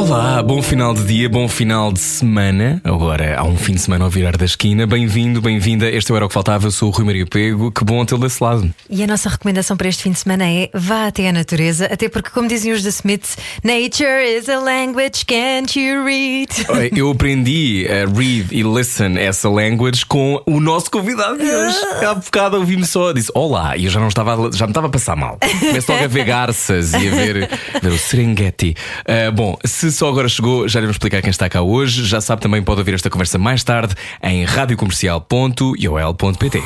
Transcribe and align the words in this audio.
Olá, 0.00 0.42
bom 0.42 0.62
final 0.62 0.94
de 0.94 1.04
dia, 1.04 1.28
bom 1.28 1.46
final 1.46 1.92
de 1.92 2.00
semana. 2.00 2.80
Agora 2.82 3.38
há 3.38 3.44
um 3.44 3.54
fim 3.54 3.74
de 3.74 3.82
semana 3.82 4.06
ao 4.06 4.10
virar 4.10 4.34
da 4.34 4.46
esquina. 4.46 4.86
Bem-vindo, 4.86 5.42
bem-vinda. 5.42 5.90
Este 5.90 6.10
é 6.10 6.14
o 6.14 6.16
Era 6.16 6.24
o 6.24 6.28
que 6.28 6.32
Faltava. 6.32 6.66
Eu 6.66 6.70
sou 6.70 6.88
o 6.88 6.90
Rui 6.90 7.04
Maria 7.04 7.26
Pego. 7.26 7.70
Que 7.70 7.84
bom 7.84 8.02
tê-lo 8.06 8.22
desse 8.22 8.42
lado. 8.42 8.74
E 8.88 9.04
a 9.04 9.06
nossa 9.06 9.28
recomendação 9.28 9.76
para 9.76 9.88
este 9.88 10.04
fim 10.04 10.12
de 10.12 10.18
semana 10.18 10.48
é 10.48 10.70
vá 10.72 11.08
até 11.08 11.28
a 11.28 11.32
natureza, 11.34 11.84
até 11.84 12.08
porque, 12.08 12.30
como 12.30 12.48
diziam 12.48 12.74
os 12.74 12.82
da 12.82 12.88
Smiths, 12.88 13.36
nature 13.62 14.24
is 14.24 14.48
a 14.48 14.58
language, 14.58 15.26
can't 15.26 15.78
you 15.78 16.02
read? 16.02 16.48
Eu 16.96 17.10
aprendi 17.10 17.86
a 17.86 18.06
read 18.10 18.46
e 18.52 18.62
listen 18.62 19.18
essa 19.18 19.50
language 19.50 20.06
com 20.06 20.42
o 20.46 20.60
nosso 20.60 20.90
convidado 20.90 21.36
de 21.36 21.44
hoje. 21.44 21.76
Há 22.06 22.14
bocado 22.14 22.56
ouvi-me 22.56 22.86
só, 22.86 23.12
disse 23.12 23.30
olá, 23.34 23.76
e 23.76 23.84
eu 23.84 23.90
já 23.90 24.00
não 24.00 24.08
estava, 24.08 24.50
já 24.50 24.66
me 24.66 24.70
estava 24.70 24.86
a 24.86 24.90
passar 24.90 25.14
mal. 25.14 25.38
Começo 25.60 25.92
logo 25.92 26.04
a 26.04 26.08
ver 26.08 26.24
garças 26.24 26.94
e 26.94 27.06
a 27.06 27.14
ver, 27.14 27.50
ver 27.82 27.92
o 27.92 27.98
Serengeti. 27.98 28.74
Ah, 29.04 29.30
bom, 29.30 29.58
se 29.62 29.89
só 29.90 30.08
agora 30.08 30.28
chegou, 30.28 30.68
já 30.68 30.78
lhe 30.80 30.86
vou 30.86 30.92
explicar 30.92 31.20
quem 31.22 31.30
está 31.30 31.48
cá 31.48 31.62
hoje. 31.62 32.04
Já 32.04 32.20
sabe 32.20 32.42
também 32.42 32.62
pode 32.62 32.80
ouvir 32.80 32.94
esta 32.94 33.10
conversa 33.10 33.38
mais 33.38 33.64
tarde 33.64 33.94
em 34.22 34.44
radiocomercial.iol.pt. 34.44 36.62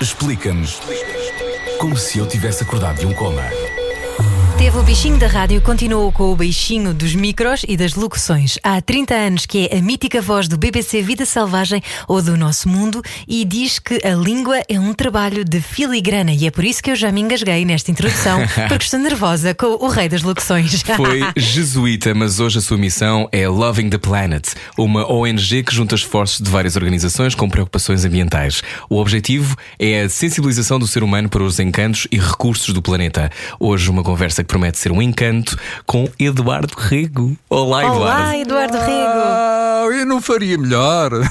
Explica-nos 0.00 0.80
como 1.78 1.96
se 1.96 2.18
eu 2.18 2.26
tivesse 2.26 2.64
acordado 2.64 2.98
de 2.98 3.06
um 3.06 3.12
coma. 3.12 3.42
Teve 4.62 4.78
o 4.78 4.82
bichinho 4.84 5.18
da 5.18 5.26
rádio, 5.26 5.60
continuou 5.60 6.12
com 6.12 6.30
o 6.30 6.36
bichinho 6.36 6.94
dos 6.94 7.16
micros 7.16 7.64
e 7.66 7.76
das 7.76 7.96
locuções. 7.96 8.60
Há 8.62 8.80
30 8.80 9.12
anos 9.12 9.44
que 9.44 9.66
é 9.66 9.76
a 9.76 9.82
mítica 9.82 10.22
voz 10.22 10.46
do 10.46 10.56
BBC 10.56 11.02
Vida 11.02 11.26
Selvagem 11.26 11.82
ou 12.06 12.22
do 12.22 12.36
Nosso 12.36 12.68
Mundo 12.68 13.02
e 13.26 13.44
diz 13.44 13.80
que 13.80 14.00
a 14.06 14.14
língua 14.14 14.62
é 14.68 14.78
um 14.78 14.94
trabalho 14.94 15.44
de 15.44 15.60
filigrana 15.60 16.32
e 16.32 16.46
é 16.46 16.50
por 16.52 16.62
isso 16.62 16.80
que 16.80 16.92
eu 16.92 16.94
já 16.94 17.10
me 17.10 17.20
engasguei 17.20 17.64
nesta 17.64 17.90
introdução, 17.90 18.38
porque 18.68 18.84
estou 18.84 19.00
nervosa 19.00 19.52
com 19.52 19.84
o 19.84 19.88
rei 19.88 20.08
das 20.08 20.22
locuções. 20.22 20.80
Foi 20.96 21.22
jesuíta, 21.36 22.14
mas 22.14 22.38
hoje 22.38 22.58
a 22.58 22.62
sua 22.62 22.78
missão 22.78 23.28
é 23.32 23.48
Loving 23.48 23.90
the 23.90 23.98
Planet, 23.98 24.46
uma 24.78 25.12
ONG 25.12 25.64
que 25.64 25.74
junta 25.74 25.96
esforços 25.96 26.40
de 26.40 26.48
várias 26.48 26.76
organizações 26.76 27.34
com 27.34 27.48
preocupações 27.48 28.04
ambientais. 28.04 28.62
O 28.88 29.00
objetivo 29.00 29.56
é 29.76 30.02
a 30.02 30.08
sensibilização 30.08 30.78
do 30.78 30.86
ser 30.86 31.02
humano 31.02 31.28
para 31.28 31.42
os 31.42 31.58
encantos 31.58 32.06
e 32.12 32.16
recursos 32.16 32.72
do 32.72 32.80
planeta. 32.80 33.28
Hoje, 33.58 33.90
uma 33.90 34.04
conversa 34.04 34.44
que 34.44 34.51
promete 34.52 34.78
ser 34.78 34.92
um 34.92 35.00
encanto 35.00 35.56
com 35.86 36.06
Eduardo 36.18 36.74
Rego. 36.76 37.34
Olá, 37.48 37.84
Eduardo. 37.84 38.00
Olá, 38.02 38.36
Eduardo 38.38 38.76
Rego. 38.76 38.90
Ah, 38.90 39.88
eu 39.90 40.04
não 40.04 40.20
faria 40.20 40.58
melhor. 40.58 41.10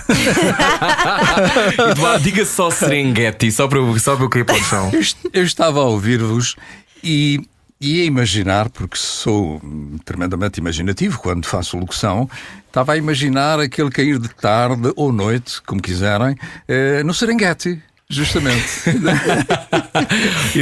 Eduardo, 1.91 2.23
diga 2.23 2.43
só 2.43 2.71
Serengeti, 2.71 3.51
só 3.51 3.67
para 3.67 3.77
eu, 3.77 3.99
só 3.99 4.15
para 4.15 4.25
eu 4.25 4.29
cair 4.29 4.43
para 4.43 4.55
o 4.55 4.63
chão. 4.63 4.89
Eu 4.91 5.01
Eu 5.33 5.43
estava 5.43 5.81
a 5.81 5.83
ouvir-vos 5.83 6.55
e, 7.03 7.47
e 7.79 8.01
a 8.01 8.05
imaginar, 8.05 8.69
porque 8.69 8.97
sou 8.97 9.61
tremendamente 10.03 10.59
imaginativo 10.59 11.19
quando 11.19 11.45
faço 11.45 11.77
locução, 11.77 12.27
estava 12.65 12.93
a 12.93 12.97
imaginar 12.97 13.59
aquele 13.59 13.91
cair 13.91 14.17
de 14.17 14.29
tarde 14.29 14.91
ou 14.95 15.11
noite, 15.11 15.61
como 15.61 15.79
quiserem, 15.79 16.35
eh, 16.67 17.03
no 17.03 17.13
Serengeti, 17.13 17.79
justamente. 18.11 18.63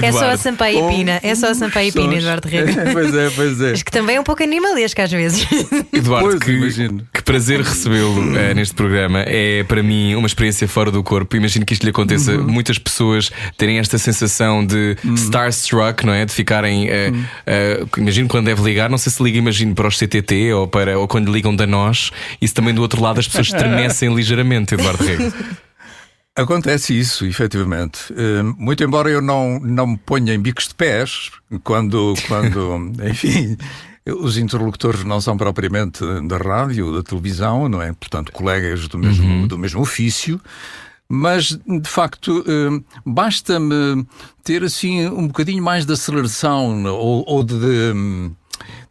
É 0.01 0.11
só 0.11 0.29
a 0.29 0.37
Sampaio 0.37 0.89
e 0.89 0.95
Pina, 0.95 1.19
é 1.23 1.35
só 1.35 1.47
a 1.49 1.55
Sampaio 1.55 1.89
e 1.89 1.91
Pina. 1.91 2.15
Eduardo 2.15 2.47
Rego. 2.47 2.71
pois 2.93 3.15
é, 3.15 3.29
pois 3.29 3.61
é. 3.61 3.71
Mas 3.71 3.83
que 3.83 3.91
também 3.91 4.15
é 4.17 4.19
um 4.19 4.23
pouco 4.23 4.43
animalesco 4.43 5.01
às 5.01 5.11
vezes. 5.11 5.45
Eduardo, 5.93 6.29
Pois, 6.29 6.39
que, 6.39 6.51
imagino. 6.51 7.07
que 7.13 7.21
prazer 7.23 7.61
recebê-lo 7.61 8.37
eh, 8.37 8.53
neste 8.53 8.73
programa. 8.75 9.23
É 9.25 9.63
para 9.63 9.81
mim 9.81 10.15
uma 10.15 10.27
experiência 10.27 10.67
fora 10.67 10.91
do 10.91 11.03
corpo. 11.03 11.35
Imagino 11.35 11.65
que 11.65 11.73
isto 11.73 11.83
lhe 11.83 11.89
aconteça. 11.89 12.33
Uhum. 12.33 12.47
Muitas 12.47 12.77
pessoas 12.77 13.31
terem 13.57 13.79
esta 13.79 13.97
sensação 13.97 14.65
de 14.65 14.97
starstruck, 15.15 16.05
não 16.05 16.13
é? 16.13 16.25
De 16.25 16.33
ficarem. 16.33 16.89
Uhum. 16.89 17.23
eh, 17.45 17.83
imagino 17.97 18.27
quando 18.27 18.45
deve 18.45 18.61
ligar, 18.61 18.89
não 18.89 18.97
sei 18.97 19.11
se 19.11 19.21
liga, 19.23 19.37
imagino 19.37 19.73
para 19.73 19.87
os 19.87 19.97
CTT 19.97 20.53
ou, 20.53 20.67
para, 20.67 20.97
ou 20.97 21.07
quando 21.07 21.31
ligam 21.31 21.55
da 21.55 21.65
nós. 21.67 22.11
Isso 22.41 22.53
também 22.53 22.73
do 22.73 22.81
outro 22.81 23.01
lado 23.01 23.19
as 23.19 23.27
pessoas 23.27 23.47
estremecem 23.53 24.13
ligeiramente, 24.13 24.73
Eduardo 24.73 25.03
Rego. 25.03 25.31
Acontece 26.41 26.97
isso, 26.97 27.25
efetivamente. 27.25 28.13
Eh, 28.15 28.43
Muito 28.57 28.83
embora 28.83 29.09
eu 29.09 29.21
não, 29.21 29.59
não 29.59 29.87
me 29.87 29.97
ponha 29.97 30.33
em 30.33 30.39
bicos 30.39 30.67
de 30.67 30.75
pés, 30.75 31.31
quando, 31.63 32.13
quando 32.27 32.91
enfim, 33.09 33.57
os 34.05 34.37
interlocutores 34.37 35.03
não 35.03 35.19
são 35.21 35.35
propriamente 35.37 36.03
da 36.27 36.37
rádio 36.37 36.95
da 36.95 37.03
televisão, 37.03 37.67
não 37.69 37.81
é? 37.81 37.91
Portanto, 37.93 38.31
colegas 38.31 38.87
do 38.87 38.97
mesmo, 38.97 39.47
do 39.47 39.57
mesmo 39.57 39.81
ofício. 39.81 40.39
Mas, 41.11 41.57
de 41.67 41.89
facto, 41.89 42.43
eh, 42.47 42.83
basta-me 43.03 44.05
ter 44.43 44.63
assim 44.63 45.07
um 45.07 45.25
bocadinho 45.27 45.63
mais 45.63 45.83
de 45.85 45.91
aceleração 45.93 46.83
ou, 46.85 47.23
ou 47.27 47.43
de, 47.43 47.57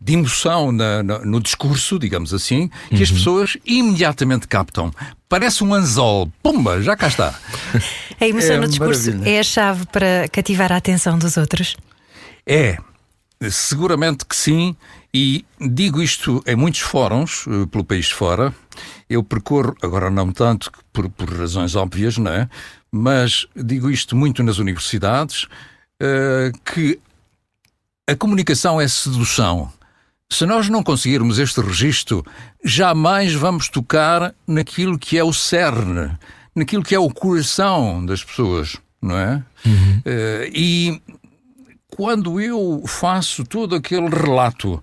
de 0.00 0.12
emoção 0.14 0.72
na- 0.72 1.02
na- 1.02 1.18
no 1.20 1.40
discurso, 1.40 1.96
digamos 1.96 2.34
assim, 2.34 2.68
que 2.88 3.02
as 3.04 3.10
pessoas 3.12 3.56
imediatamente 3.64 4.48
captam. 4.48 4.90
Parece 5.28 5.62
um 5.62 5.74
anzol. 5.74 6.32
Pumba, 6.42 6.80
já 6.82 6.96
cá 6.96 7.08
está. 7.08 7.34
A 8.20 8.26
emoção 8.26 8.54
É 8.56 8.58
no 8.58 8.66
discurso 8.68 9.10
maravilha. 9.10 9.30
é 9.30 9.38
a 9.38 9.42
chave 9.44 9.86
para 9.86 10.26
cativar 10.32 10.72
a 10.72 10.76
atenção 10.76 11.16
dos 11.18 11.36
outros. 11.36 11.76
É, 12.44 12.78
seguramente 13.48 14.24
que 14.26 14.34
sim, 14.34 14.74
e 15.14 15.44
digo 15.60 16.02
isto 16.02 16.42
em 16.46 16.56
muitos 16.56 16.80
fóruns 16.80 17.44
eh, 17.46 17.66
pelo 17.70 17.84
país 17.84 18.10
fora. 18.10 18.52
Eu 19.08 19.22
percorro, 19.22 19.76
agora 19.82 20.10
não 20.10 20.32
tanto 20.32 20.72
por, 20.92 21.08
por 21.10 21.28
razões 21.32 21.76
óbvias, 21.76 22.18
não 22.18 22.32
é? 22.32 22.48
Mas 22.90 23.46
digo 23.54 23.88
isto 23.90 24.16
muito 24.16 24.42
nas 24.42 24.58
universidades, 24.58 25.46
eh, 26.00 26.50
que 26.64 26.98
a 28.08 28.16
comunicação 28.16 28.80
é 28.80 28.88
sedução. 28.88 29.70
Se 30.30 30.44
nós 30.44 30.68
não 30.68 30.82
conseguirmos 30.82 31.38
este 31.38 31.60
registro, 31.60 32.24
jamais 32.62 33.32
vamos 33.32 33.68
tocar 33.68 34.34
naquilo 34.46 34.98
que 34.98 35.16
é 35.16 35.24
o 35.24 35.32
cerne, 35.32 36.10
naquilo 36.54 36.82
que 36.82 36.94
é 36.94 36.98
o 36.98 37.10
coração 37.10 38.04
das 38.04 38.22
pessoas, 38.22 38.76
não 39.00 39.16
é? 39.16 39.42
Eh, 40.04 40.50
e 40.54 41.02
quando 41.88 42.38
eu 42.40 42.84
faço 42.86 43.42
todo 43.42 43.74
aquele 43.74 44.08
relato 44.08 44.82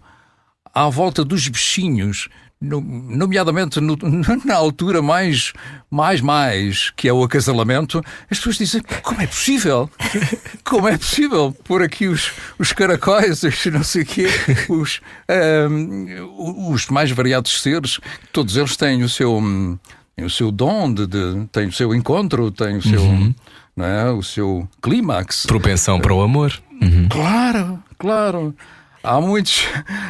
à 0.74 0.90
volta 0.90 1.24
dos 1.24 1.48
bichinhos, 1.48 2.28
no- 2.62 2.82
nomeadamente 2.82 3.80
no- 3.82 3.98
na 4.46 4.56
altura 4.56 5.02
mais, 5.02 5.54
mais, 5.92 6.22
mais, 6.22 6.90
que 6.96 7.08
é 7.08 7.14
o 7.14 7.24
acasalamento, 7.24 8.02
as 8.30 8.38
pessoas 8.38 8.58
dizem: 8.58 8.82
como 9.04 9.22
é 9.22 9.28
possível? 9.28 9.90
Como 10.64 10.88
é 10.88 10.98
possível 10.98 11.56
pôr 11.64 11.84
aqui 11.84 12.08
os, 12.08 12.32
os 12.58 12.74
caracóis, 12.74 13.44
os 13.44 13.66
não 13.68 13.84
sei 13.84 14.02
o 14.02 14.06
quê, 14.06 14.28
os, 14.68 15.00
ahm, 15.30 16.08
os 16.72 16.88
mais 16.88 17.12
variados 17.12 17.62
seres, 17.62 18.00
todos 18.34 18.58
eles 18.58 18.76
têm 18.76 19.04
o 19.04 19.10
seu, 19.10 19.40
têm 20.16 20.26
o 20.26 20.30
seu 20.30 20.52
dom, 20.52 20.92
de, 20.92 21.06
de- 21.06 21.46
têm 21.52 21.68
o 21.68 21.72
seu 21.72 21.94
encontro, 21.94 22.50
têm 22.52 22.78
o 22.78 22.82
seu, 22.82 23.02
não 23.76 23.86
é, 23.86 24.10
o 24.12 24.24
seu 24.24 24.68
clímax. 24.82 25.46
Propensão 25.46 26.00
para 26.00 26.14
o 26.14 26.22
amor. 26.24 26.52
Claro, 27.10 27.80
claro. 28.00 28.56
Há 29.06 29.22
muitos, 29.22 29.64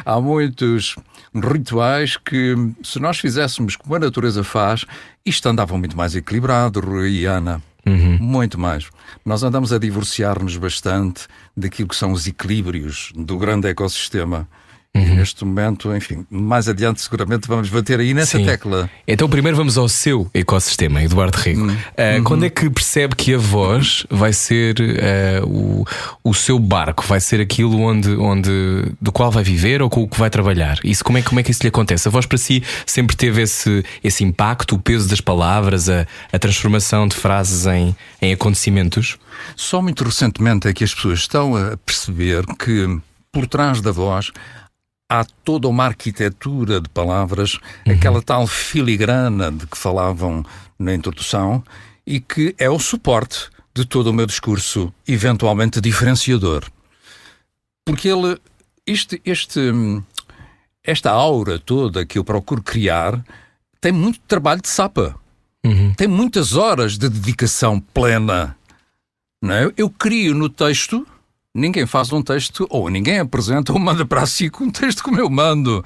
há 0.04 0.20
muitos 0.20 0.96
rituais 1.34 2.16
que, 2.16 2.54
se 2.82 2.98
nós 2.98 3.18
fizéssemos 3.18 3.76
como 3.76 3.94
a 3.94 3.98
natureza 3.98 4.42
faz, 4.42 4.86
isto 5.24 5.48
andava 5.48 5.76
muito 5.76 5.96
mais 5.96 6.16
equilibrado, 6.16 6.80
Rui 6.80 7.10
e 7.10 7.24
Ana. 7.26 7.62
Muito 8.20 8.58
mais. 8.58 8.88
Nós 9.24 9.42
andamos 9.42 9.72
a 9.72 9.78
divorciar-nos 9.78 10.56
bastante 10.56 11.26
daquilo 11.56 11.88
que 11.88 11.94
são 11.94 12.10
os 12.10 12.26
equilíbrios 12.26 13.12
do 13.14 13.38
grande 13.38 13.68
ecossistema. 13.68 14.48
E 14.98 15.14
neste 15.16 15.44
momento, 15.44 15.94
enfim, 15.94 16.26
mais 16.30 16.68
adiante 16.68 17.00
seguramente 17.00 17.46
vamos 17.48 17.68
bater 17.68 18.00
aí 18.00 18.14
nessa 18.14 18.38
Sim. 18.38 18.44
tecla. 18.44 18.90
Então, 19.06 19.28
primeiro 19.28 19.56
vamos 19.56 19.76
ao 19.76 19.88
seu 19.88 20.28
ecossistema, 20.32 21.02
Eduardo 21.02 21.36
Rego. 21.36 21.62
Uhum. 21.62 22.24
Quando 22.24 22.44
é 22.44 22.50
que 22.50 22.68
percebe 22.70 23.14
que 23.14 23.34
a 23.34 23.38
voz 23.38 24.06
vai 24.10 24.32
ser 24.32 24.76
ah, 24.80 25.46
o, 25.46 25.84
o 26.24 26.34
seu 26.34 26.58
barco, 26.58 27.04
vai 27.06 27.20
ser 27.20 27.40
aquilo 27.40 27.80
onde, 27.80 28.10
onde, 28.16 28.50
do 29.00 29.12
qual 29.12 29.30
vai 29.30 29.42
viver 29.42 29.82
ou 29.82 29.90
com 29.90 30.02
o 30.02 30.08
que 30.08 30.18
vai 30.18 30.30
trabalhar? 30.30 30.78
Isso, 30.84 31.04
como, 31.04 31.18
é, 31.18 31.22
como 31.22 31.40
é 31.40 31.42
que 31.42 31.50
isso 31.50 31.62
lhe 31.62 31.68
acontece? 31.68 32.08
A 32.08 32.10
voz 32.10 32.26
para 32.26 32.38
si 32.38 32.62
sempre 32.84 33.16
teve 33.16 33.42
esse, 33.42 33.84
esse 34.02 34.24
impacto, 34.24 34.74
o 34.74 34.78
peso 34.78 35.08
das 35.08 35.20
palavras, 35.20 35.88
a, 35.88 36.06
a 36.32 36.38
transformação 36.38 37.06
de 37.06 37.16
frases 37.16 37.66
em, 37.66 37.94
em 38.20 38.32
acontecimentos? 38.32 39.18
Só 39.54 39.82
muito 39.82 40.04
recentemente 40.04 40.68
é 40.68 40.72
que 40.72 40.84
as 40.84 40.94
pessoas 40.94 41.20
estão 41.20 41.56
a 41.56 41.76
perceber 41.76 42.44
que 42.58 42.98
por 43.32 43.46
trás 43.46 43.80
da 43.80 43.92
voz 43.92 44.32
há 45.08 45.24
toda 45.44 45.68
uma 45.68 45.84
arquitetura 45.84 46.80
de 46.80 46.88
palavras, 46.88 47.58
aquela 47.86 48.20
tal 48.20 48.46
filigrana 48.46 49.52
de 49.52 49.66
que 49.66 49.78
falavam 49.78 50.44
na 50.78 50.94
introdução, 50.94 51.62
e 52.06 52.20
que 52.20 52.54
é 52.58 52.68
o 52.68 52.78
suporte 52.78 53.50
de 53.74 53.84
todo 53.84 54.08
o 54.08 54.12
meu 54.12 54.26
discurso, 54.26 54.92
eventualmente 55.06 55.80
diferenciador. 55.80 56.64
Porque 57.84 58.08
ele, 58.08 58.38
este, 58.86 59.20
este, 59.24 59.60
esta 60.82 61.10
aura 61.10 61.58
toda 61.58 62.06
que 62.06 62.18
eu 62.18 62.24
procuro 62.24 62.62
criar, 62.62 63.24
tem 63.80 63.92
muito 63.92 64.18
trabalho 64.20 64.62
de 64.62 64.68
sapa. 64.68 65.14
Uhum. 65.64 65.92
Tem 65.94 66.08
muitas 66.08 66.54
horas 66.54 66.96
de 66.96 67.08
dedicação 67.08 67.78
plena. 67.78 68.56
Não 69.42 69.54
é? 69.54 69.72
Eu 69.76 69.90
crio 69.90 70.34
no 70.34 70.48
texto 70.48 71.06
ninguém 71.56 71.86
faz 71.86 72.12
um 72.12 72.22
texto, 72.22 72.66
ou 72.70 72.88
ninguém 72.90 73.18
apresenta 73.18 73.72
ou 73.72 73.78
manda 73.78 74.04
para 74.04 74.26
si 74.26 74.50
um 74.60 74.70
texto 74.70 75.02
como 75.02 75.18
eu 75.18 75.28
mando, 75.30 75.84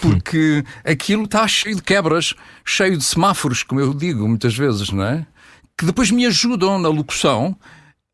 porque 0.00 0.64
aquilo 0.84 1.24
está 1.24 1.46
cheio 1.46 1.76
de 1.76 1.82
quebras, 1.82 2.34
cheio 2.64 2.96
de 2.96 3.04
semáforos, 3.04 3.62
como 3.62 3.80
eu 3.80 3.92
digo 3.92 4.26
muitas 4.26 4.56
vezes, 4.56 4.90
não 4.90 5.02
é? 5.02 5.26
Que 5.76 5.84
depois 5.84 6.10
me 6.10 6.24
ajudam 6.26 6.78
na 6.78 6.88
locução 6.88 7.56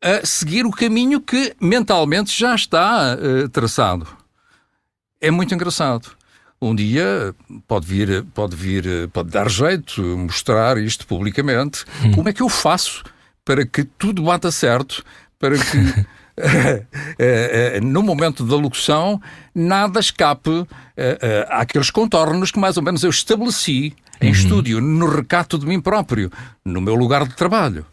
a 0.01 0.25
seguir 0.25 0.65
o 0.65 0.71
caminho 0.71 1.21
que 1.21 1.55
mentalmente 1.59 2.37
já 2.37 2.53
está 2.53 3.15
uh, 3.15 3.49
traçado. 3.49 4.07
É 5.19 5.31
muito 5.31 5.53
engraçado. 5.53 6.11
Um 6.61 6.75
dia 6.75 7.33
pode 7.67 7.85
vir, 7.85 8.23
pode 8.33 8.55
vir, 8.55 9.07
pode 9.09 9.29
dar 9.29 9.49
jeito 9.49 10.01
mostrar 10.17 10.77
isto 10.77 11.05
publicamente. 11.05 11.85
Hum. 12.03 12.11
Como 12.11 12.29
é 12.29 12.33
que 12.33 12.41
eu 12.41 12.49
faço 12.49 13.03
para 13.43 13.65
que 13.65 13.83
tudo 13.83 14.23
bata 14.23 14.51
certo, 14.51 15.03
para 15.37 15.55
que 15.57 16.05
no 17.81 18.03
momento 18.03 18.43
da 18.45 18.55
locução, 18.55 19.21
nada 19.53 19.99
escape 19.99 20.65
eh, 20.97 21.47
àqueles 21.49 21.89
contornos 21.89 22.51
que 22.51 22.59
mais 22.59 22.77
ou 22.77 22.83
menos 22.83 23.03
eu 23.03 23.09
estabeleci 23.09 23.93
em 24.21 24.27
uhum. 24.27 24.31
estúdio, 24.31 24.81
no 24.81 25.07
recato 25.07 25.57
de 25.57 25.65
mim 25.65 25.79
próprio, 25.79 26.31
no 26.63 26.81
meu 26.81 26.95
lugar 26.95 27.27
de 27.27 27.35
trabalho. 27.35 27.85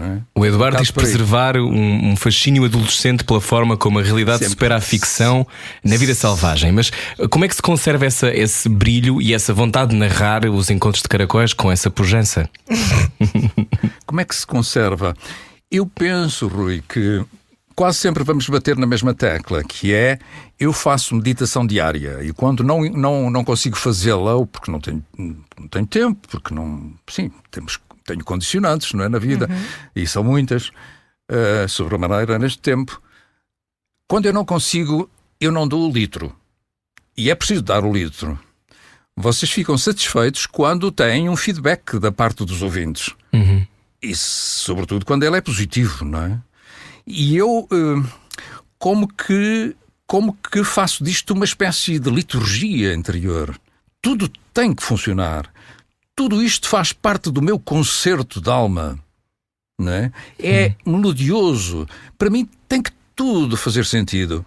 É? 0.00 0.20
O 0.34 0.44
Eduardo 0.44 0.76
diz 0.78 0.90
preservar 0.90 1.56
um, 1.56 2.10
um, 2.10 2.16
fascínio 2.16 2.64
adolescente 2.64 3.24
pela 3.24 3.40
forma 3.40 3.76
como 3.76 3.98
a 3.98 4.02
realidade 4.02 4.40
Sempre. 4.40 4.50
supera 4.50 4.76
a 4.76 4.80
ficção 4.80 5.46
na 5.82 5.96
vida 5.96 6.14
selvagem. 6.14 6.70
Mas 6.70 6.90
como 7.30 7.44
é 7.44 7.48
que 7.48 7.54
se 7.54 7.62
conserva 7.62 8.04
essa, 8.04 8.28
esse 8.34 8.68
brilho 8.68 9.22
e 9.22 9.32
essa 9.32 9.54
vontade 9.54 9.92
de 9.92 9.96
narrar 9.96 10.44
os 10.44 10.68
encontros 10.70 11.02
de 11.02 11.08
caracóis 11.08 11.54
com 11.54 11.72
essa 11.72 11.90
pujança? 11.90 12.48
como 14.04 14.20
é 14.20 14.24
que 14.24 14.36
se 14.36 14.46
conserva? 14.46 15.16
Eu 15.70 15.86
penso, 15.86 16.46
Rui, 16.46 16.82
que 16.86 17.24
quase 17.76 17.98
sempre 17.98 18.24
vamos 18.24 18.48
bater 18.48 18.76
na 18.76 18.86
mesma 18.86 19.12
tecla, 19.12 19.62
que 19.62 19.92
é 19.92 20.18
eu 20.58 20.72
faço 20.72 21.14
meditação 21.14 21.66
diária 21.66 22.24
e 22.24 22.32
quando 22.32 22.64
não, 22.64 22.80
não, 22.84 23.30
não 23.30 23.44
consigo 23.44 23.76
fazê-la, 23.76 24.34
ou 24.34 24.46
porque 24.46 24.70
não 24.70 24.80
tenho, 24.80 25.04
não 25.18 25.68
tenho 25.68 25.86
tempo, 25.86 26.26
porque 26.28 26.54
não. 26.54 26.94
Sim, 27.06 27.30
temos, 27.50 27.78
tenho 28.04 28.24
condicionantes, 28.24 28.94
não 28.94 29.04
é? 29.04 29.08
Na 29.10 29.18
vida, 29.18 29.46
uhum. 29.48 29.64
e 29.94 30.06
são 30.06 30.24
muitas, 30.24 30.68
uh, 31.30 31.68
sobre 31.68 31.94
a 31.94 31.98
maneira 31.98 32.38
neste 32.38 32.58
tempo. 32.58 33.00
Quando 34.08 34.24
eu 34.24 34.32
não 34.32 34.44
consigo, 34.44 35.10
eu 35.38 35.52
não 35.52 35.68
dou 35.68 35.88
o 35.88 35.92
litro. 35.92 36.34
E 37.14 37.30
é 37.30 37.34
preciso 37.34 37.62
dar 37.62 37.84
o 37.84 37.92
litro. 37.92 38.38
Vocês 39.14 39.50
ficam 39.50 39.76
satisfeitos 39.76 40.46
quando 40.46 40.90
têm 40.90 41.28
um 41.28 41.36
feedback 41.36 41.98
da 41.98 42.12
parte 42.12 42.44
dos 42.44 42.62
ouvintes. 42.62 43.14
Uhum. 43.32 43.66
E 44.02 44.14
sobretudo 44.14 45.04
quando 45.04 45.24
ele 45.24 45.36
é 45.36 45.40
positivo, 45.40 46.04
não 46.04 46.22
é? 46.22 46.40
E 47.06 47.36
eu, 47.36 47.68
eh, 47.70 48.08
como 48.78 49.06
que, 49.06 49.76
como 50.06 50.34
que 50.34 50.64
faço 50.64 51.04
disto 51.04 51.32
uma 51.34 51.44
espécie 51.44 51.98
de 51.98 52.10
liturgia 52.10 52.92
interior? 52.92 53.58
Tudo 54.02 54.28
tem 54.52 54.74
que 54.74 54.82
funcionar. 54.82 55.48
Tudo 56.16 56.42
isto 56.42 56.68
faz 56.68 56.92
parte 56.92 57.30
do 57.30 57.40
meu 57.40 57.58
concerto 57.58 58.40
de 58.40 58.50
alma. 58.50 58.98
Não 59.78 59.92
é? 59.92 60.12
é 60.38 60.74
hum. 60.86 60.96
melodioso. 60.96 61.86
Para 62.18 62.30
mim 62.30 62.48
tem 62.68 62.82
que 62.82 62.90
tudo 63.14 63.56
fazer 63.56 63.84
sentido. 63.84 64.44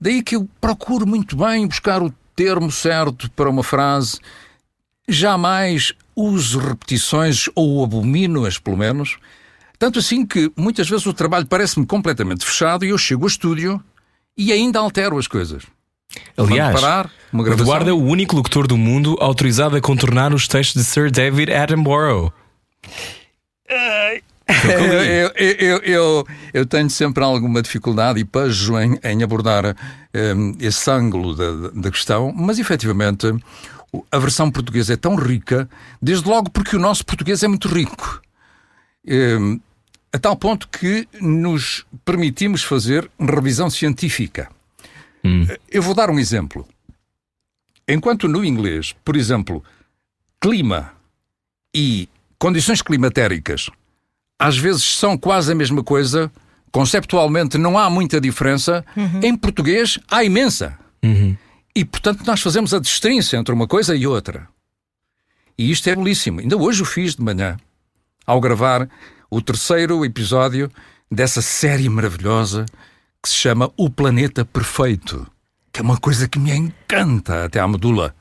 Daí 0.00 0.22
que 0.22 0.36
eu 0.36 0.48
procuro 0.60 1.06
muito 1.06 1.36
bem 1.36 1.66
buscar 1.66 2.02
o 2.02 2.14
termo 2.36 2.70
certo 2.70 3.30
para 3.32 3.50
uma 3.50 3.64
frase. 3.64 4.18
Jamais 5.08 5.92
uso 6.14 6.58
repetições 6.58 7.48
ou 7.54 7.82
abomino-as, 7.82 8.58
pelo 8.58 8.76
menos, 8.76 9.16
tanto 9.78 9.98
assim 9.98 10.26
que 10.26 10.50
muitas 10.56 10.88
vezes 10.88 11.06
o 11.06 11.12
trabalho 11.12 11.46
parece-me 11.46 11.86
completamente 11.86 12.44
fechado 12.44 12.84
e 12.84 12.88
eu 12.88 12.98
chego 12.98 13.22
ao 13.22 13.28
estúdio 13.28 13.82
e 14.36 14.52
ainda 14.52 14.78
altero 14.78 15.18
as 15.18 15.26
coisas. 15.26 15.64
Aliás, 16.36 16.80
parar, 16.80 17.10
Eduardo 17.52 17.90
é 17.90 17.92
o 17.92 18.02
único 18.02 18.34
locutor 18.34 18.66
do 18.66 18.76
mundo 18.76 19.16
autorizado 19.20 19.76
a 19.76 19.80
contornar 19.80 20.32
os 20.32 20.48
textos 20.48 20.82
de 20.82 20.88
Sir 20.88 21.10
David 21.10 21.52
Attenborough. 21.52 22.32
eu, 24.48 25.30
eu, 25.36 25.78
eu, 25.78 26.26
eu, 26.54 26.66
tenho 26.66 26.88
sempre 26.88 27.22
alguma 27.22 27.60
dificuldade 27.60 28.18
e 28.20 28.24
pejo 28.24 28.78
em, 28.78 28.98
em 29.04 29.22
abordar 29.22 29.76
um, 30.14 30.56
esse 30.58 30.90
ângulo 30.90 31.34
da, 31.34 31.68
da 31.74 31.90
questão, 31.90 32.32
mas 32.34 32.58
efetivamente 32.58 33.26
a 34.10 34.18
versão 34.18 34.50
portuguesa 34.50 34.94
é 34.94 34.96
tão 34.96 35.14
rica, 35.16 35.68
desde 36.00 36.26
logo 36.26 36.50
porque 36.50 36.76
o 36.76 36.80
nosso 36.80 37.04
português 37.04 37.42
é 37.42 37.48
muito 37.48 37.68
rico. 37.68 38.22
Um, 39.06 39.60
a 40.12 40.18
tal 40.18 40.36
ponto 40.36 40.68
que 40.68 41.06
nos 41.20 41.84
permitimos 42.04 42.62
fazer 42.62 43.10
revisão 43.18 43.68
científica. 43.68 44.48
Hum. 45.24 45.46
Eu 45.70 45.82
vou 45.82 45.94
dar 45.94 46.10
um 46.10 46.18
exemplo. 46.18 46.66
Enquanto 47.86 48.28
no 48.28 48.44
inglês, 48.44 48.94
por 49.04 49.16
exemplo, 49.16 49.62
clima 50.40 50.92
e 51.74 52.08
condições 52.38 52.82
climatéricas 52.82 53.70
às 54.38 54.56
vezes 54.56 54.84
são 54.84 55.18
quase 55.18 55.50
a 55.50 55.54
mesma 55.54 55.82
coisa, 55.82 56.30
conceptualmente 56.70 57.58
não 57.58 57.76
há 57.76 57.90
muita 57.90 58.20
diferença, 58.20 58.84
uhum. 58.96 59.20
em 59.22 59.36
português 59.36 59.98
há 60.08 60.22
imensa. 60.22 60.78
Uhum. 61.02 61.36
E 61.74 61.84
portanto 61.84 62.24
nós 62.24 62.40
fazemos 62.40 62.72
a 62.72 62.78
distinção 62.78 63.40
entre 63.40 63.52
uma 63.52 63.66
coisa 63.66 63.96
e 63.96 64.06
outra. 64.06 64.48
E 65.56 65.70
isto 65.72 65.88
é 65.90 65.96
belíssimo. 65.96 66.40
Ainda 66.40 66.56
hoje 66.56 66.82
o 66.82 66.84
fiz 66.84 67.16
de 67.16 67.22
manhã, 67.22 67.56
ao 68.24 68.40
gravar 68.40 68.88
o 69.30 69.42
terceiro 69.42 70.04
episódio 70.04 70.70
dessa 71.10 71.42
série 71.42 71.88
maravilhosa 71.88 72.64
que 73.22 73.28
se 73.28 73.34
chama 73.34 73.70
O 73.76 73.90
Planeta 73.90 74.44
Perfeito, 74.44 75.26
que 75.72 75.80
é 75.80 75.82
uma 75.82 75.98
coisa 75.98 76.26
que 76.26 76.38
me 76.38 76.50
encanta 76.50 77.44
até 77.44 77.60
à 77.60 77.68
medula. 77.68 78.14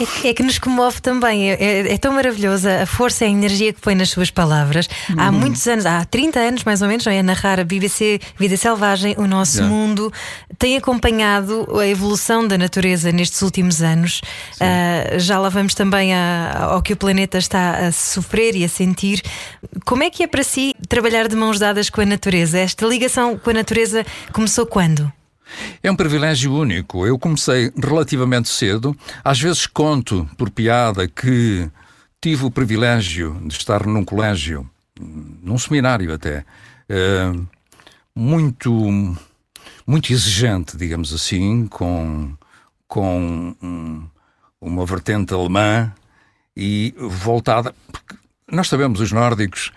É 0.00 0.06
que, 0.06 0.28
é 0.28 0.34
que, 0.34 0.42
nos 0.42 0.58
comove 0.58 1.00
também. 1.00 1.50
É, 1.50 1.54
é, 1.54 1.92
é, 1.92 1.98
tão 1.98 2.14
maravilhosa 2.14 2.82
a 2.82 2.86
força 2.86 3.24
e 3.24 3.28
a 3.28 3.30
energia 3.30 3.72
que 3.72 3.80
põe 3.80 3.94
nas 3.94 4.08
suas 4.10 4.30
palavras. 4.30 4.88
Uhum. 5.10 5.16
Há 5.18 5.32
muitos 5.32 5.66
anos, 5.66 5.84
há 5.84 6.04
30 6.04 6.40
anos 6.40 6.64
mais 6.64 6.80
ou 6.80 6.88
menos, 6.88 7.04
não 7.04 7.12
é? 7.12 7.18
A 7.18 7.22
narrar 7.22 7.60
a 7.60 7.64
BBC 7.64 8.18
Vida 8.38 8.56
Selvagem, 8.56 9.14
o 9.18 9.26
nosso 9.26 9.58
yeah. 9.58 9.74
mundo, 9.74 10.12
tem 10.58 10.76
acompanhado 10.76 11.68
a 11.78 11.86
evolução 11.86 12.46
da 12.46 12.56
natureza 12.56 13.12
nestes 13.12 13.42
últimos 13.42 13.82
anos. 13.82 14.22
Uh, 14.54 15.18
já 15.18 15.38
lá 15.38 15.48
vamos 15.48 15.74
também 15.74 16.14
a, 16.14 16.68
ao 16.70 16.82
que 16.82 16.94
o 16.94 16.96
planeta 16.96 17.36
está 17.36 17.86
a 17.86 17.92
sofrer 17.92 18.56
e 18.56 18.64
a 18.64 18.68
sentir. 18.68 19.22
Como 19.84 20.02
é 20.02 20.10
que 20.10 20.22
é 20.22 20.26
para 20.26 20.42
si 20.42 20.74
trabalhar 20.88 21.28
de 21.28 21.36
mãos 21.36 21.58
dadas 21.58 21.90
com 21.90 22.00
a 22.00 22.06
natureza? 22.06 22.58
Esta 22.58 22.86
ligação 22.86 23.38
com 23.38 23.50
a 23.50 23.54
natureza 23.54 24.06
começou 24.32 24.64
quando? 24.64 25.12
É 25.82 25.90
um 25.90 25.96
privilégio 25.96 26.52
único. 26.52 27.06
Eu 27.06 27.18
comecei 27.18 27.72
relativamente 27.76 28.48
cedo. 28.48 28.96
Às 29.24 29.40
vezes 29.40 29.66
conto, 29.66 30.28
por 30.36 30.50
piada, 30.50 31.08
que 31.08 31.68
tive 32.20 32.44
o 32.44 32.50
privilégio 32.50 33.40
de 33.44 33.54
estar 33.54 33.86
num 33.86 34.04
colégio, 34.04 34.68
num 35.00 35.58
seminário 35.58 36.14
até, 36.14 36.44
eh, 36.88 37.32
muito, 38.14 38.72
muito 39.86 40.12
exigente, 40.12 40.76
digamos 40.76 41.12
assim, 41.12 41.66
com, 41.66 42.32
com 42.86 43.56
uma 44.60 44.86
vertente 44.86 45.34
alemã 45.34 45.92
e 46.56 46.94
voltada. 46.96 47.74
Nós 48.50 48.68
sabemos, 48.68 49.00
os 49.00 49.10
nórdicos 49.10 49.72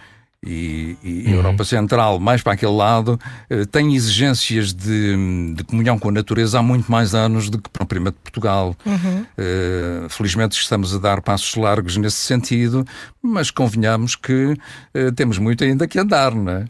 e, 0.45 0.95
e 1.03 1.23
uhum. 1.27 1.35
Europa 1.35 1.63
Central, 1.65 2.19
mais 2.19 2.41
para 2.41 2.53
aquele 2.53 2.71
lado, 2.71 3.19
eh, 3.49 3.65
tem 3.65 3.95
exigências 3.95 4.73
de, 4.73 5.53
de, 5.55 5.63
comunhão 5.63 5.97
com 5.97 6.09
a 6.09 6.11
natureza 6.11 6.59
há 6.59 6.63
muito 6.63 6.91
mais 6.91 7.15
anos 7.15 7.49
do 7.49 7.59
que 7.59 7.69
propriamente 7.69 8.17
Portugal. 8.23 8.75
Uhum. 8.85 9.25
Uh, 9.37 10.09
felizmente 10.09 10.55
estamos 10.57 10.93
a 10.93 10.99
dar 10.99 11.21
passos 11.21 11.55
largos 11.55 11.97
nesse 11.97 12.17
sentido, 12.17 12.85
mas 13.21 13.49
convenhamos 13.49 14.15
que 14.15 14.53
uh, 14.95 15.11
temos 15.15 15.37
muito 15.37 15.63
ainda 15.63 15.87
que 15.87 15.99
andar, 15.99 16.33
não 16.35 16.51
é? 16.51 16.65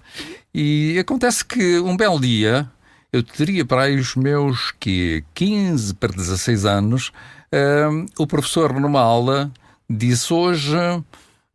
E 0.53 0.97
acontece 0.97 1.43
que 1.43 1.79
um 1.79 1.97
belo 1.97 2.19
dia, 2.19 2.69
eu 3.11 3.21
teria 3.21 3.65
para 3.65 3.83
aí 3.83 3.97
os 3.97 4.15
meus 4.15 4.73
que 4.79 5.23
15 5.33 5.95
para 5.95 6.13
16 6.13 6.65
anos, 6.65 7.11
uh, 7.51 8.05
o 8.17 8.25
professor 8.25 8.73
numa 8.79 9.01
aula 9.01 9.51
disse 9.89 10.33
hoje 10.33 10.77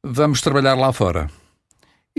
vamos 0.03 0.41
trabalhar 0.41 0.75
lá 0.75 0.93
fora. 0.93 1.31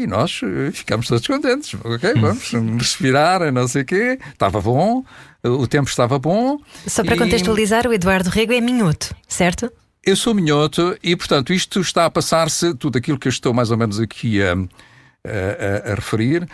E 0.02 0.08
nós 0.08 0.42
eh, 0.44 0.72
ficámos 0.72 1.08
todos 1.08 1.26
contentes. 1.28 1.76
Ok, 1.84 2.14
vamos 2.16 2.52
respirar, 2.78 3.52
não 3.52 3.68
sei 3.68 3.84
o 3.84 3.86
quê. 3.86 4.20
Estava 4.34 4.60
bom, 4.60 5.04
o 5.44 5.68
tempo 5.68 5.90
estava 5.90 6.18
bom. 6.18 6.58
Só 6.88 7.04
para 7.04 7.16
e... 7.16 7.18
contextualizar, 7.20 7.88
o 7.88 7.94
Eduardo 7.94 8.30
Rego 8.30 8.54
é 8.54 8.62
minhoto, 8.62 9.16
certo? 9.28 9.72
Eu 10.04 10.16
sou 10.16 10.34
minhoto 10.34 10.98
e, 11.04 11.16
portanto, 11.16 11.54
isto 11.54 11.80
está 11.80 12.06
a 12.06 12.10
passar-se, 12.10 12.74
tudo 12.74 12.98
aquilo 12.98 13.20
que 13.20 13.28
eu 13.28 13.32
estou 13.32 13.54
mais 13.54 13.70
ou 13.70 13.78
menos 13.78 14.00
aqui 14.00 14.42
a, 14.42 14.54
a, 14.54 15.90
a, 15.90 15.92
a 15.92 15.96
referir, 15.96 16.48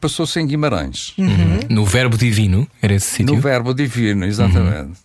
passou-se 0.00 0.40
em 0.40 0.46
Guimarães. 0.46 1.12
Uhum. 1.18 1.60
No 1.68 1.84
Verbo 1.84 2.16
Divino, 2.16 2.66
era 2.80 2.94
esse 2.94 3.06
sítio? 3.06 3.34
No 3.34 3.40
Verbo 3.40 3.74
Divino, 3.74 4.24
exatamente. 4.24 4.98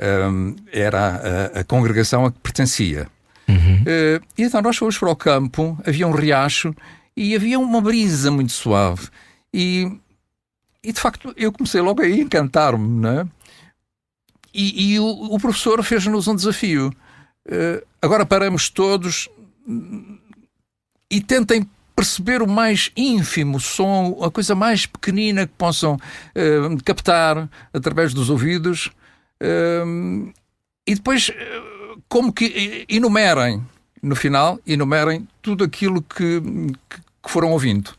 Uhum. 0.00 0.28
Um, 0.30 0.56
era 0.72 1.50
a, 1.54 1.60
a, 1.60 1.64
congregação 1.64 2.24
a 2.24 2.30
que 2.30 2.38
pertencia. 2.38 3.08
Uhum. 3.48 3.82
Uh, 3.82 4.24
e 4.36 4.44
então 4.44 4.62
nós 4.62 4.76
fomos 4.76 4.96
para 4.96 5.10
o 5.10 5.16
campo, 5.16 5.76
havia 5.84 6.06
um 6.06 6.12
riacho 6.12 6.72
e 7.18 7.34
havia 7.34 7.58
uma 7.58 7.80
brisa 7.80 8.30
muito 8.30 8.52
suave. 8.52 9.08
E, 9.52 9.90
e 10.82 10.92
de 10.92 11.00
facto 11.00 11.34
eu 11.36 11.50
comecei 11.50 11.80
logo 11.80 12.00
a 12.00 12.08
encantar-me, 12.08 12.88
não 12.88 13.20
é? 13.20 13.26
E, 14.54 14.92
e 14.92 15.00
o, 15.00 15.04
o, 15.04 15.38
professor 15.38 15.82
fez-nos 15.82 16.28
um 16.28 16.36
desafio. 16.36 16.94
Uh, 17.46 17.84
agora 18.00 18.24
paramos 18.24 18.70
todos 18.70 19.28
e 21.10 21.20
tentem 21.20 21.68
perceber 21.94 22.40
o 22.40 22.46
mais 22.46 22.92
ínfimo 22.96 23.58
som, 23.58 24.18
a 24.22 24.30
coisa 24.30 24.54
mais 24.54 24.86
pequenina 24.86 25.46
que 25.46 25.52
possam 25.58 25.94
uh, 25.94 26.84
captar 26.84 27.48
através 27.72 28.14
dos 28.14 28.30
ouvidos 28.30 28.86
uh, 29.42 30.32
e 30.86 30.94
depois, 30.94 31.30
como 32.08 32.32
que 32.32 32.86
enumerem, 32.88 33.62
no 34.02 34.16
final, 34.16 34.58
enumerem 34.66 35.28
tudo 35.42 35.64
aquilo 35.64 36.00
que, 36.00 36.40
que, 36.88 37.07
que 37.22 37.30
foram 37.30 37.50
ouvindo. 37.52 37.90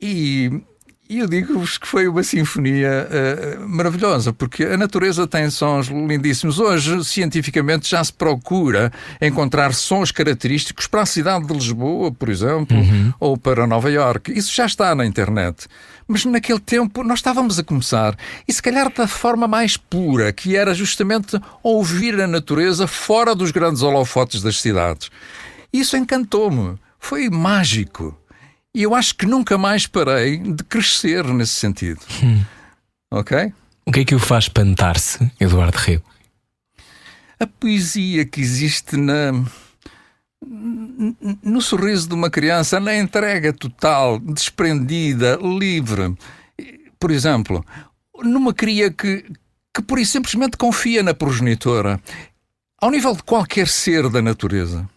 E 0.00 0.62
e 1.08 1.20
eu 1.20 1.28
digo-vos 1.28 1.78
que 1.78 1.86
foi 1.86 2.08
uma 2.08 2.22
sinfonia 2.24 3.08
uh, 3.08 3.68
maravilhosa, 3.68 4.32
porque 4.32 4.64
a 4.64 4.76
natureza 4.76 5.24
tem 5.24 5.48
sons 5.50 5.86
lindíssimos. 5.86 6.58
Hoje, 6.58 7.04
cientificamente, 7.04 7.88
já 7.88 8.02
se 8.02 8.12
procura 8.12 8.92
encontrar 9.20 9.72
sons 9.72 10.10
característicos 10.10 10.88
para 10.88 11.02
a 11.02 11.06
cidade 11.06 11.46
de 11.46 11.54
Lisboa, 11.54 12.10
por 12.10 12.28
exemplo, 12.28 12.76
uhum. 12.76 13.12
ou 13.20 13.36
para 13.36 13.68
Nova 13.68 13.88
Iorque. 13.88 14.36
Isso 14.36 14.52
já 14.52 14.66
está 14.66 14.96
na 14.96 15.06
internet. 15.06 15.68
Mas 16.08 16.24
naquele 16.24 16.58
tempo 16.58 17.04
nós 17.04 17.20
estávamos 17.20 17.56
a 17.56 17.62
começar, 17.62 18.16
e 18.46 18.52
se 18.52 18.60
calhar 18.60 18.92
da 18.92 19.06
forma 19.06 19.46
mais 19.46 19.76
pura, 19.76 20.32
que 20.32 20.56
era 20.56 20.74
justamente 20.74 21.40
ouvir 21.62 22.20
a 22.20 22.26
natureza 22.26 22.88
fora 22.88 23.32
dos 23.32 23.52
grandes 23.52 23.82
holofotes 23.82 24.42
das 24.42 24.60
cidades. 24.60 25.08
Isso 25.72 25.96
encantou-me. 25.96 26.76
Foi 26.98 27.28
mágico. 27.30 28.16
E 28.74 28.82
eu 28.82 28.94
acho 28.94 29.14
que 29.14 29.24
nunca 29.24 29.56
mais 29.56 29.86
parei 29.86 30.36
de 30.36 30.62
crescer 30.64 31.24
nesse 31.24 31.54
sentido. 31.54 32.00
Hum. 32.22 32.44
Ok? 33.10 33.52
O 33.86 33.92
que 33.92 34.00
é 34.00 34.04
que 34.04 34.14
o 34.14 34.18
faz 34.18 34.44
espantar-se, 34.44 35.30
Eduardo 35.40 35.78
Rego? 35.78 36.04
A 37.38 37.46
poesia 37.46 38.24
que 38.24 38.40
existe 38.40 38.96
na, 38.96 39.32
no 41.42 41.62
sorriso 41.62 42.08
de 42.08 42.14
uma 42.14 42.28
criança, 42.28 42.80
na 42.80 42.96
entrega 42.96 43.52
total, 43.52 44.18
desprendida, 44.18 45.38
livre. 45.40 46.14
Por 46.98 47.10
exemplo, 47.10 47.64
numa 48.22 48.52
cria 48.52 48.90
que, 48.90 49.24
que 49.72 49.82
por 49.82 49.98
isso 49.98 50.12
simplesmente 50.12 50.56
confia 50.56 51.02
na 51.02 51.14
progenitora, 51.14 52.00
ao 52.78 52.90
nível 52.90 53.14
de 53.14 53.22
qualquer 53.22 53.68
ser 53.68 54.08
da 54.10 54.20
natureza 54.20 54.88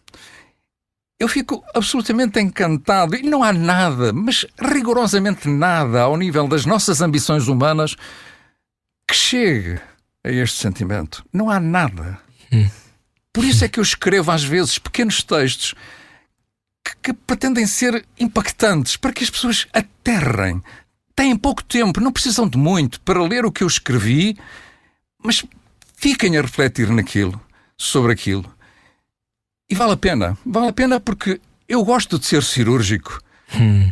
eu 1.20 1.28
fico 1.28 1.64
absolutamente 1.76 2.40
encantado 2.40 3.16
e 3.16 3.24
não 3.24 3.44
há 3.44 3.52
nada, 3.52 4.14
mas 4.14 4.46
rigorosamente 4.58 5.50
nada 5.50 6.02
ao 6.02 6.16
nível 6.16 6.48
das 6.48 6.66
nossas 6.66 7.02
ambições 7.02 7.48
humanas 7.50 7.96
que 9.06 9.14
chegue 9.14 9.80
a 10.24 10.32
este 10.32 10.58
sentimento. 10.58 11.26
Não 11.34 11.50
há 11.50 11.60
nada. 11.60 12.18
Hum. 12.52 12.70
Por 13.34 13.44
isso 13.44 13.66
é 13.66 13.68
que 13.68 13.80
eu 13.80 13.84
escrevo 13.84 14.32
às 14.32 14.44
vezes 14.44 14.80
pequenos 14.80 15.22
textos 15.22 15.76
que, 16.84 16.96
que 17.04 17.14
pretendem 17.14 17.68
ser 17.68 18.06
impactantes 18.18 18.96
para 18.96 19.12
que 19.12 19.24
as 19.24 19.30
pessoas 19.30 19.68
aterrem. 19.74 20.64
Têm 21.16 21.36
pouco 21.36 21.62
tempo, 21.64 22.00
não 22.00 22.14
precisam 22.14 22.48
de 22.48 22.58
muito 22.58 23.02
para 23.02 23.22
ler 23.22 23.46
o 23.46 23.52
que 23.52 23.64
eu 23.64 23.68
escrevi, 23.68 24.38
mas 25.22 25.44
fiquem 25.98 26.38
a 26.38 26.42
refletir 26.42 26.90
naquilo, 26.90 27.40
sobre 27.78 28.14
aquilo. 28.14 28.50
E 29.70 29.76
vale 29.76 29.94
a 29.94 29.98
pena. 29.98 30.38
Vale 30.46 30.70
a 30.70 30.74
pena 30.74 31.00
porque 31.00 31.40
eu 31.68 31.84
gosto 31.84 32.18
de 32.18 32.26
ser 32.26 32.44
cirúrgico. 32.44 33.22
Hum. 33.56 33.92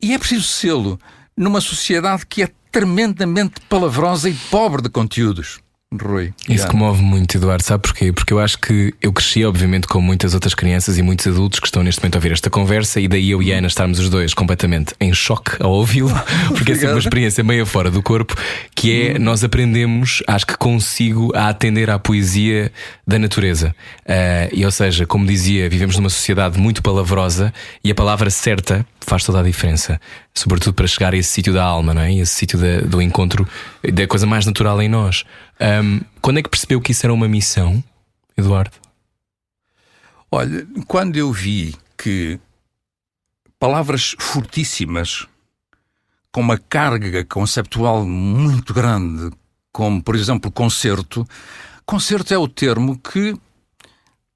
E 0.00 0.12
é 0.12 0.18
preciso 0.18 0.44
sê-lo 0.44 1.00
numa 1.36 1.60
sociedade 1.60 2.26
que 2.26 2.42
é 2.42 2.50
tremendamente 2.70 3.60
palavrosa 3.68 4.28
e 4.28 4.34
pobre 4.50 4.82
de 4.82 4.90
conteúdos. 4.90 5.60
Rui. 5.94 6.34
Isso 6.48 6.66
comove 6.66 7.00
muito, 7.00 7.36
Eduardo. 7.36 7.62
Sabe 7.62 7.82
porquê? 7.84 8.12
Porque 8.12 8.32
eu 8.32 8.40
acho 8.40 8.58
que 8.58 8.92
eu 9.00 9.12
cresci, 9.12 9.44
obviamente, 9.44 9.86
com 9.86 10.00
muitas 10.00 10.34
outras 10.34 10.52
crianças 10.52 10.98
e 10.98 11.02
muitos 11.02 11.28
adultos 11.28 11.60
que 11.60 11.66
estão 11.66 11.80
neste 11.80 12.00
momento 12.00 12.16
a 12.16 12.18
ouvir 12.18 12.32
esta 12.32 12.50
conversa, 12.50 13.00
e 13.00 13.06
daí 13.06 13.30
eu 13.30 13.40
e 13.40 13.52
a 13.52 13.58
Ana 13.58 13.68
estarmos 13.68 14.00
os 14.00 14.10
dois 14.10 14.34
completamente 14.34 14.94
em 15.00 15.14
choque 15.14 15.52
ao 15.62 15.70
ouvi-lo, 15.70 16.10
porque 16.56 16.72
é 16.72 16.90
uma 16.90 16.98
experiência 16.98 17.44
meio 17.44 17.64
fora 17.64 17.88
do 17.88 18.02
corpo, 18.02 18.34
que 18.74 19.10
é 19.10 19.12
hum. 19.12 19.22
nós 19.22 19.44
aprendemos, 19.44 20.24
acho 20.26 20.44
que 20.44 20.58
consigo, 20.58 21.30
a 21.36 21.48
atender 21.48 21.88
à 21.88 22.00
poesia 22.00 22.72
da 23.06 23.16
natureza. 23.16 23.72
Uh, 24.00 24.50
e 24.52 24.64
ou 24.64 24.72
seja, 24.72 25.06
como 25.06 25.24
dizia, 25.24 25.68
vivemos 25.68 25.96
numa 25.96 26.10
sociedade 26.10 26.58
muito 26.58 26.82
palavrosa 26.82 27.54
e 27.84 27.92
a 27.92 27.94
palavra 27.94 28.28
certa 28.28 28.84
faz 29.06 29.24
toda 29.24 29.38
a 29.38 29.42
diferença. 29.42 30.00
Sobretudo 30.34 30.74
para 30.74 30.86
chegar 30.86 31.14
a 31.14 31.16
esse 31.16 31.30
sítio 31.30 31.52
da 31.52 31.62
alma, 31.62 31.94
não 31.94 32.02
é? 32.02 32.12
Esse 32.12 32.32
sítio 32.32 32.58
do 32.84 33.00
encontro 33.00 33.46
da 33.82 34.06
coisa 34.06 34.26
mais 34.26 34.44
natural 34.44 34.82
em 34.82 34.88
nós. 34.88 35.24
Um, 35.60 36.00
quando 36.20 36.38
é 36.38 36.42
que 36.42 36.50
percebeu 36.50 36.80
que 36.80 36.92
isso 36.92 37.06
era 37.06 37.14
uma 37.14 37.28
missão, 37.28 37.82
Eduardo? 38.36 38.76
Olha, 40.30 40.66
quando 40.86 41.16
eu 41.16 41.32
vi 41.32 41.74
que 41.96 42.38
palavras 43.58 44.14
fortíssimas, 44.18 45.26
com 46.30 46.40
uma 46.40 46.58
carga 46.58 47.24
conceptual 47.24 48.04
muito 48.04 48.74
grande, 48.74 49.34
como 49.72 50.02
por 50.02 50.14
exemplo 50.14 50.50
concerto, 50.50 51.26
concerto 51.86 52.34
é 52.34 52.38
o 52.38 52.48
termo 52.48 52.98
que 52.98 53.34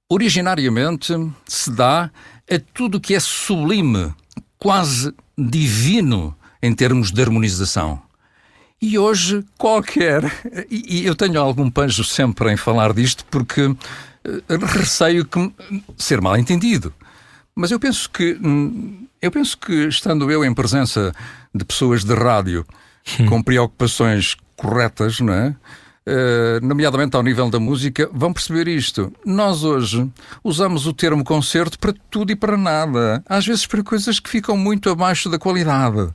originariamente 0.08 1.12
se 1.46 1.70
dá 1.70 2.10
a 2.50 2.58
tudo 2.72 3.00
que 3.00 3.14
é 3.14 3.20
sublime, 3.20 4.14
quase 4.58 5.14
divino 5.36 6.34
em 6.62 6.74
termos 6.74 7.10
de 7.12 7.22
harmonização. 7.22 8.02
E 8.80 8.98
hoje 8.98 9.44
qualquer. 9.58 10.24
E, 10.70 11.04
eu 11.04 11.14
tenho 11.14 11.40
algum 11.40 11.70
panjo 11.70 12.02
sempre 12.02 12.50
em 12.52 12.56
falar 12.56 12.92
disto 12.94 13.24
porque 13.30 13.66
uh, 13.66 13.76
receio 14.66 15.24
que 15.24 15.52
ser 15.98 16.20
mal 16.20 16.36
entendido. 16.38 16.92
Mas 17.54 17.70
eu 17.70 17.78
penso 17.78 18.08
que 18.08 18.38
hum, 18.42 19.06
eu 19.20 19.30
penso 19.30 19.58
que 19.58 19.86
estando 19.88 20.30
eu 20.30 20.44
em 20.44 20.54
presença 20.54 21.12
de 21.54 21.64
pessoas 21.64 22.04
de 22.04 22.14
rádio 22.14 22.64
hum. 23.18 23.26
com 23.26 23.42
preocupações 23.42 24.36
corretas, 24.56 25.20
não 25.20 25.34
é? 25.34 25.54
Uh, 26.06 26.66
nomeadamente 26.66 27.14
ao 27.14 27.22
nível 27.22 27.50
da 27.50 27.60
música, 27.60 28.08
vão 28.12 28.32
perceber 28.32 28.66
isto. 28.66 29.12
Nós 29.24 29.62
hoje 29.62 30.10
usamos 30.42 30.86
o 30.86 30.94
termo 30.94 31.22
concerto 31.22 31.78
para 31.78 31.94
tudo 32.10 32.32
e 32.32 32.36
para 32.36 32.56
nada. 32.56 33.22
Às 33.28 33.46
vezes 33.46 33.66
para 33.66 33.82
coisas 33.82 34.18
que 34.18 34.30
ficam 34.30 34.56
muito 34.56 34.88
abaixo 34.88 35.28
da 35.28 35.38
qualidade. 35.38 36.08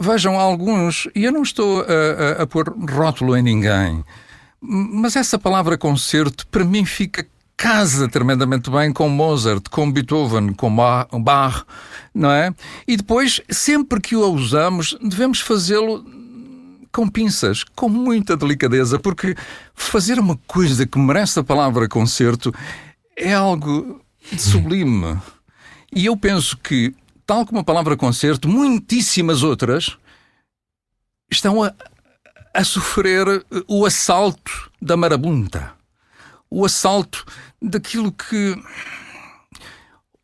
Vejam, 0.00 0.38
alguns, 0.38 1.08
e 1.14 1.24
eu 1.24 1.30
não 1.30 1.42
estou 1.42 1.82
a, 1.82 2.40
a, 2.40 2.42
a 2.42 2.46
pôr 2.46 2.68
rótulo 2.90 3.36
em 3.36 3.42
ninguém, 3.42 4.04
mas 4.60 5.14
essa 5.14 5.38
palavra 5.38 5.78
concerto 5.78 6.46
para 6.48 6.64
mim 6.64 6.84
fica 6.84 7.24
casa 7.56 8.08
tremendamente 8.08 8.68
bem 8.70 8.92
com 8.92 9.08
Mozart, 9.08 9.68
com 9.70 9.90
Beethoven, 9.90 10.52
com 10.52 10.74
Bach, 11.22 11.64
não 12.12 12.30
é? 12.30 12.52
E 12.88 12.96
depois, 12.96 13.40
sempre 13.48 14.00
que 14.00 14.16
o 14.16 14.28
usamos, 14.32 14.96
devemos 15.00 15.40
fazê-lo 15.40 16.04
com 16.92 17.08
pinças, 17.08 17.64
com 17.64 17.88
muita 17.88 18.36
delicadeza, 18.36 18.98
porque 18.98 19.36
fazer 19.74 20.18
uma 20.18 20.36
coisa 20.46 20.86
que 20.86 20.98
merece 20.98 21.38
a 21.38 21.44
palavra 21.44 21.88
concerto 21.88 22.52
é 23.16 23.32
algo 23.32 24.00
sublime. 24.36 25.16
E 25.94 26.06
eu 26.06 26.16
penso 26.16 26.56
que 26.56 26.94
tal 27.26 27.46
como 27.46 27.60
a 27.60 27.64
palavra 27.64 27.96
concerto, 27.96 28.48
muitíssimas 28.48 29.42
outras 29.42 29.96
estão 31.30 31.62
a, 31.62 31.74
a 32.52 32.64
sofrer 32.64 33.26
o 33.66 33.84
assalto 33.84 34.70
da 34.80 34.96
marabunta. 34.96 35.72
O 36.50 36.64
assalto 36.64 37.24
daquilo 37.60 38.12
que. 38.12 38.56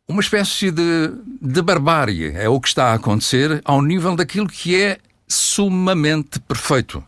Uma 0.07 0.21
espécie 0.21 0.71
de, 0.71 1.09
de 1.41 1.61
barbárie 1.61 2.31
é 2.35 2.49
o 2.49 2.59
que 2.59 2.67
está 2.67 2.91
a 2.91 2.95
acontecer 2.95 3.61
ao 3.63 3.81
nível 3.81 4.15
daquilo 4.15 4.47
que 4.47 4.75
é 4.75 4.97
sumamente 5.27 6.39
perfeito. 6.39 7.03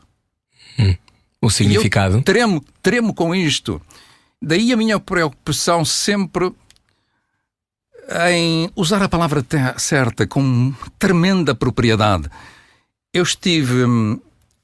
Hum. 0.79 0.95
O 1.41 1.49
significado? 1.49 2.21
tremo, 2.21 2.63
tremo 2.81 3.13
com 3.13 3.35
isto. 3.35 3.81
Daí 4.41 4.71
a 4.71 4.77
minha 4.77 4.99
preocupação 4.99 5.83
sempre 5.83 6.53
em 8.29 8.69
usar 8.75 9.01
a 9.01 9.09
palavra 9.09 9.45
certa 9.77 10.27
com 10.27 10.73
tremenda 10.99 11.55
propriedade. 11.55 12.29
Eu 13.13 13.23
estive, 13.23 13.83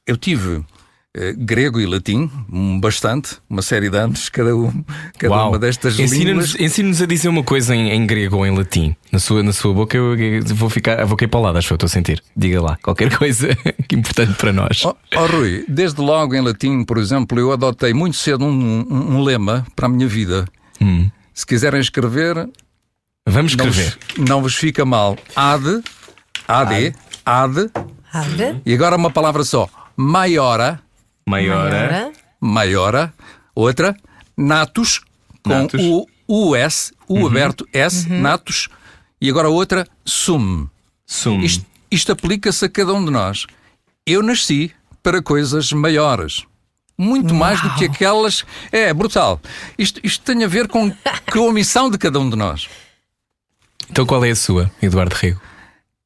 eu 0.08 0.18
tive 0.18 0.64
eh, 1.16 1.34
grego 1.38 1.80
e 1.80 1.86
latim, 1.86 2.30
um 2.52 2.80
bastante, 2.80 3.38
uma 3.50 3.62
série 3.62 3.90
de 3.90 3.98
anos, 3.98 4.28
cada, 4.30 4.56
um, 4.56 4.84
cada 5.18 5.34
Uau. 5.36 5.50
uma 5.50 5.60
destas 5.60 6.00
Ensina-nos 6.00 6.54
línguas. 6.54 6.60
ensina-nos 6.72 7.02
a 7.02 7.06
dizer 7.06 7.30
uma 7.30 7.44
coisa 7.44 7.76
em, 7.76 7.92
em 7.92 8.06
grego 8.08 8.38
ou 8.38 8.46
em 8.48 8.56
latim. 8.56 8.96
Na 9.12 9.20
sua, 9.20 9.44
na 9.44 9.54
sua 9.54 9.74
boca 9.74 9.96
eu, 9.96 10.16
eu 10.18 10.44
vou 10.56 10.70
ficar, 10.70 11.00
eu 11.00 11.08
vou 11.08 11.16
cair 11.16 11.28
para 11.28 11.40
o 11.40 11.44
lado, 11.44 11.58
acho 11.60 11.68
que 11.68 11.74
estou 11.76 11.86
a 11.86 11.90
sentir. 11.90 12.24
Diga 12.36 12.60
lá, 12.62 12.78
qualquer 12.82 13.14
coisa 13.18 13.50
que 13.88 13.96
é 13.96 13.98
importante 14.00 14.34
para 14.34 14.52
nós. 14.52 14.84
Oh, 14.84 14.96
oh, 15.16 15.26
Rui, 15.28 15.64
desde 15.68 16.02
logo 16.02 16.34
em 16.36 16.42
latim, 16.42 16.84
por 16.84 16.98
exemplo, 16.98 17.40
eu 17.40 17.52
adotei 17.52 17.94
muito 17.94 18.18
cedo 18.18 18.44
um, 18.46 18.50
um- 18.90 19.16
um 19.18 19.24
lema 19.24 19.66
para 19.76 19.86
a 19.86 19.90
minha 19.90 20.08
vida. 20.08 20.46
Hum. 20.82 21.10
Se 21.36 21.46
quiserem 21.46 21.80
escrever, 21.80 22.50
Vamos 23.30 23.56
não 23.56 23.68
escrever. 23.68 23.98
vos, 24.18 24.28
não 24.30 24.42
vos 24.42 24.56
fica 24.56 24.86
mal. 24.86 25.18
Ad, 25.36 25.84
ad, 26.48 26.96
ad, 27.26 27.72
Ave, 28.12 28.62
e 28.66 28.74
agora 28.74 28.96
uma 28.96 29.12
palavra 29.12 29.44
só. 29.44 29.70
Maiora, 29.96 30.82
Maior. 31.28 31.70
maiora, 31.70 32.12
maiora, 32.42 33.14
outra, 33.54 33.96
natus, 34.38 35.02
com 35.44 35.50
Natus. 35.62 35.82
o 35.82 36.08
US, 36.56 36.92
o 37.08 37.28
aberto 37.28 37.68
S, 37.74 38.10
natus, 38.10 38.68
e 39.22 39.30
agora 39.30 39.50
outra, 39.50 39.88
sum. 40.06 40.68
Sum. 41.06 41.40
Isto, 41.42 41.66
isto 41.92 42.12
aplica-se 42.12 42.66
a 42.66 42.70
cada 42.70 42.94
um 42.94 43.04
de 43.04 43.12
nós. 43.12 43.46
Eu 44.06 44.24
nasci 44.24 44.72
para 45.04 45.22
coisas 45.22 45.72
maiores. 45.72 46.44
Muito 46.98 47.34
mais 47.34 47.62
do 47.62 47.74
que 47.76 47.86
aquelas. 47.86 48.44
É, 48.72 48.94
brutal. 48.94 49.40
Isto, 49.78 50.00
isto 50.04 50.24
tem 50.26 50.44
a 50.44 50.48
ver 50.48 50.68
com, 50.68 50.92
com 51.32 51.50
a 51.50 51.54
missão 51.54 51.90
de 51.90 51.98
cada 51.98 52.20
um 52.20 52.30
de 52.30 52.36
nós. 52.36 52.68
Então 53.90 54.06
qual 54.06 54.24
é 54.24 54.32
a 54.32 54.36
sua, 54.36 54.72
Eduardo 54.82 55.16
Rego? 55.16 55.42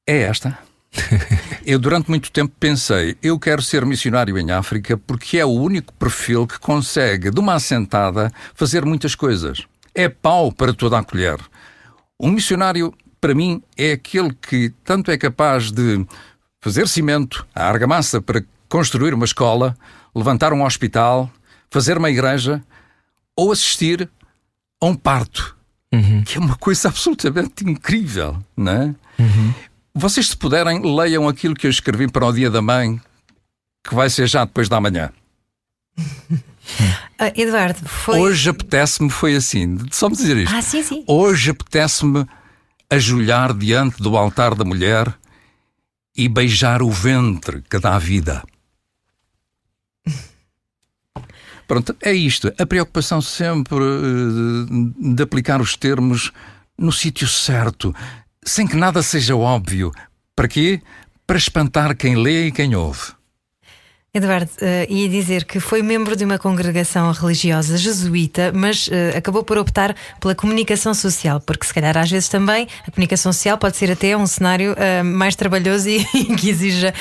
É 0.07 0.21
esta. 0.21 0.57
Eu 1.65 1.79
durante 1.79 2.09
muito 2.09 2.31
tempo 2.31 2.53
pensei, 2.59 3.17
eu 3.21 3.39
quero 3.39 3.61
ser 3.61 3.85
missionário 3.85 4.37
em 4.37 4.51
África 4.51 4.97
porque 4.97 5.37
é 5.37 5.45
o 5.45 5.49
único 5.49 5.93
perfil 5.93 6.45
que 6.45 6.59
consegue, 6.59 7.31
de 7.31 7.39
uma 7.39 7.55
assentada, 7.55 8.31
fazer 8.53 8.85
muitas 8.85 9.15
coisas. 9.15 9.65
É 9.95 10.09
pau 10.09 10.51
para 10.51 10.73
toda 10.73 10.99
a 10.99 11.03
colher. 11.03 11.39
Um 12.19 12.29
missionário, 12.29 12.93
para 13.19 13.33
mim, 13.33 13.63
é 13.77 13.93
aquele 13.93 14.33
que 14.33 14.73
tanto 14.83 15.09
é 15.09 15.17
capaz 15.17 15.71
de 15.71 16.05
fazer 16.61 16.87
cimento, 16.87 17.47
a 17.55 17.67
argamassa 17.67 18.21
para 18.21 18.43
construir 18.67 19.13
uma 19.13 19.25
escola, 19.25 19.77
levantar 20.13 20.53
um 20.53 20.63
hospital, 20.63 21.31
fazer 21.71 21.97
uma 21.97 22.09
igreja 22.09 22.61
ou 23.35 23.51
assistir 23.51 24.09
a 24.81 24.85
um 24.85 24.95
parto, 24.95 25.55
que 26.25 26.37
é 26.37 26.39
uma 26.39 26.55
coisa 26.55 26.87
absolutamente 26.89 27.63
incrível, 27.63 28.37
não 28.55 28.71
é? 28.71 28.95
Vocês, 29.93 30.29
se 30.29 30.37
puderem, 30.37 30.81
leiam 30.95 31.27
aquilo 31.27 31.53
que 31.53 31.67
eu 31.67 31.71
escrevi 31.71 32.07
para 32.09 32.25
o 32.25 32.31
Dia 32.31 32.49
da 32.49 32.61
Mãe, 32.61 32.99
que 33.83 33.93
vai 33.93 34.09
ser 34.09 34.27
já 34.27 34.43
depois 34.45 34.67
da 34.69 34.79
manhã. 34.79 35.11
Ah, 37.19 37.31
Eduardo, 37.35 37.87
foi. 37.87 38.19
Hoje 38.19 38.49
apetece-me, 38.49 39.09
foi 39.09 39.35
assim, 39.35 39.77
só 39.91 40.09
me 40.09 40.15
dizer 40.15 40.37
isto. 40.37 40.55
Ah, 40.55 40.61
sim, 40.61 40.81
sim. 40.81 41.03
Hoje 41.07 41.51
apetece-me 41.51 42.25
ajoelhar 42.89 43.53
diante 43.53 44.01
do 44.01 44.17
altar 44.17 44.55
da 44.55 44.63
mulher 44.63 45.13
e 46.15 46.27
beijar 46.27 46.81
o 46.81 46.89
ventre 46.89 47.61
que 47.69 47.79
dá 47.79 47.97
vida. 47.97 48.43
Pronto, 51.67 51.95
é 52.01 52.13
isto. 52.13 52.53
A 52.57 52.65
preocupação 52.65 53.21
sempre 53.21 53.83
eh, 53.83 55.15
de 55.15 55.23
aplicar 55.23 55.61
os 55.61 55.75
termos 55.75 56.31
no 56.77 56.91
sítio 56.91 57.27
certo, 57.27 57.95
sem 58.43 58.67
que 58.67 58.75
nada 58.75 59.01
seja 59.01 59.35
óbvio. 59.35 59.91
Para 60.35 60.47
quê? 60.47 60.81
Para 61.25 61.37
espantar 61.37 61.95
quem 61.95 62.15
lê 62.15 62.47
e 62.47 62.51
quem 62.51 62.75
ouve. 62.75 63.13
Eduardo, 64.15 64.51
eh, 64.61 64.85
ia 64.91 65.09
dizer 65.09 65.43
que 65.43 65.59
foi 65.59 65.81
membro 65.81 66.15
de 66.15 66.23
uma 66.23 66.37
congregação 66.37 67.11
religiosa 67.11 67.75
jesuíta, 67.77 68.51
mas 68.53 68.87
eh, 68.91 69.17
acabou 69.17 69.43
por 69.43 69.57
optar 69.57 69.95
pela 70.19 70.35
comunicação 70.35 70.93
social, 70.93 71.41
porque 71.41 71.65
se 71.65 71.73
calhar 71.73 71.97
às 71.97 72.11
vezes 72.11 72.29
também 72.29 72.67
a 72.87 72.91
comunicação 72.91 73.33
social 73.33 73.57
pode 73.57 73.75
ser 73.75 73.89
até 73.91 74.15
um 74.15 74.27
cenário 74.27 74.75
eh, 74.77 75.01
mais 75.01 75.35
trabalhoso 75.35 75.89
e 75.89 76.05
que 76.37 76.47
exija 76.47 76.93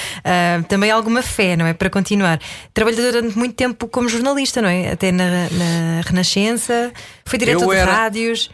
também 0.71 0.91
alguma 0.91 1.21
fé, 1.21 1.55
não 1.55 1.67
é? 1.67 1.75
Para 1.75 1.91
continuar. 1.91 2.41
Trabalhou 2.73 3.03
durante 3.13 3.37
muito 3.37 3.55
tempo 3.57 3.87
como 3.89 4.09
jornalista, 4.09 4.63
não 4.63 4.71
é? 4.71 4.93
Até 4.93 5.13
na, 5.13 5.51
na 5.51 6.01
Renascença, 6.07 6.95
foi 7.27 7.39
diretor 7.39 7.69
de 7.69 7.77
era- 7.77 7.93
rádios. 7.93 8.51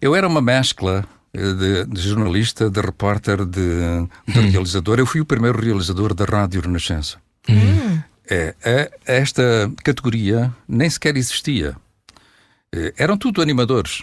Eu 0.00 0.14
era 0.14 0.28
uma 0.28 0.40
mescla 0.40 1.04
de, 1.34 1.84
de 1.84 2.00
jornalista, 2.00 2.70
de 2.70 2.80
repórter, 2.80 3.44
de, 3.44 4.06
de 4.28 4.40
realizador. 4.50 5.00
Eu 5.00 5.06
fui 5.06 5.20
o 5.20 5.24
primeiro 5.24 5.60
realizador 5.60 6.14
da 6.14 6.24
Rádio 6.24 6.60
Renascença. 6.60 7.18
É, 8.30 8.54
é, 8.62 8.90
esta 9.06 9.72
categoria 9.82 10.54
nem 10.68 10.88
sequer 10.90 11.16
existia. 11.16 11.74
Eh, 12.74 12.92
Eram 12.98 13.16
tudo 13.16 13.40
animadores. 13.40 14.02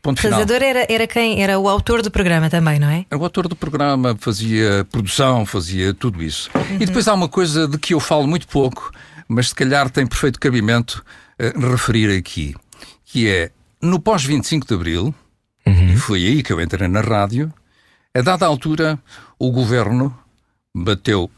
Ponto 0.00 0.20
final. 0.20 0.38
Realizador 0.38 0.66
era, 0.66 0.86
era 0.88 1.06
quem? 1.06 1.42
Era 1.42 1.58
o 1.58 1.68
autor 1.68 2.02
do 2.02 2.10
programa 2.10 2.50
também, 2.50 2.78
não 2.78 2.88
é? 2.88 3.06
Era 3.10 3.20
o 3.20 3.24
autor 3.24 3.48
do 3.48 3.54
programa, 3.56 4.16
fazia 4.18 4.86
produção, 4.90 5.46
fazia 5.46 5.94
tudo 5.94 6.22
isso. 6.22 6.50
E 6.80 6.86
depois 6.86 7.06
há 7.06 7.14
uma 7.14 7.28
coisa 7.28 7.68
de 7.68 7.78
que 7.78 7.94
eu 7.94 8.00
falo 8.00 8.26
muito 8.26 8.46
pouco, 8.48 8.92
mas 9.28 9.48
se 9.48 9.54
calhar 9.54 9.88
tem 9.90 10.06
perfeito 10.06 10.40
cabimento 10.40 11.04
eh, 11.38 11.52
referir 11.56 12.16
aqui, 12.16 12.54
que 13.04 13.28
é 13.28 13.50
no 13.80 13.98
pós-25 14.00 14.66
de 14.66 14.74
Abril, 14.74 15.14
e 15.66 15.96
foi 15.96 16.24
aí 16.26 16.42
que 16.42 16.52
eu 16.52 16.60
entrei 16.60 16.88
na 16.88 17.00
rádio, 17.00 17.52
a 18.14 18.20
dada 18.20 18.44
altura 18.46 18.98
o 19.38 19.50
governo 19.50 20.16
bateu 20.74 21.30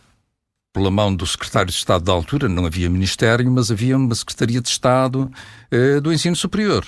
pela 0.75 0.91
mão 0.91 1.15
do 1.15 1.25
secretário 1.27 1.71
de 1.71 1.77
Estado 1.79 2.05
da 2.05 2.13
altura, 2.13 2.49
não 2.49 2.67
havia 2.67 2.91
ministério, 2.91 3.49
mas 3.51 3.71
havia 3.71 3.97
uma 3.97 4.15
Secretaria 4.15 4.61
de 4.61 4.69
Estado 4.69 5.31
eh, 5.71 6.01
do 6.01 6.13
Ensino 6.13 6.35
Superior 6.37 6.85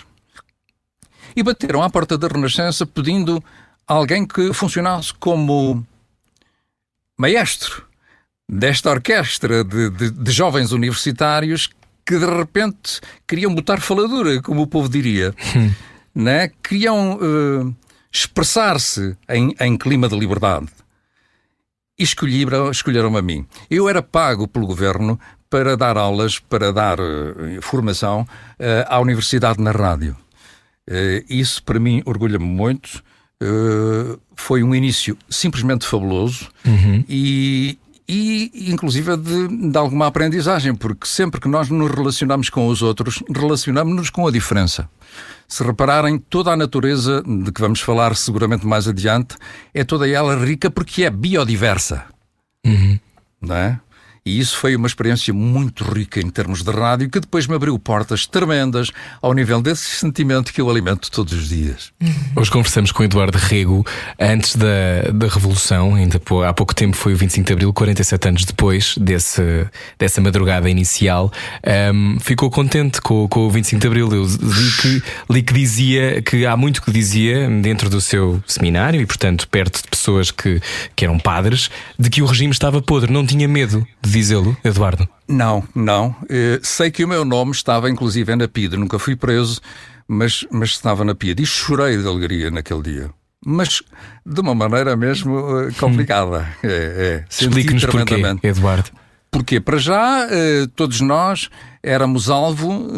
e 1.36 1.42
bateram 1.42 1.82
à 1.82 1.88
porta 1.88 2.18
da 2.18 2.26
Renascença 2.28 2.84
pedindo 2.84 3.42
alguém 3.86 4.26
que 4.26 4.52
funcionasse 4.52 5.14
como 5.14 5.86
maestro 7.18 7.84
desta 8.48 8.90
orquestra 8.90 9.62
de, 9.64 9.90
de- 9.90 10.10
de 10.10 10.30
jovens 10.32 10.72
universitários 10.72 11.68
que 12.04 12.18
de 12.18 12.26
repente 12.26 13.00
queriam 13.26 13.54
botar 13.54 13.80
faladura, 13.80 14.40
como 14.42 14.62
o 14.62 14.66
povo 14.66 14.88
diria. 14.88 15.34
né? 16.14 16.48
Queriam 16.62 17.18
eh, 17.20 17.72
expressar-se 18.12 19.16
em, 19.28 19.54
em 19.60 19.76
clima 19.76 20.08
de 20.08 20.18
liberdade. 20.18 20.66
E 21.98 22.02
escolheram- 22.02 22.70
escolheram-me 22.70 23.18
a 23.18 23.22
mim. 23.22 23.46
Eu 23.70 23.88
era 23.88 24.02
pago 24.02 24.46
pelo 24.46 24.66
governo 24.66 25.18
para 25.48 25.76
dar 25.76 25.96
aulas, 25.96 26.38
para 26.38 26.72
dar 26.72 26.98
eh, 26.98 27.58
formação 27.62 28.26
eh, 28.58 28.84
à 28.88 28.98
universidade 29.00 29.60
na 29.62 29.70
rádio. 29.70 30.16
Eh, 30.88 31.24
isso 31.28 31.62
para 31.62 31.78
mim 31.80 32.02
orgulha-me 32.04 32.44
muito. 32.44 33.02
Foi 34.34 34.62
um 34.62 34.74
início 34.74 35.16
simplesmente 35.28 35.86
fabuloso 35.86 36.48
e, 37.06 37.78
e 38.08 38.70
inclusive 38.72 39.14
de, 39.18 39.70
de 39.70 39.76
alguma 39.78 40.06
aprendizagem, 40.06 40.74
porque 40.74 41.06
sempre 41.06 41.38
que 41.40 41.46
nós 41.46 41.68
nos 41.68 41.90
relacionamos 41.90 42.48
com 42.48 42.66
os 42.68 42.80
outros, 42.80 43.22
relacionamos-nos 43.34 44.08
com 44.08 44.26
a 44.26 44.30
diferença. 44.30 44.88
Se 45.48 45.62
repararem, 45.62 46.18
toda 46.18 46.52
a 46.52 46.56
natureza 46.56 47.22
de 47.22 47.52
que 47.52 47.60
vamos 47.60 47.80
falar 47.80 48.16
seguramente 48.16 48.66
mais 48.66 48.88
adiante 48.88 49.36
é 49.72 49.84
toda 49.84 50.08
ela 50.08 50.36
rica 50.44 50.70
porque 50.70 51.04
é 51.04 51.10
biodiversa. 51.10 52.04
Não 53.40 53.54
é? 53.54 53.80
E 54.26 54.40
isso 54.40 54.56
foi 54.56 54.74
uma 54.74 54.88
experiência 54.88 55.32
muito 55.32 55.84
rica 55.84 56.18
em 56.20 56.28
termos 56.28 56.64
de 56.64 56.70
rádio, 56.72 57.08
que 57.08 57.20
depois 57.20 57.46
me 57.46 57.54
abriu 57.54 57.78
portas 57.78 58.26
tremendas 58.26 58.90
ao 59.22 59.32
nível 59.32 59.62
desse 59.62 59.88
sentimento 59.88 60.52
que 60.52 60.60
eu 60.60 60.68
alimento 60.68 61.08
todos 61.12 61.32
os 61.32 61.48
dias. 61.48 61.92
Hoje 62.34 62.50
conversamos 62.50 62.90
com 62.90 63.02
o 63.02 63.04
Eduardo 63.04 63.38
Rego 63.38 63.86
antes 64.18 64.56
da, 64.56 65.12
da 65.14 65.28
Revolução, 65.28 65.94
ainda 65.94 66.20
há 66.44 66.52
pouco 66.52 66.74
tempo 66.74 66.96
foi 66.96 67.14
o 67.14 67.16
25 67.16 67.46
de 67.46 67.52
Abril, 67.52 67.72
47 67.72 68.28
anos 68.28 68.44
depois 68.44 68.98
desse, 68.98 69.68
dessa 69.96 70.20
madrugada 70.20 70.68
inicial. 70.68 71.32
Ahm, 71.64 72.18
ficou 72.18 72.50
contente 72.50 73.00
com, 73.00 73.28
com 73.28 73.46
o 73.46 73.50
25 73.50 73.80
de 73.80 73.86
Abril. 73.86 74.12
Eu 74.12 74.24
li 74.24 74.72
que, 74.82 75.02
li 75.30 75.42
que 75.44 75.54
dizia 75.54 76.20
que 76.20 76.44
há 76.44 76.56
muito 76.56 76.82
que 76.82 76.90
dizia 76.90 77.48
dentro 77.62 77.88
do 77.88 78.00
seu 78.00 78.42
seminário 78.44 79.00
e, 79.00 79.06
portanto, 79.06 79.46
perto 79.48 79.82
de 79.82 79.88
pessoas 79.88 80.32
que, 80.32 80.60
que 80.96 81.04
eram 81.04 81.16
padres, 81.16 81.70
de 81.96 82.10
que 82.10 82.22
o 82.22 82.26
regime 82.26 82.50
estava 82.50 82.82
podre. 82.82 83.12
Não 83.12 83.24
tinha 83.24 83.46
medo 83.46 83.86
de 84.02 84.15
dizê-lo, 84.16 84.56
Eduardo. 84.64 85.08
Não, 85.28 85.62
não. 85.74 86.14
Eh, 86.28 86.58
sei 86.62 86.90
que 86.90 87.04
o 87.04 87.08
meu 87.08 87.24
nome 87.24 87.52
estava 87.52 87.90
inclusive 87.90 88.34
na 88.34 88.48
PIDE, 88.48 88.76
nunca 88.76 88.98
fui 88.98 89.14
preso, 89.14 89.60
mas, 90.08 90.46
mas 90.50 90.70
estava 90.70 91.04
na 91.04 91.14
PIDE 91.14 91.42
e 91.42 91.46
chorei 91.46 91.96
de 91.98 92.06
alegria 92.06 92.50
naquele 92.50 92.82
dia. 92.82 93.10
Mas 93.44 93.82
de 94.24 94.40
uma 94.40 94.54
maneira 94.54 94.96
mesmo 94.96 95.60
eh, 95.60 95.72
complicada. 95.78 96.48
É, 96.62 96.68
é. 96.68 97.24
Explique-nos 97.28 97.84
porquê. 97.84 98.22
Eduardo. 98.42 98.90
Porque, 99.30 99.60
para 99.60 99.76
já, 99.76 100.26
eh, 100.30 100.66
todos 100.74 101.00
nós 101.00 101.50
éramos 101.82 102.30
alvo 102.30 102.88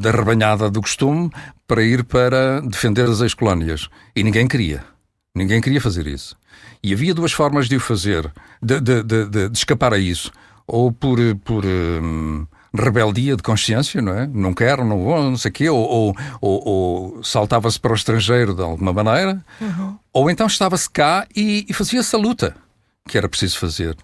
da 0.00 0.10
rebanhada 0.10 0.70
do 0.70 0.80
costume 0.80 1.30
para 1.66 1.82
ir 1.82 2.02
para 2.02 2.60
defender 2.62 3.08
as 3.08 3.20
ex-colónias. 3.20 3.88
E 4.14 4.22
ninguém 4.22 4.48
queria. 4.48 4.82
Ninguém 5.34 5.60
queria 5.60 5.80
fazer 5.80 6.06
isso. 6.06 6.34
E 6.82 6.92
havia 6.92 7.14
duas 7.14 7.32
formas 7.32 7.68
de 7.68 7.76
o 7.76 7.80
fazer, 7.80 8.30
de, 8.62 8.80
de- 8.80 9.02
de- 9.02 9.26
de- 9.28 9.50
escapar 9.52 9.92
a 9.92 9.98
isso. 9.98 10.30
ou 10.66 10.90
por, 10.92 11.18
por 11.44 11.64
hum, 11.64 12.44
rebeldia 12.74 13.36
de 13.36 13.42
consciência, 13.42 14.02
não 14.02 14.12
é? 14.12 14.26
Não 14.26 14.52
quero, 14.52 14.84
não 14.84 14.98
vou, 15.04 15.22
não 15.22 15.36
sei 15.36 15.50
o 15.50 15.54
quê, 15.54 15.68
ou, 15.70 15.78
ou, 15.78 16.16
ou, 16.40 16.68
ou 16.68 17.22
saltava-se 17.24 17.78
para 17.78 17.92
o 17.92 17.94
estrangeiro 17.94 18.52
de 18.54 18.62
alguma 18.62 18.92
maneira, 18.92 19.44
ou 20.12 20.28
então 20.28 20.46
estava-se 20.46 20.90
cá 20.90 21.24
e, 21.36 21.64
e 21.68 21.72
fazia-se 21.72 22.14
a 22.16 22.18
luta 22.18 22.56
que 23.08 23.16
era 23.16 23.28
preciso 23.28 23.58
fazer. 23.60 23.96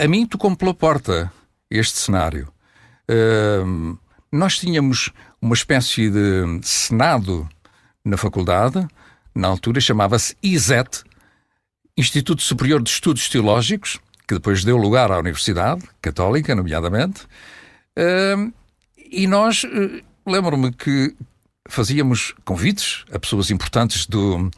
A 0.00 0.08
mim 0.08 0.26
tocou-me 0.26 0.56
pela 0.56 0.74
porta 0.74 1.32
este 1.70 1.96
cenário. 1.98 2.48
Hum, 3.08 3.96
nós 4.32 4.58
tínhamos 4.58 5.10
uma 5.40 5.54
espécie 5.54 6.10
de 6.10 6.60
senado 6.62 7.48
na 8.04 8.16
faculdade, 8.16 8.84
na 9.34 9.46
altura 9.48 9.80
chamava-se 9.80 10.36
ISET, 10.42 11.04
Instituto 11.96 12.42
Superior 12.42 12.82
de 12.82 12.90
Estudos 12.90 13.28
Teológicos, 13.28 14.00
que 14.26 14.34
depois 14.34 14.64
deu 14.64 14.76
lugar 14.76 15.10
à 15.10 15.18
Universidade 15.18 15.82
Católica, 16.00 16.54
nomeadamente, 16.54 17.26
Hum, 17.96 18.52
e 18.96 19.26
nós, 19.26 19.64
eh, 19.64 20.02
lembro-me 20.26 20.72
que 20.72 21.14
fazíamos 21.68 22.34
convites 22.44 23.04
a 23.12 23.18
pessoas 23.18 23.50
importantes 23.50 24.06
do, 24.06 24.50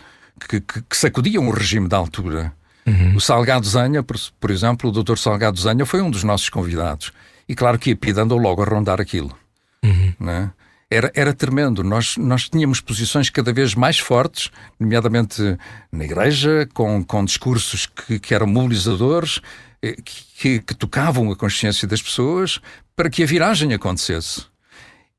que, 0.48 0.60
que, 0.60 0.82
que 0.82 0.96
sacudiam 0.96 1.48
o 1.48 1.50
regime 1.50 1.88
da 1.88 1.96
altura. 1.96 2.52
Uhum. 2.86 3.16
O 3.16 3.20
Salgado 3.20 3.66
Zanha, 3.66 4.02
por, 4.02 4.16
por, 4.38 4.50
exemplo, 4.50 4.90
o 4.90 4.92
Dr. 4.92 5.16
Salgado 5.16 5.58
Zanha 5.58 5.86
foi 5.86 6.00
um 6.00 6.10
dos 6.10 6.22
nossos 6.22 6.48
convidados. 6.48 7.12
E 7.48 7.54
claro 7.54 7.78
que 7.78 7.92
a 7.92 7.96
Pia 7.96 8.22
andou 8.22 8.38
logo 8.38 8.62
a 8.62 8.66
rondar 8.66 9.00
aquilo. 9.00 9.36
Uhum. 9.82 10.14
Né? 10.20 10.50
Era, 10.90 11.10
era 11.14 11.32
tremendo. 11.32 11.82
Nós, 11.82 12.16
nós 12.16 12.48
tínhamos 12.48 12.80
posições 12.80 13.30
cada 13.30 13.52
vez 13.52 13.74
mais 13.74 13.98
fortes, 13.98 14.50
nomeadamente 14.78 15.42
na 15.90 16.04
igreja, 16.04 16.68
com, 16.72 17.02
com 17.02 17.24
discursos 17.24 17.86
que, 17.86 18.18
que 18.18 18.34
eram 18.34 18.46
mobilizadores, 18.46 19.40
eh, 19.82 19.96
que, 20.04 20.60
que, 20.60 20.74
tocavam 20.74 21.30
a 21.30 21.36
consciência 21.36 21.86
das 21.88 22.00
pessoas 22.00 22.60
para 22.96 23.10
que 23.10 23.22
a 23.22 23.26
viragem 23.26 23.72
acontecesse. 23.72 24.46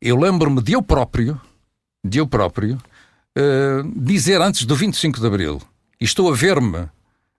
Eu 0.02 0.18
lembro-me 0.18 0.62
de 0.62 0.74
eu 0.74 0.82
próprio, 0.82 1.40
de 2.04 2.20
eu 2.20 2.28
próprio, 2.28 2.78
uh, 3.38 3.92
dizer 3.96 4.42
antes 4.42 4.66
do 4.66 4.76
25 4.76 5.20
de 5.20 5.28
Abril, 5.28 5.62
e 6.00 6.06
estou 6.06 6.32
a 6.32 6.36
ver-me 6.36 6.88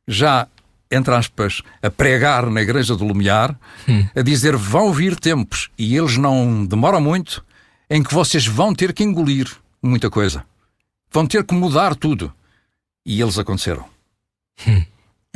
já, 0.07 0.47
entre 0.91 1.15
aspas, 1.15 1.63
a 1.83 1.91
pregar 1.91 2.49
na 2.51 2.63
Igreja 2.63 2.97
do 2.97 3.05
Lumiar, 3.05 3.59
hum. 3.89 4.07
a 4.15 4.23
dizer 4.23 4.57
vão 4.57 4.93
vir 4.93 5.19
tempos, 5.19 5.71
e 5.79 5.97
eles 5.97 6.17
não 6.17 6.65
demoram 6.65 7.01
muito, 7.01 7.45
em 7.89 8.03
que 8.03 8.13
vocês 8.13 8.47
vão 8.47 8.75
ter 8.75 8.93
que 8.93 9.05
engolir 9.05 9.51
muita 9.83 10.11
coisa. 10.11 10.45
Vão 11.13 11.27
ter 11.27 11.45
que 11.45 11.55
mudar 11.55 11.95
tudo. 11.95 12.33
E 13.05 13.21
eles 13.21 13.39
aconteceram. 13.39 13.85
Hum. 14.67 14.83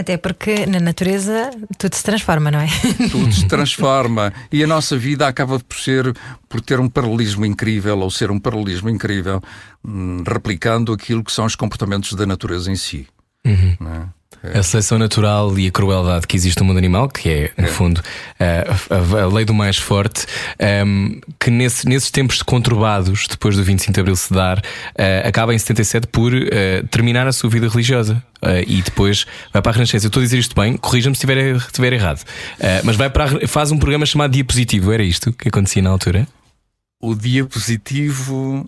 Até 0.01 0.17
porque 0.17 0.65
na 0.65 0.81
natureza 0.81 1.51
tudo 1.77 1.95
se 1.95 2.03
transforma, 2.03 2.51
não 2.51 2.61
é? 2.61 2.69
Tudo 3.11 3.31
se 3.33 3.45
transforma 3.49 4.33
e 4.51 4.65
a 4.65 4.67
nossa 4.67 4.97
vida 4.97 5.29
acaba 5.29 5.61
por 5.61 5.77
ser 5.77 6.17
por 6.49 6.63
ter 6.63 6.81
um 6.81 6.89
paralelismo 6.89 7.45
incrível 7.45 7.99
ou 7.99 8.11
ser 8.11 8.31
um 8.31 8.41
paralelismo 8.41 8.89
incrível, 8.89 9.43
hum, 9.85 10.25
replicando 10.27 10.95
aquilo 10.95 11.23
que 11.23 11.31
são 11.31 11.45
os 11.45 11.55
comportamentos 11.55 12.15
da 12.15 12.25
natureza 12.25 12.73
em 12.73 12.77
si. 12.77 13.07
Uhum. 13.45 13.77
É? 13.89 14.20
É. 14.43 14.59
A 14.59 14.63
seleção 14.63 14.99
natural 14.99 15.59
e 15.59 15.67
a 15.67 15.71
crueldade 15.71 16.27
que 16.27 16.35
existe 16.35 16.59
no 16.61 16.65
mundo 16.65 16.79
animal, 16.79 17.09
que 17.09 17.29
é, 17.29 17.53
no 17.59 17.67
é. 17.67 17.69
fundo, 17.69 18.03
a, 18.39 18.95
a, 18.95 19.23
a, 19.23 19.27
lei 19.27 19.45
do 19.45 19.53
mais 19.53 19.77
forte, 19.77 20.25
um, 20.59 20.65
ehm, 20.65 21.21
que 21.39 21.51
nesse, 21.51 21.87
nesses 21.87 22.11
tempos 22.11 22.43
conturbados, 22.43 23.27
depois 23.29 23.57
do 23.57 23.63
25 23.63 23.93
de 23.93 24.01
Abril 24.01 24.17
se 24.17 24.33
dar, 24.33 24.59
uh, 24.59 25.29
acaba 25.29 25.55
em 25.55 25.59
77 25.59 26.07
por 26.07 26.33
uh, 26.33 26.49
terminar 26.91 27.27
a 27.27 27.33
sua 27.33 27.51
vida 27.51 27.69
religiosa. 27.69 28.23
Uh, 28.43 28.65
e 28.67 28.81
depois 28.81 29.27
vai 29.53 29.61
para 29.61 29.73
a 29.73 29.75
Renascença. 29.75 30.07
Eu 30.07 30.09
estou 30.09 30.21
a 30.21 30.25
dizer 30.25 30.39
isto 30.39 30.55
bem, 30.59 30.75
corrija-me 30.79 31.15
se 31.15 31.19
estiver, 31.19 31.57
estiver 31.57 31.93
errado. 31.93 32.25
mas 32.85 32.97
vai 32.97 33.11
para 33.11 33.25
a, 33.25 33.49
faz 33.49 33.71
um 33.71 33.79
programa 33.79 34.07
chamado 34.07 34.31
Dia 34.31 34.45
Positivo, 34.45 34.91
era 34.91 35.03
isto 35.03 35.31
que 35.35 35.49
acontecia 35.49 35.83
na 35.83 35.91
altura? 35.91 36.27
O 37.03 37.15
Dia 37.15 37.45
Positivo 37.45 38.67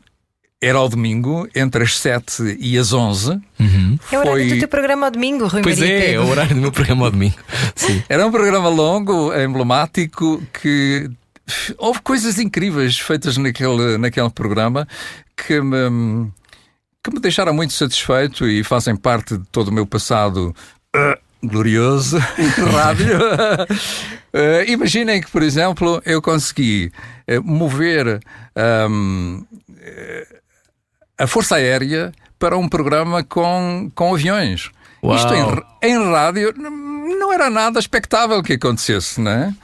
era 0.62 0.79
ao 0.79 0.88
domingo, 0.88 1.48
entre 1.57 1.83
as 1.83 1.98
7 1.98 2.57
e 2.61 2.79
as 2.79 2.92
11. 2.92 3.33
Uhum. 3.59 3.98
É 4.12 4.16
o 4.16 4.20
horário 4.20 4.48
do 4.48 4.59
teu 4.61 4.68
programa 4.68 5.07
ao 5.07 5.11
domingo, 5.11 5.48
Rui 5.48 5.61
Pois 5.61 5.77
Maria 5.81 5.92
é, 5.92 6.14
é 6.14 6.20
o 6.20 6.29
horário 6.29 6.55
do 6.55 6.61
meu 6.61 6.70
programa 6.70 7.07
ao 7.07 7.11
domingo. 7.11 7.37
Sim. 7.75 8.01
Era 8.09 8.25
um 8.25 8.31
programa 8.31 8.68
longo, 8.68 9.35
emblemático, 9.35 10.40
que 10.53 11.11
houve 11.77 12.01
coisas 12.03 12.38
incríveis 12.38 12.96
feitas 12.96 13.37
naquele, 13.37 13.98
naquele 13.98 14.31
programa 14.31 14.87
que 15.37 15.61
me, 15.61 16.31
que 17.03 17.12
me 17.12 17.18
deixaram 17.18 17.53
muito 17.53 17.72
satisfeito 17.72 18.46
e 18.46 18.62
fazem 18.62 18.94
parte 18.94 19.37
de 19.37 19.44
todo 19.51 19.66
o 19.68 19.72
meu 19.72 19.85
passado. 19.85 20.55
Uh, 20.94 21.18
glorioso 21.44 22.18
rádio. 22.70 23.18
uh, 23.18 24.62
imaginem 24.70 25.20
que, 25.20 25.29
por 25.29 25.42
exemplo, 25.42 26.01
eu 26.07 26.22
consegui 26.22 26.92
uh, 27.29 27.42
mover 27.42 28.20
um, 28.88 29.44
a 31.22 31.26
Força 31.28 31.54
Aérea 31.54 32.12
para 32.37 32.58
um 32.58 32.68
programa 32.68 33.22
com, 33.22 33.90
com 33.94 34.12
aviões. 34.12 34.70
Uau. 35.00 35.16
Isto 35.16 35.32
em, 35.32 35.88
em 35.88 36.11
rádio 36.11 36.52
não 36.58 37.32
era 37.32 37.48
nada 37.48 37.78
expectável 37.78 38.42
que 38.42 38.54
acontecesse, 38.54 39.20
não 39.20 39.30
é? 39.30 39.54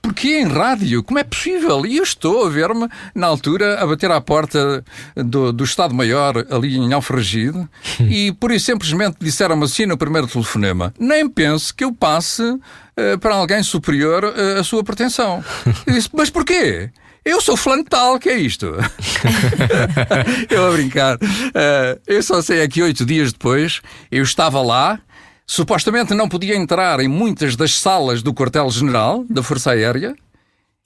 Porquê 0.00 0.38
em 0.38 0.46
rádio? 0.46 1.02
Como 1.02 1.18
é 1.18 1.24
possível? 1.24 1.84
E 1.84 1.98
eu 1.98 2.02
estou 2.02 2.46
a 2.46 2.48
ver-me, 2.48 2.88
na 3.14 3.26
altura, 3.26 3.78
a 3.78 3.86
bater 3.86 4.10
à 4.10 4.20
porta 4.22 4.82
do, 5.14 5.52
do 5.52 5.64
Estado-Maior, 5.64 6.46
ali 6.50 6.76
em 6.76 6.90
Alfragide, 6.94 7.68
e 8.00 8.32
por 8.32 8.50
isso 8.50 8.66
simplesmente 8.66 9.16
disseram-me 9.20 9.64
assim 9.64 9.84
no 9.84 9.98
primeiro 9.98 10.26
telefonema: 10.26 10.94
nem 10.98 11.28
pense 11.28 11.74
que 11.74 11.84
eu 11.84 11.92
passe 11.92 12.42
uh, 12.42 13.18
para 13.20 13.34
alguém 13.34 13.62
superior 13.62 14.24
uh, 14.24 14.60
a 14.60 14.64
sua 14.64 14.82
pretensão. 14.82 15.44
Eu 15.86 15.92
disse: 15.92 16.08
mas 16.14 16.30
porquê? 16.30 16.90
Eu 17.26 17.40
sou 17.40 17.56
fulano 17.56 17.82
tal, 17.82 18.20
que 18.20 18.28
é 18.28 18.38
isto? 18.38 18.66
eu 20.48 20.64
a 20.64 20.70
brincar. 20.70 21.16
Uh, 21.16 22.00
eu 22.06 22.22
só 22.22 22.40
sei 22.40 22.60
é 22.60 22.68
que 22.68 22.80
oito 22.80 23.04
dias 23.04 23.32
depois 23.32 23.82
eu 24.12 24.22
estava 24.22 24.62
lá, 24.62 25.00
supostamente 25.44 26.14
não 26.14 26.28
podia 26.28 26.54
entrar 26.54 27.00
em 27.00 27.08
muitas 27.08 27.56
das 27.56 27.74
salas 27.80 28.22
do 28.22 28.32
quartel-general 28.32 29.24
da 29.28 29.42
Força 29.42 29.72
Aérea 29.72 30.14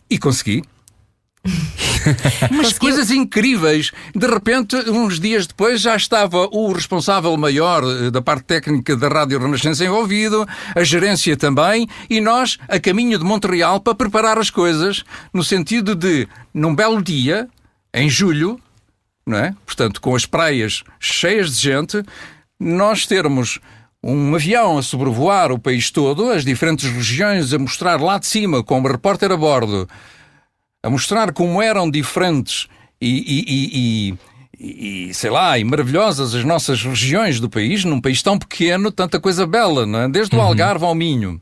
e 0.08 0.18
consegui. 0.18 0.62
Umas 2.50 2.78
coisas 2.78 3.10
incríveis. 3.10 3.92
De 4.14 4.26
repente, 4.26 4.76
uns 4.90 5.18
dias 5.18 5.46
depois, 5.46 5.80
já 5.80 5.96
estava 5.96 6.48
o 6.50 6.72
responsável 6.72 7.36
maior 7.36 7.82
eh, 7.84 8.10
da 8.10 8.20
parte 8.20 8.44
técnica 8.44 8.96
da 8.96 9.08
Rádio 9.08 9.38
Renascença 9.38 9.84
envolvido, 9.84 10.46
a 10.74 10.84
gerência 10.84 11.36
também, 11.36 11.88
e 12.08 12.20
nós 12.20 12.58
a 12.68 12.78
caminho 12.78 13.18
de 13.18 13.24
Montreal 13.24 13.80
para 13.80 13.94
preparar 13.94 14.38
as 14.38 14.50
coisas, 14.50 15.04
no 15.32 15.42
sentido 15.42 15.94
de, 15.94 16.28
num 16.52 16.74
belo 16.74 17.02
dia, 17.02 17.48
em 17.92 18.08
julho, 18.08 18.60
não 19.26 19.38
é? 19.38 19.54
portanto, 19.64 20.00
com 20.00 20.14
as 20.14 20.26
praias 20.26 20.82
cheias 20.98 21.56
de 21.56 21.62
gente, 21.62 22.02
nós 22.58 23.06
termos 23.06 23.58
um 24.02 24.34
avião 24.34 24.78
a 24.78 24.82
sobrevoar 24.82 25.52
o 25.52 25.58
país 25.58 25.90
todo, 25.90 26.30
as 26.30 26.44
diferentes 26.44 26.90
regiões, 26.90 27.52
a 27.52 27.58
mostrar 27.58 28.00
lá 28.00 28.18
de 28.18 28.26
cima, 28.26 28.62
com 28.62 28.78
um 28.78 28.82
repórter 28.82 29.30
a 29.30 29.36
bordo 29.36 29.88
a 30.82 30.90
mostrar 30.90 31.32
como 31.32 31.60
eram 31.60 31.90
diferentes 31.90 32.68
e, 33.00 33.08
e, 33.08 34.18
e, 34.60 35.08
e, 35.08 35.14
sei 35.14 35.30
lá, 35.30 35.58
e 35.58 35.64
maravilhosas 35.64 36.34
as 36.34 36.44
nossas 36.44 36.82
regiões 36.82 37.40
do 37.40 37.48
país, 37.48 37.84
num 37.84 38.00
país 38.00 38.22
tão 38.22 38.38
pequeno, 38.38 38.90
tanta 38.90 39.18
coisa 39.18 39.46
bela, 39.46 39.86
é? 40.04 40.08
desde 40.08 40.34
o 40.34 40.38
uhum. 40.38 40.44
Algarve 40.44 40.84
ao 40.84 40.94
Minho. 40.94 41.40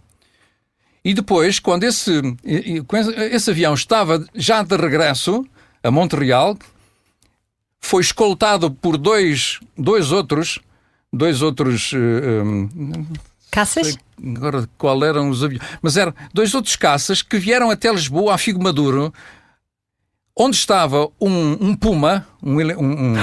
E 1.04 1.14
depois, 1.14 1.58
quando 1.58 1.84
esse, 1.84 2.20
esse 3.30 3.50
avião 3.50 3.74
estava 3.74 4.24
já 4.34 4.62
de 4.62 4.76
regresso 4.76 5.46
a 5.82 5.90
Montreal, 5.90 6.56
foi 7.80 8.02
escoltado 8.02 8.70
por 8.70 8.98
dois, 8.98 9.58
dois 9.76 10.12
outros, 10.12 10.58
dois 11.12 11.40
outros. 11.40 11.92
Um, 11.94 12.64
eh, 12.64 13.18
Caças? 13.50 13.96
Agora, 14.36 14.68
qual 14.76 15.04
eram 15.04 15.30
os 15.30 15.44
aviões? 15.44 15.62
Mas 15.80 15.96
eram 15.96 16.14
dois 16.32 16.54
outros 16.54 16.76
caças 16.76 17.22
que 17.22 17.38
vieram 17.38 17.70
até 17.70 17.90
Lisboa, 17.92 18.34
a 18.34 18.38
Figo 18.38 18.62
Maduro, 18.62 19.12
onde 20.36 20.56
estava 20.56 21.08
um, 21.20 21.56
um 21.60 21.74
Puma, 21.74 22.26
um, 22.42 22.56
um, 22.56 23.14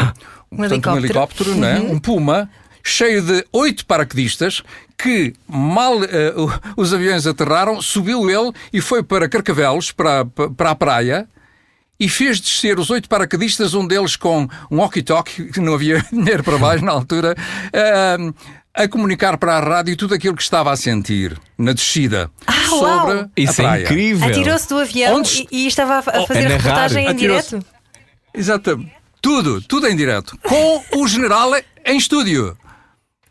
um, 0.52 0.64
helicóptero, 0.64 0.92
um, 0.92 0.98
helicóptero 0.98 1.52
uhum. 1.52 1.60
né? 1.60 1.80
um 1.80 2.00
Puma, 2.00 2.50
cheio 2.84 3.22
de 3.22 3.46
oito 3.52 3.86
paraquedistas, 3.86 4.62
que 4.98 5.34
mal 5.48 5.98
uh, 5.98 6.62
os 6.78 6.94
aviões 6.94 7.26
aterraram, 7.26 7.82
subiu 7.82 8.30
ele 8.30 8.52
e 8.72 8.82
foi 8.82 9.02
para 9.02 9.28
Carcavelos, 9.28 9.92
para, 9.92 10.26
para 10.26 10.72
a 10.72 10.76
praia, 10.76 11.28
e 12.00 12.10
fez 12.10 12.40
descer 12.40 12.78
os 12.78 12.90
oito 12.90 13.08
paraquedistas, 13.08 13.74
um 13.74 13.88
deles 13.88 14.16
com 14.16 14.48
um 14.70 14.78
walkie-talkie, 14.78 15.46
que 15.46 15.60
não 15.60 15.74
havia 15.74 16.06
dinheiro 16.12 16.44
para 16.44 16.58
baixo 16.58 16.84
na 16.84 16.92
altura, 16.92 17.36
uh, 17.74 18.36
a 18.76 18.88
comunicar 18.88 19.38
para 19.38 19.58
a 19.58 19.60
rádio 19.60 19.96
tudo 19.96 20.14
aquilo 20.14 20.36
que 20.36 20.44
estava 20.44 20.72
a 20.72 20.76
sentir 20.76 21.40
na 21.58 21.72
descida 21.72 22.30
ah, 22.46 22.54
sobre 22.68 23.14
uau. 23.14 23.30
Isso 23.38 23.62
a 23.62 23.64
é 23.64 23.68
praia. 23.68 23.82
é 23.82 23.86
incrível. 23.86 24.28
Atirou-se 24.30 24.68
do 24.70 24.78
avião 24.80 25.16
Onde... 25.16 25.48
e, 25.52 25.64
e, 25.64 25.68
estava 25.68 26.00
a 26.00 26.22
oh, 26.22 26.28
fazer 26.28 26.46
a 26.48 26.50
reportagem 26.50 27.08
em 27.08 27.16
direto. 27.16 27.60
Exatamente. 28.34 28.92
Tudo, 29.22 29.62
tudo 29.62 29.88
em 29.88 29.96
direto. 29.96 30.38
Com 30.44 30.84
o 30.98 31.08
general 31.08 31.52
em 31.86 31.98
estúdio. 31.98 32.58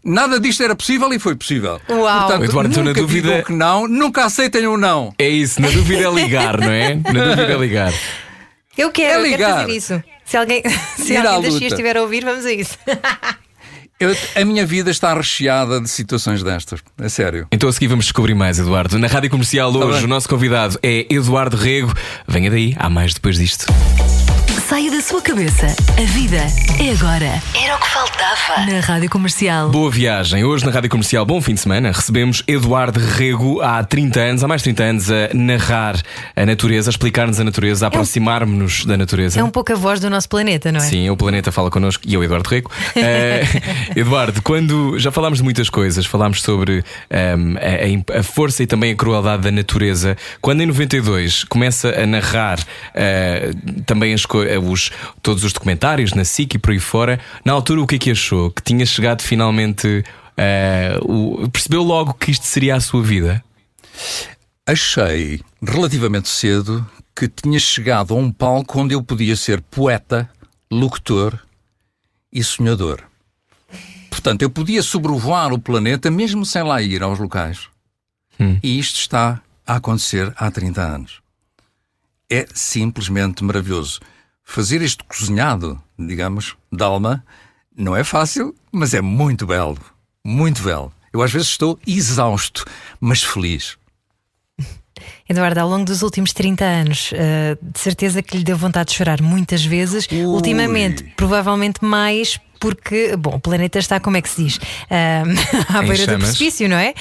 Nada 0.03 0.39
disto 0.41 0.63
era 0.63 0.75
possível 0.75 1.13
e 1.13 1.19
foi 1.19 1.35
possível. 1.35 1.81
Uau. 1.89 2.21
Portanto, 2.21 2.45
Eduardo, 2.45 2.77
na 2.79 2.85
nunca 2.85 3.01
dúvida- 3.01 3.29
digam 3.29 3.45
que 3.45 3.53
não, 3.53 3.89
nunca 3.89 4.25
aceitem 4.25 4.67
um 4.67 4.77
não. 4.77 5.15
É 5.19 5.29
isso, 5.29 5.61
na 5.63 5.69
dúvida 5.69 6.05
é 6.05 6.11
ligar, 6.11 6.61
não 6.61 6.71
é? 6.71 6.95
Na 6.95 7.25
dúvida 7.25 7.53
é 7.53 7.57
ligar. 7.57 7.93
Eu 8.77 8.91
quero, 8.91 9.25
É 9.25 9.27
eu 9.27 9.31
quero 9.31 9.31
ligar. 9.31 9.61
fazer 9.61 9.73
isso. 9.73 10.03
Se 10.25 10.37
alguém, 10.37 10.63
se 10.97 11.13
Ir 11.13 11.27
alguém 11.27 11.53
das 11.53 11.63
estiver 11.63 11.97
a 11.97 12.03
ouvir, 12.03 12.25
vamos 12.25 12.45
a 12.45 12.53
isso. 12.53 12.77
Eu- 14.05 14.43
a 14.43 14.45
minha 14.45 14.67
vida 14.67 14.91
está 14.91 15.13
recheada 15.15 15.81
de 15.81 15.89
situações 15.89 16.43
destas. 16.43 16.81
É 16.99 17.09
sério. 17.09 17.47
Então 17.51 17.69
a 17.69 17.73
seguir 17.73 17.89
vamos 17.89 18.05
descobrir 18.07 18.35
mais, 18.35 18.59
Eduardo. 18.59 18.99
Na 18.99 19.07
Rádio 19.07 19.31
Comercial 19.31 19.73
hoje, 19.75 19.97
bem. 19.99 20.05
o 20.05 20.09
nosso 20.09 20.29
convidado 20.29 20.79
é 20.83 21.07
Eduardo 21.11 21.57
Rego. 21.57 21.93
Venha 22.29 22.51
daí, 22.51 22.75
há 22.79 22.89
mais 22.91 23.15
depois 23.15 23.37
disto. 23.37 23.67
Saia 24.69 24.91
da 24.91 25.01
sua 25.01 25.21
cabeça. 25.21 25.67
A 25.99 26.03
vida 26.13 26.37
é 26.81 26.91
agora. 26.93 27.43
Era 27.55 27.77
o 27.77 27.81
que 27.81 27.89
faltava. 27.89 28.65
Na 28.71 28.81
Rádio 28.81 29.11
Comercial. 29.11 29.69
Boa 29.69 29.91
viagem. 29.91 30.43
Hoje 30.45 30.65
na 30.65 30.73
Rádio 30.73 30.89
Comercial, 30.89 31.27
bom 31.27 31.41
fim 31.41 31.55
de 31.55 31.61
semana, 31.61 31.93
recebemos 31.93 32.43
Eduardo 32.47 32.99
Rego 32.99 33.61
há 33.61 33.83
30 33.85 34.21
anos, 34.21 34.45
há 34.45 34.49
mais 34.49 34.63
de 34.63 34.73
30 34.73 34.83
anos, 34.83 35.11
a 35.11 35.29
narrar 35.35 35.97
a 36.35 36.47
natureza, 36.47 36.89
a 36.89 36.93
explicar-nos 36.93 37.39
a 37.41 37.45
natureza, 37.45 37.87
a 37.87 37.89
aproximar-nos 37.89 38.85
da 38.87 38.97
natureza. 38.97 39.39
É 39.39 39.45
um 39.45 39.51
pouco 39.51 39.73
a 39.73 39.77
voz 39.77 40.01
do 40.01 40.09
nosso 40.09 40.29
planeta, 40.29 40.73
não 40.73 40.79
é? 40.81 40.83
Sim, 40.83 41.11
o 41.11 41.17
planeta 41.17 41.53
fala 41.53 41.71
connosco 41.71 42.03
e 42.07 42.15
eu, 42.15 42.23
Eduardo 42.25 42.49
Rego. 42.49 42.71
Eh, 42.97 43.43
Eduardo, 43.97 44.41
quando 44.41 44.99
já 44.99 45.11
falámos 45.11 45.39
de 45.39 45.45
muitas 45.45 45.69
coisas, 45.69 46.07
falámos 46.07 46.41
sobre 46.43 46.83
ehm, 47.11 47.57
a, 48.15 48.19
a- 48.21 48.23
força 48.23 48.63
e 48.63 48.67
também 48.67 48.93
a 48.93 48.97
crueldade 48.97 49.43
da 49.43 49.51
natureza. 49.51 50.17
Quando 50.41 50.63
em 50.63 50.67
92 50.67 51.45
começa 51.45 51.91
a 52.01 52.07
narrar 52.07 52.59
eh, 52.95 53.51
também 53.85 54.15
as 54.15 54.25
co- 54.25 54.43
eh, 54.43 54.54
os, 54.59 54.91
todos 55.23 55.45
os 55.45 55.53
documentários 55.53 56.13
na 56.13 56.25
SIC 56.25 56.55
e 56.55 56.59
por 56.59 56.71
aí 56.73 56.79
fora, 56.81 57.21
na 57.45 57.53
altura 57.53 57.81
o 57.83 57.87
que 57.87 57.97
é 57.97 57.99
que 57.99 58.11
achou? 58.11 58.51
Que 58.51 58.63
tinha 58.63 58.85
chegado 58.87 59.23
finalmente. 59.23 60.05
eh, 60.37 60.99
o- 61.03 61.49
percebeu 61.49 61.83
logo 61.83 62.13
que 62.15 62.31
isto 62.33 62.45
seria 62.47 62.75
a 62.77 62.81
sua 62.81 63.03
vida? 63.03 63.43
Achei 64.67 65.41
relativamente 65.63 66.29
cedo 66.29 66.85
que 67.15 67.29
tinha 67.29 67.59
chegado 67.59 68.15
a 68.15 68.17
um 68.17 68.33
palco 68.33 68.81
onde 68.81 68.95
eu 68.95 69.03
podia 69.03 69.37
ser 69.37 69.61
poeta, 69.61 70.29
locutor 70.71 71.39
e 72.33 72.43
sonhador. 72.43 73.01
Portanto, 74.11 74.43
eu 74.43 74.51
podia 74.51 74.83
sobrevoar 74.83 75.53
o 75.53 75.59
planeta 75.59 76.11
mesmo 76.11 76.45
sem 76.47 76.63
lá 76.63 76.81
ir 76.83 77.03
aos 77.03 77.19
locais. 77.19 77.69
E 78.63 78.79
isto 78.79 78.97
está 78.99 79.41
a 79.67 79.77
acontecer 79.77 80.33
há 80.37 80.51
30 80.51 80.81
anos. 80.83 81.21
É 82.29 82.47
simplesmente 82.53 83.45
maravilhoso. 83.45 84.01
Fazer 84.45 84.83
este 84.83 85.03
cozinhado, 85.05 85.81
digamos, 85.99 86.55
de 86.71 86.83
alma, 86.83 87.25
não 87.77 87.97
é 87.97 88.05
fácil, 88.05 88.55
mas 88.71 88.95
é 88.95 89.01
muito 89.01 89.47
belo. 89.47 89.79
Muito 90.25 90.63
belo. 90.63 90.93
Eu 91.13 91.23
às 91.23 91.33
vezes 91.33 91.49
estou 91.49 91.79
exausto, 91.87 92.65
mas 93.01 93.23
feliz. 93.23 93.77
Eduardo, 95.29 95.61
ao 95.61 95.69
longo 95.69 95.85
dos 95.85 96.03
últimos 96.03 96.33
30 96.33 96.65
anos, 96.65 97.11
eh, 97.15 97.57
de 97.61 97.79
certeza 97.79 98.23
que 98.23 98.37
lhe 98.37 98.45
deu 98.45 98.57
vontade 98.57 98.91
de 98.91 98.97
chorar 98.97 99.21
muitas 99.23 99.65
vezes. 99.65 100.07
Ui. 100.11 100.25
Ultimamente, 100.25 101.03
provavelmente 101.17 101.85
mais. 101.85 102.39
Porque, 102.61 103.15
bom, 103.17 103.35
o 103.35 103.41
planeta 103.41 103.79
está, 103.79 103.99
como 104.01 104.17
é 104.17 104.23
que 104.23 104.29
se 104.29 104.43
diz? 104.45 104.59
À 104.89 105.83
Em 105.83 105.87
beira 105.89 106.07
do 106.07 106.13
chamas. 106.13 106.29
precipício, 106.29 106.69
não 106.69 106.77
é? 106.77 106.95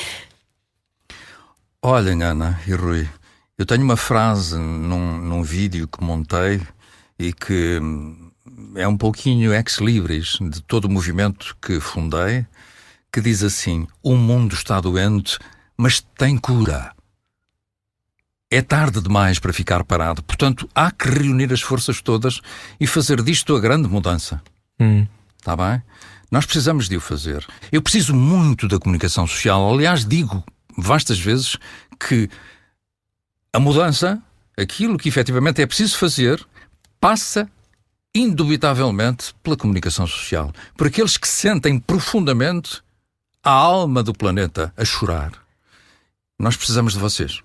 Olhem, 1.82 2.21
Ana 2.23 2.60
e 2.67 2.73
Rui, 2.73 3.08
eu 3.58 3.65
tenho 3.65 3.84
uma 3.84 3.97
frase 3.97 4.58
num, 4.58 5.17
num 5.19 5.43
vídeo 5.43 5.88
que 5.88 6.03
montei 6.03 6.62
e 7.17 7.32
que 7.34 7.80
hum, 7.82 8.32
é 8.76 8.88
um 8.88 8.97
pouquinho 8.97 9.54
ex-libris 9.54 10.38
de 10.41 10.62
todo 10.62 10.86
o 10.86 10.89
movimento 10.89 11.56
que 11.62 11.80
fundei, 11.80 12.45
que 13.12 13.21
diz 13.21 13.43
assim: 13.43 13.88
O 14.02 14.15
mundo 14.15 14.54
está 14.54 14.80
doente, 14.80 15.38
mas 15.78 15.99
tem 16.17 16.38
cura. 16.38 16.93
É 18.52 18.62
tarde 18.62 19.02
demais 19.02 19.39
para 19.39 19.52
ficar 19.52 19.84
parado, 19.84 20.21
portanto, 20.23 20.69
há 20.76 20.91
que 20.91 21.10
reunir 21.10 21.52
as 21.52 21.62
forças 21.62 22.02
todas 22.02 22.39
e 22.80 22.86
fazer 22.86 23.21
disto 23.23 23.56
a 23.56 23.60
grande 23.60 23.88
mudança. 23.88 24.41
Hum. 24.80 25.08
Está 25.39 25.56
bem? 25.56 25.82
Nós 26.30 26.45
precisamos 26.45 26.88
de 26.88 26.97
o 26.97 27.02
fazer. 27.02 27.45
Eu 27.71 27.82
preciso 27.82 28.13
muito 28.13 28.67
da 28.67 28.80
comunicação 28.80 29.26
social. 29.28 29.73
Aliás, 29.73 30.06
digo 30.06 30.43
vastas 30.78 31.19
vezes 31.19 31.58
que 31.99 32.30
a 33.52 33.60
mudança, 33.60 34.21
aquilo 34.58 34.97
que 34.97 35.10
efetivamente 35.10 35.62
é 35.62 35.65
preciso 35.65 35.97
fazer, 35.97 36.43
passa 37.04 37.52
indubitavelmente 38.16 39.36
pela 39.44 39.58
comunicação 39.58 40.08
social. 40.08 40.54
Por 40.78 40.88
aqueles 40.88 41.18
que 41.18 41.28
sentem 41.28 41.78
profundamente 41.78 42.82
a 43.44 43.52
alma 43.52 44.02
do 44.02 44.13
planeta 44.13 44.74
a 44.78 44.86
chorar. 44.86 45.34
Nós 46.39 46.56
precisamos 46.56 46.94
de 46.94 47.00
vocês. 47.00 47.44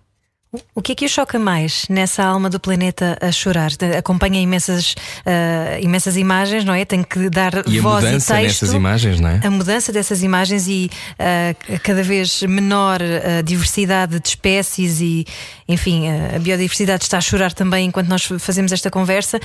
O 0.75 0.81
que 0.81 0.93
é 0.93 0.95
que 0.95 1.05
o 1.05 1.09
choca 1.09 1.39
mais 1.39 1.85
nessa 1.91 2.25
alma 2.25 2.49
do 2.49 2.59
planeta 2.59 3.19
a 3.21 3.31
chorar? 3.31 3.71
Acompanha 3.99 4.41
imensas, 4.41 4.95
ah, 5.27 5.79
imensas 5.79 6.17
imagens, 6.17 6.65
não 6.65 6.73
é? 6.73 6.87
Tem 6.87 7.03
que 7.03 7.29
dar 7.29 7.53
E 7.67 7.79
a 7.79 7.83
voz 7.83 8.03
mudança 8.03 8.41
e 8.41 8.45
texto. 8.47 8.63
nessas 8.63 8.75
imagens, 8.75 9.21
não 9.21 9.29
é? 9.29 9.41
A 9.45 9.51
mudança 9.51 9.93
dessas 9.93 10.23
imagens 10.23 10.67
e 10.67 10.91
ah, 11.19 11.55
cada 11.83 12.03
vez 12.03 12.43
menor 12.45 13.01
a 13.03 13.43
diversidade 13.43 14.19
de 14.19 14.29
espécies 14.29 15.03
e, 15.03 15.27
enfim, 15.69 16.09
a 16.09 16.39
biodiversidade 16.39 17.05
está 17.05 17.19
a 17.19 17.21
chorar 17.21 17.53
também 17.53 17.87
enquanto 17.87 18.09
nós 18.09 18.25
fazemos 18.39 18.73
esta 18.73 18.91
conversa. 18.91 19.39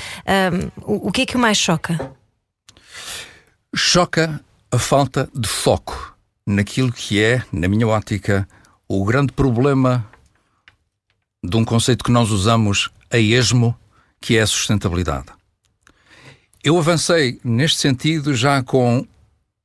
O, 0.83 1.09
o 1.09 1.11
que 1.11 1.23
é 1.23 1.25
que 1.25 1.35
o 1.35 1.39
mais 1.39 1.57
choca? 1.57 1.99
Choca 3.75 4.39
a 4.71 4.79
falta 4.79 5.29
de 5.35 5.49
foco 5.49 6.15
naquilo 6.47 6.91
que 6.93 7.21
é, 7.21 7.41
na 7.51 7.67
minha 7.67 7.87
ótica, 7.87 8.47
o 8.87 9.03
grande 9.03 9.33
problema 9.33 10.05
de 11.43 11.57
um 11.57 11.65
conceito 11.65 12.03
que 12.03 12.11
nós 12.11 12.31
usamos 12.31 12.89
a 13.11 13.17
esmo, 13.17 13.77
que 14.21 14.37
é 14.37 14.41
a 14.41 14.47
sustentabilidade. 14.47 15.27
Eu 16.63 16.77
avancei 16.77 17.39
neste 17.43 17.79
sentido 17.79 18.33
já 18.33 18.63
com 18.63 19.05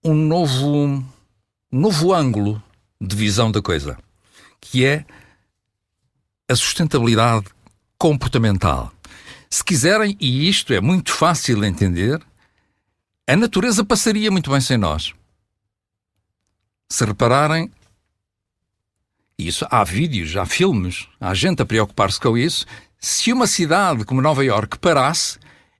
um 0.04 0.14
novo, 0.14 1.04
novo 1.70 2.12
ângulo 2.12 2.60
de 3.00 3.14
visão 3.14 3.52
da 3.52 3.62
coisa, 3.62 3.96
que 4.60 4.84
é 4.84 5.04
a 6.48 6.56
sustentabilidade 6.56 7.46
comportamental. 7.96 8.92
Se 9.48 9.62
quiserem, 9.62 10.16
e 10.20 10.48
isto 10.48 10.72
é 10.72 10.80
muito 10.80 11.12
fácil 11.12 11.60
de 11.60 11.66
entender, 11.66 12.20
a 13.26 13.36
natureza 13.36 13.84
passaria 13.84 14.30
muito 14.30 14.50
bem 14.50 14.60
sem 14.60 14.76
nós. 14.76 15.14
Se 16.90 17.04
repararem, 17.04 17.70
isso, 19.38 19.64
há 19.70 19.84
vídeos, 19.84 20.36
há 20.36 20.44
filmes, 20.44 21.06
há 21.20 21.32
gente 21.32 21.62
a 21.62 21.66
preocupar-se 21.66 22.20
com 22.20 22.36
isso. 22.36 22.66
Se 22.98 23.32
uma 23.32 23.46
cidade 23.46 24.04
como 24.04 24.20
Nova 24.20 24.44
Iorque 24.44 24.78
parasse, 24.78 25.38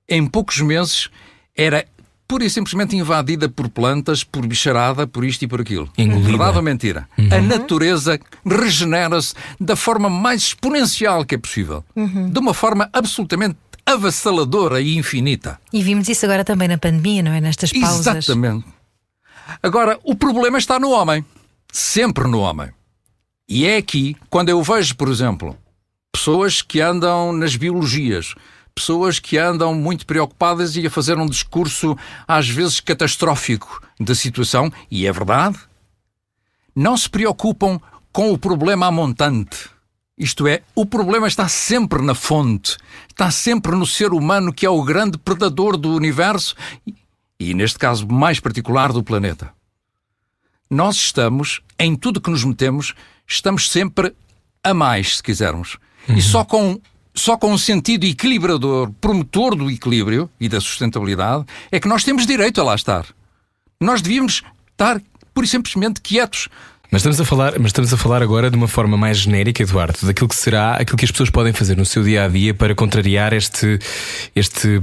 em 0.08 0.24
poucos 0.26 0.60
meses 0.60 1.10
era 1.56 1.84
pura 2.28 2.44
e 2.44 2.50
simplesmente 2.50 2.94
invadida 2.94 3.48
por 3.48 3.68
plantas, 3.68 4.22
por 4.22 4.46
bicharada, 4.46 5.06
por 5.06 5.24
isto 5.24 5.42
e 5.42 5.48
por 5.48 5.60
aquilo. 5.60 5.90
Engolida. 5.98 6.28
Verdade 6.28 6.56
ou 6.58 6.62
mentira? 6.62 7.08
A 7.32 7.40
natureza 7.40 8.20
regenera-se 8.46 9.34
da 9.58 9.74
forma 9.74 10.08
mais 10.08 10.42
exponencial 10.42 11.24
que 11.24 11.34
é 11.34 11.38
possível. 11.38 11.84
De 11.96 12.38
uma 12.38 12.54
forma 12.54 12.88
absolutamente 12.92 13.56
avassaladora 13.84 14.80
e 14.80 14.96
infinita. 14.96 15.58
E 15.72 15.82
vimos 15.82 16.08
isso 16.08 16.26
agora 16.26 16.44
também 16.44 16.68
na 16.68 16.78
pandemia, 16.78 17.22
não 17.22 17.32
é? 17.32 17.40
Nestas 17.40 17.72
pausas. 17.72 18.06
Exatamente. 18.06 18.66
Agora, 19.62 19.98
o 20.04 20.14
problema 20.14 20.58
está 20.58 20.78
no 20.78 20.90
homem. 20.90 21.24
Sempre 21.72 22.28
no 22.28 22.40
homem. 22.40 22.68
E 23.48 23.66
é 23.66 23.78
aqui, 23.78 24.14
quando 24.28 24.50
eu 24.50 24.62
vejo, 24.62 24.94
por 24.94 25.08
exemplo, 25.08 25.56
pessoas 26.12 26.60
que 26.60 26.80
andam 26.80 27.32
nas 27.32 27.56
biologias, 27.56 28.34
pessoas 28.74 29.18
que 29.18 29.38
andam 29.38 29.74
muito 29.74 30.04
preocupadas 30.04 30.76
e 30.76 30.86
a 30.86 30.90
fazer 30.90 31.16
um 31.16 31.26
discurso, 31.26 31.96
às 32.26 32.46
vezes 32.46 32.78
catastrófico, 32.80 33.82
da 33.98 34.14
situação, 34.14 34.70
e 34.90 35.06
é 35.06 35.12
verdade, 35.12 35.58
não 36.76 36.94
se 36.94 37.08
preocupam 37.08 37.80
com 38.12 38.32
o 38.32 38.38
problema 38.38 38.86
a 38.86 38.90
montante. 38.90 39.70
Isto 40.16 40.46
é, 40.46 40.62
o 40.74 40.84
problema 40.84 41.26
está 41.26 41.48
sempre 41.48 42.02
na 42.02 42.14
fonte, 42.14 42.76
está 43.08 43.30
sempre 43.30 43.74
no 43.74 43.86
ser 43.86 44.12
humano 44.12 44.52
que 44.52 44.66
é 44.66 44.70
o 44.70 44.82
grande 44.82 45.16
predador 45.16 45.76
do 45.76 45.94
universo 45.94 46.54
e, 47.40 47.54
neste 47.54 47.78
caso 47.78 48.06
mais 48.06 48.40
particular, 48.40 48.92
do 48.92 49.02
planeta. 49.02 49.52
Nós 50.68 50.96
estamos, 50.96 51.62
em 51.78 51.96
tudo 51.96 52.20
que 52.20 52.30
nos 52.30 52.44
metemos, 52.44 52.94
estamos 53.28 53.70
sempre 53.70 54.14
a 54.64 54.72
mais, 54.72 55.18
se 55.18 55.22
quisermos. 55.22 55.76
E 56.08 56.22
só 56.22 56.42
com, 56.42 56.80
só 57.14 57.36
com 57.36 57.52
um 57.52 57.58
sentido 57.58 58.06
equilibrador, 58.06 58.90
promotor 59.00 59.54
do 59.54 59.70
equilíbrio 59.70 60.30
e 60.40 60.48
da 60.48 60.60
sustentabilidade, 60.60 61.44
é 61.70 61.78
que 61.78 61.86
nós 61.86 62.02
temos 62.02 62.26
direito 62.26 62.60
a 62.60 62.64
lá 62.64 62.74
estar. 62.74 63.04
Nós 63.78 64.00
devíamos 64.00 64.42
estar, 64.70 65.00
pura 65.34 65.44
e 65.44 65.48
simplesmente, 65.48 66.00
quietos. 66.00 66.48
Mas 66.90 67.02
estamos, 67.02 67.20
a 67.20 67.24
falar, 67.24 67.58
mas 67.58 67.66
estamos 67.66 67.92
a 67.92 67.96
falar 67.98 68.22
agora 68.22 68.50
de 68.50 68.56
uma 68.56 68.66
forma 68.66 68.96
mais 68.96 69.18
genérica, 69.18 69.62
Eduardo, 69.62 69.98
daquilo 70.06 70.28
que 70.28 70.34
será 70.34 70.76
aquilo 70.76 70.96
que 70.96 71.04
as 71.04 71.10
pessoas 71.10 71.28
podem 71.28 71.52
fazer 71.52 71.76
no 71.76 71.84
seu 71.84 72.02
dia 72.02 72.24
a 72.24 72.28
dia 72.28 72.54
para 72.54 72.74
contrariar 72.74 73.34
este, 73.34 73.78
este 74.34 74.80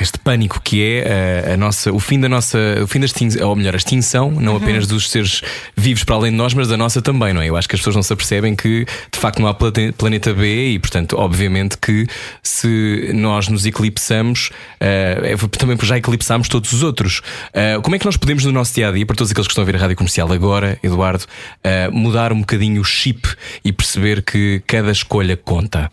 este 0.00 0.18
pânico 0.18 0.60
que 0.62 0.82
é 0.82 1.48
a, 1.50 1.54
a, 1.54 1.56
nossa, 1.56 1.92
o 1.92 1.98
fim 1.98 2.18
da 2.20 2.28
nossa, 2.28 2.58
o 2.82 2.86
fim 2.86 3.00
da 3.00 3.06
extinção, 3.06 3.48
ou 3.48 3.56
melhor, 3.56 3.74
a 3.74 3.76
extinção, 3.76 4.30
não 4.30 4.52
uhum. 4.52 4.62
apenas 4.62 4.86
dos 4.86 5.10
seres 5.10 5.42
vivos 5.76 6.04
para 6.04 6.16
além 6.16 6.30
de 6.30 6.36
nós, 6.36 6.54
mas 6.54 6.68
da 6.68 6.76
nossa 6.76 7.00
também, 7.02 7.32
não 7.32 7.42
é? 7.42 7.48
Eu 7.48 7.56
acho 7.56 7.68
que 7.68 7.74
as 7.74 7.80
pessoas 7.80 7.96
não 7.96 8.02
se 8.02 8.12
apercebem 8.12 8.54
que 8.54 8.84
de 9.12 9.18
facto 9.18 9.40
não 9.40 9.48
há 9.48 9.54
planeta 9.54 10.32
B 10.34 10.72
e, 10.72 10.78
portanto, 10.78 11.16
obviamente 11.18 11.76
que 11.78 12.06
se 12.42 13.10
nós 13.14 13.48
nos 13.48 13.66
eclipsamos, 13.66 14.50
uh, 14.80 15.48
também 15.48 15.76
já 15.82 15.96
eclipsamos 15.96 16.48
todos 16.48 16.72
os 16.72 16.82
outros. 16.82 17.20
Uh, 17.48 17.80
como 17.82 17.96
é 17.96 17.98
que 17.98 18.06
nós 18.06 18.16
podemos, 18.16 18.44
no 18.44 18.52
nosso 18.52 18.74
dia 18.74 18.88
a 18.88 18.92
dia, 18.92 19.06
para 19.06 19.16
todos 19.16 19.30
aqueles 19.30 19.46
que 19.46 19.52
estão 19.52 19.62
a 19.62 19.66
ver 19.66 19.76
a 19.76 19.78
rádio 19.78 19.96
comercial 19.96 20.32
agora, 20.32 20.78
Eduardo, 20.82 21.24
uh, 21.24 21.92
mudar 21.92 22.32
um 22.32 22.40
bocadinho 22.40 22.80
o 22.80 22.84
chip 22.84 23.28
e 23.64 23.72
perceber 23.72 24.22
que 24.22 24.62
cada 24.66 24.90
escolha 24.90 25.36
conta? 25.36 25.90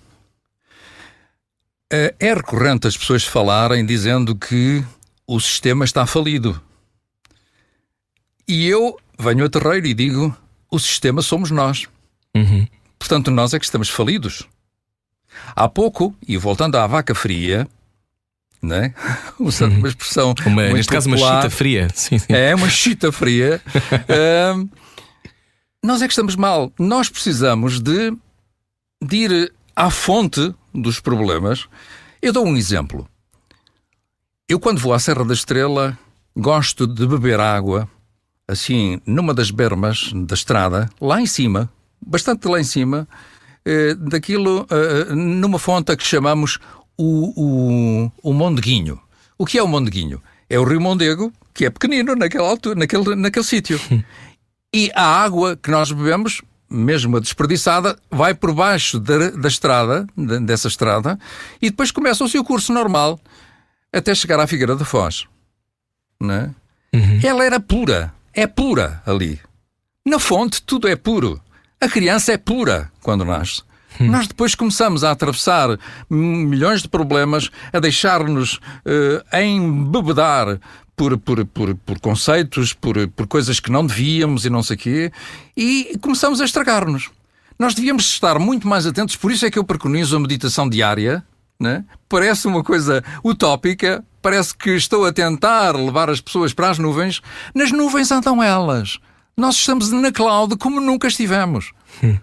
É 1.89 2.34
recorrente 2.34 2.86
as 2.88 2.97
pessoas 2.97 3.23
falarem 3.23 3.86
dizendo 3.86 4.36
que 4.36 4.84
o 5.26 5.39
sistema 5.39 5.86
está 5.86 6.06
falido. 6.06 6.62
E 8.47 8.67
eu 8.67 8.97
venho 9.19 9.45
a 9.45 9.50
terreiro 9.50 9.88
e 9.88 9.93
digo: 9.93 10.36
o 10.71 10.80
sistema 10.80 11.21
somos 11.21 11.52
nós. 11.52 11.86
Uhum. 12.36 12.67
Portanto, 13.00 13.32
nós 13.32 13.54
é 13.54 13.60
que 13.60 13.65
estamos 13.65 13.89
falidos. 13.89 14.47
Há 15.56 15.67
pouco, 15.67 16.15
e 16.28 16.38
voltando 16.38 16.76
à 16.78 16.88
vaca 16.88 17.13
fria, 17.13 17.67
né? 18.62 18.93
usando 19.39 19.73
uhum. 19.73 19.80
uma 19.80 19.88
expressão. 19.88 20.34
Uma, 20.45 20.69
neste 20.69 20.91
caso, 20.91 21.08
uma 21.08 21.17
chita 21.17 21.50
fria. 21.50 21.88
Sim, 21.93 22.17
sim. 22.17 22.34
É, 22.34 22.56
uma 22.56 22.69
chita 22.69 23.12
fria. 23.12 23.62
uh, 24.56 24.69
nós 25.84 26.02
é 26.02 26.08
que 26.08 26.13
estamos 26.13 26.36
mal. 26.36 26.71
Nós 26.80 27.10
precisamos 27.10 27.80
de, 27.80 28.12
de 29.02 29.15
ir 29.15 29.54
à 29.76 29.89
fonte 29.89 30.54
dos 30.77 30.99
problemas. 30.99 31.67
Eu 32.21 32.31
dou 32.31 32.45
um 32.45 32.55
exemplo. 32.55 33.07
Eu, 34.47 34.59
quando 34.59 34.79
vou 34.79 34.93
à 34.93 34.99
Serra 34.99 35.25
da 35.25 35.33
Estrela, 35.33 35.97
gosto 36.35 36.87
de 36.87 37.05
beber 37.05 37.39
água, 37.39 37.89
assim, 38.47 39.01
numa 39.05 39.33
das 39.33 39.51
bermas 39.51 40.11
da 40.13 40.35
estrada, 40.35 40.89
lá 41.01 41.19
em 41.19 41.25
cima, 41.25 41.69
bastante 41.99 42.47
lá 42.47 42.59
em 42.59 42.63
cima, 42.63 43.07
eh, 43.65 43.93
daquilo, 43.95 44.65
eh, 44.69 45.13
numa 45.13 45.59
fonte 45.59 45.95
que 45.97 46.05
chamamos 46.05 46.59
o, 46.97 47.33
o, 47.35 48.11
o 48.23 48.33
Mondeguinho. 48.33 48.99
O 49.37 49.45
que 49.45 49.57
é 49.57 49.63
o 49.63 49.67
Mondeguinho? 49.67 50.21
É 50.49 50.57
o 50.57 50.63
Rio 50.63 50.79
Mondego, 50.79 51.33
que 51.53 51.65
é 51.65 51.69
pequenino 51.69 52.15
naquela 52.15 52.47
altura, 52.47 52.79
naquele, 52.79 53.15
naquele 53.15 53.45
sítio. 53.45 53.79
e 54.73 54.89
a 54.95 55.03
água 55.03 55.57
que 55.57 55.69
nós 55.69 55.91
bebemos 55.91 56.41
mesmo 56.69 57.17
a 57.17 57.19
desperdiçada, 57.19 57.97
vai 58.12 58.34
por 58.34 58.53
baixo 58.53 58.99
da, 58.99 59.30
da 59.32 59.47
estrada, 59.47 60.06
dessa 60.43 60.67
estrada, 60.67 61.17
e 61.62 61.69
depois 61.69 61.91
começa 61.91 62.23
o 62.23 62.30
seu 62.30 62.43
curso 62.43 62.73
normal 62.73 63.19
até 63.91 64.13
chegar 64.13 64.39
à 64.39 64.47
Figueira 64.47 64.75
da 64.75 64.86
Foz. 64.86 65.25
Não 66.19 66.34
é? 66.34 66.49
Uhum. 66.93 67.19
Ela 67.23 67.45
era 67.45 67.60
pura, 67.60 68.13
é 68.34 68.47
pura 68.47 69.01
ali. 69.06 69.39
Na 70.06 70.19
fonte 70.19 70.62
tudo 70.62 70.88
é 70.88 70.95
puro. 70.95 71.39
A 71.80 71.88
criança 71.88 72.32
é 72.32 72.38
pura 72.38 72.91
quando 73.01 73.25
nasce. 73.25 73.62
Uhum. 73.99 74.12
Nós 74.12 74.27
depois 74.27 74.56
começamos 74.56 75.03
a 75.03 75.12
atravessar 75.12 75.77
milhões 76.10 76.82
de 76.82 76.88
problemas, 76.88 77.49
a 77.73 77.80
deixar-nos 77.80 78.56
uh, 78.56 79.38
embebedar 79.38 80.60
por, 80.97 81.15
por, 81.19 81.45
por, 81.45 81.75
por 81.75 81.99
conceitos, 81.99 82.73
por, 82.73 83.07
por 83.10 83.27
coisas 83.27 83.60
que 83.60 83.71
não 83.71 83.86
devíamos 83.86 84.45
e 84.45 84.49
não 84.49 84.63
sei 84.63 84.75
o 84.75 84.79
quê, 84.79 85.12
e 85.55 85.95
começamos 86.01 86.41
a 86.41 86.45
estragar-nos. 86.45 87.12
Nós 87.57 87.75
devíamos 87.75 88.05
estar 88.07 88.39
muito 88.39 88.67
mais 88.67 88.88
atentos, 88.88 89.15
por 89.15 89.31
isso 89.31 89.45
é 89.45 89.51
que 89.51 89.60
eu 89.60 89.63
preconizo 89.63 90.17
a 90.17 90.19
meditação 90.19 90.67
diária. 90.67 91.23
Né? 91.60 91.86
Parece 92.10 92.47
uma 92.47 92.63
coisa 92.63 93.03
utópica, 93.23 94.03
parece 94.21 94.55
que 94.55 94.71
estou 94.71 95.05
a 95.05 95.13
tentar 95.13 95.75
levar 95.75 96.10
as 96.10 96.19
pessoas 96.19 96.53
para 96.53 96.69
as 96.69 96.79
nuvens. 96.79 97.21
Nas 97.53 97.71
nuvens 97.71 98.12
andam 98.12 98.41
elas. 98.41 98.99
Nós 99.36 99.55
estamos 99.55 99.91
na 99.91 100.12
cloud 100.12 100.55
como 100.57 100.81
nunca 100.81 101.07
estivemos. 101.07 101.71
Hum. 102.03 102.17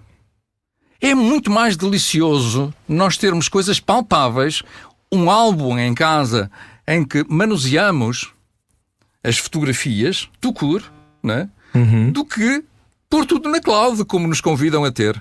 É 1.01 1.15
muito 1.15 1.51
mais 1.51 1.77
delicioso 1.77 2.73
nós 2.89 3.17
termos 3.17 3.49
coisas 3.49 3.79
palpáveis, 3.79 4.63
um 5.13 5.31
álbum 5.31 5.79
em 5.79 5.95
casa 5.95 6.51
em 6.87 7.05
que 7.05 7.25
manuseamos 7.29 8.34
as 9.25 9.39
fotografias 9.39 10.29
do 10.41 10.53
CUR, 10.53 10.83
né? 11.23 11.49
Uhum. 11.75 12.13
do 12.13 12.25
que 12.25 12.63
pôr 13.11 13.27
tudo 13.27 13.49
na 13.49 13.61
cloud, 13.61 14.05
como 14.05 14.29
nos 14.29 14.41
convidam 14.41 14.85
a 14.85 14.93
ter. 14.93 15.21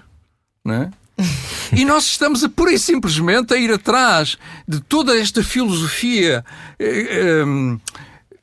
Né? 0.64 0.92
e 1.76 1.86
nós 1.86 2.06
estamos 2.06 2.44
a, 2.44 2.50
pura 2.50 2.72
e 2.72 2.80
simplesmente 2.80 3.54
a 3.54 3.58
ir 3.58 3.72
atrás 3.72 4.38
de 4.68 4.80
toda 4.82 5.18
esta 5.18 5.44
filosofia 5.44 6.44
eh, 6.78 7.46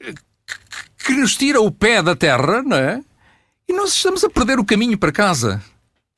eh, 0.02 0.14
que 1.04 1.12
nos 1.12 1.36
tira 1.36 1.60
o 1.60 1.70
pé 1.70 2.02
da 2.02 2.14
terra, 2.14 2.62
não 2.62 2.76
é? 2.76 3.00
E 3.68 3.72
nós 3.72 3.94
estamos 3.94 4.24
a 4.24 4.30
perder 4.30 4.58
o 4.58 4.64
caminho 4.64 4.98
para 4.98 5.12
casa, 5.12 5.62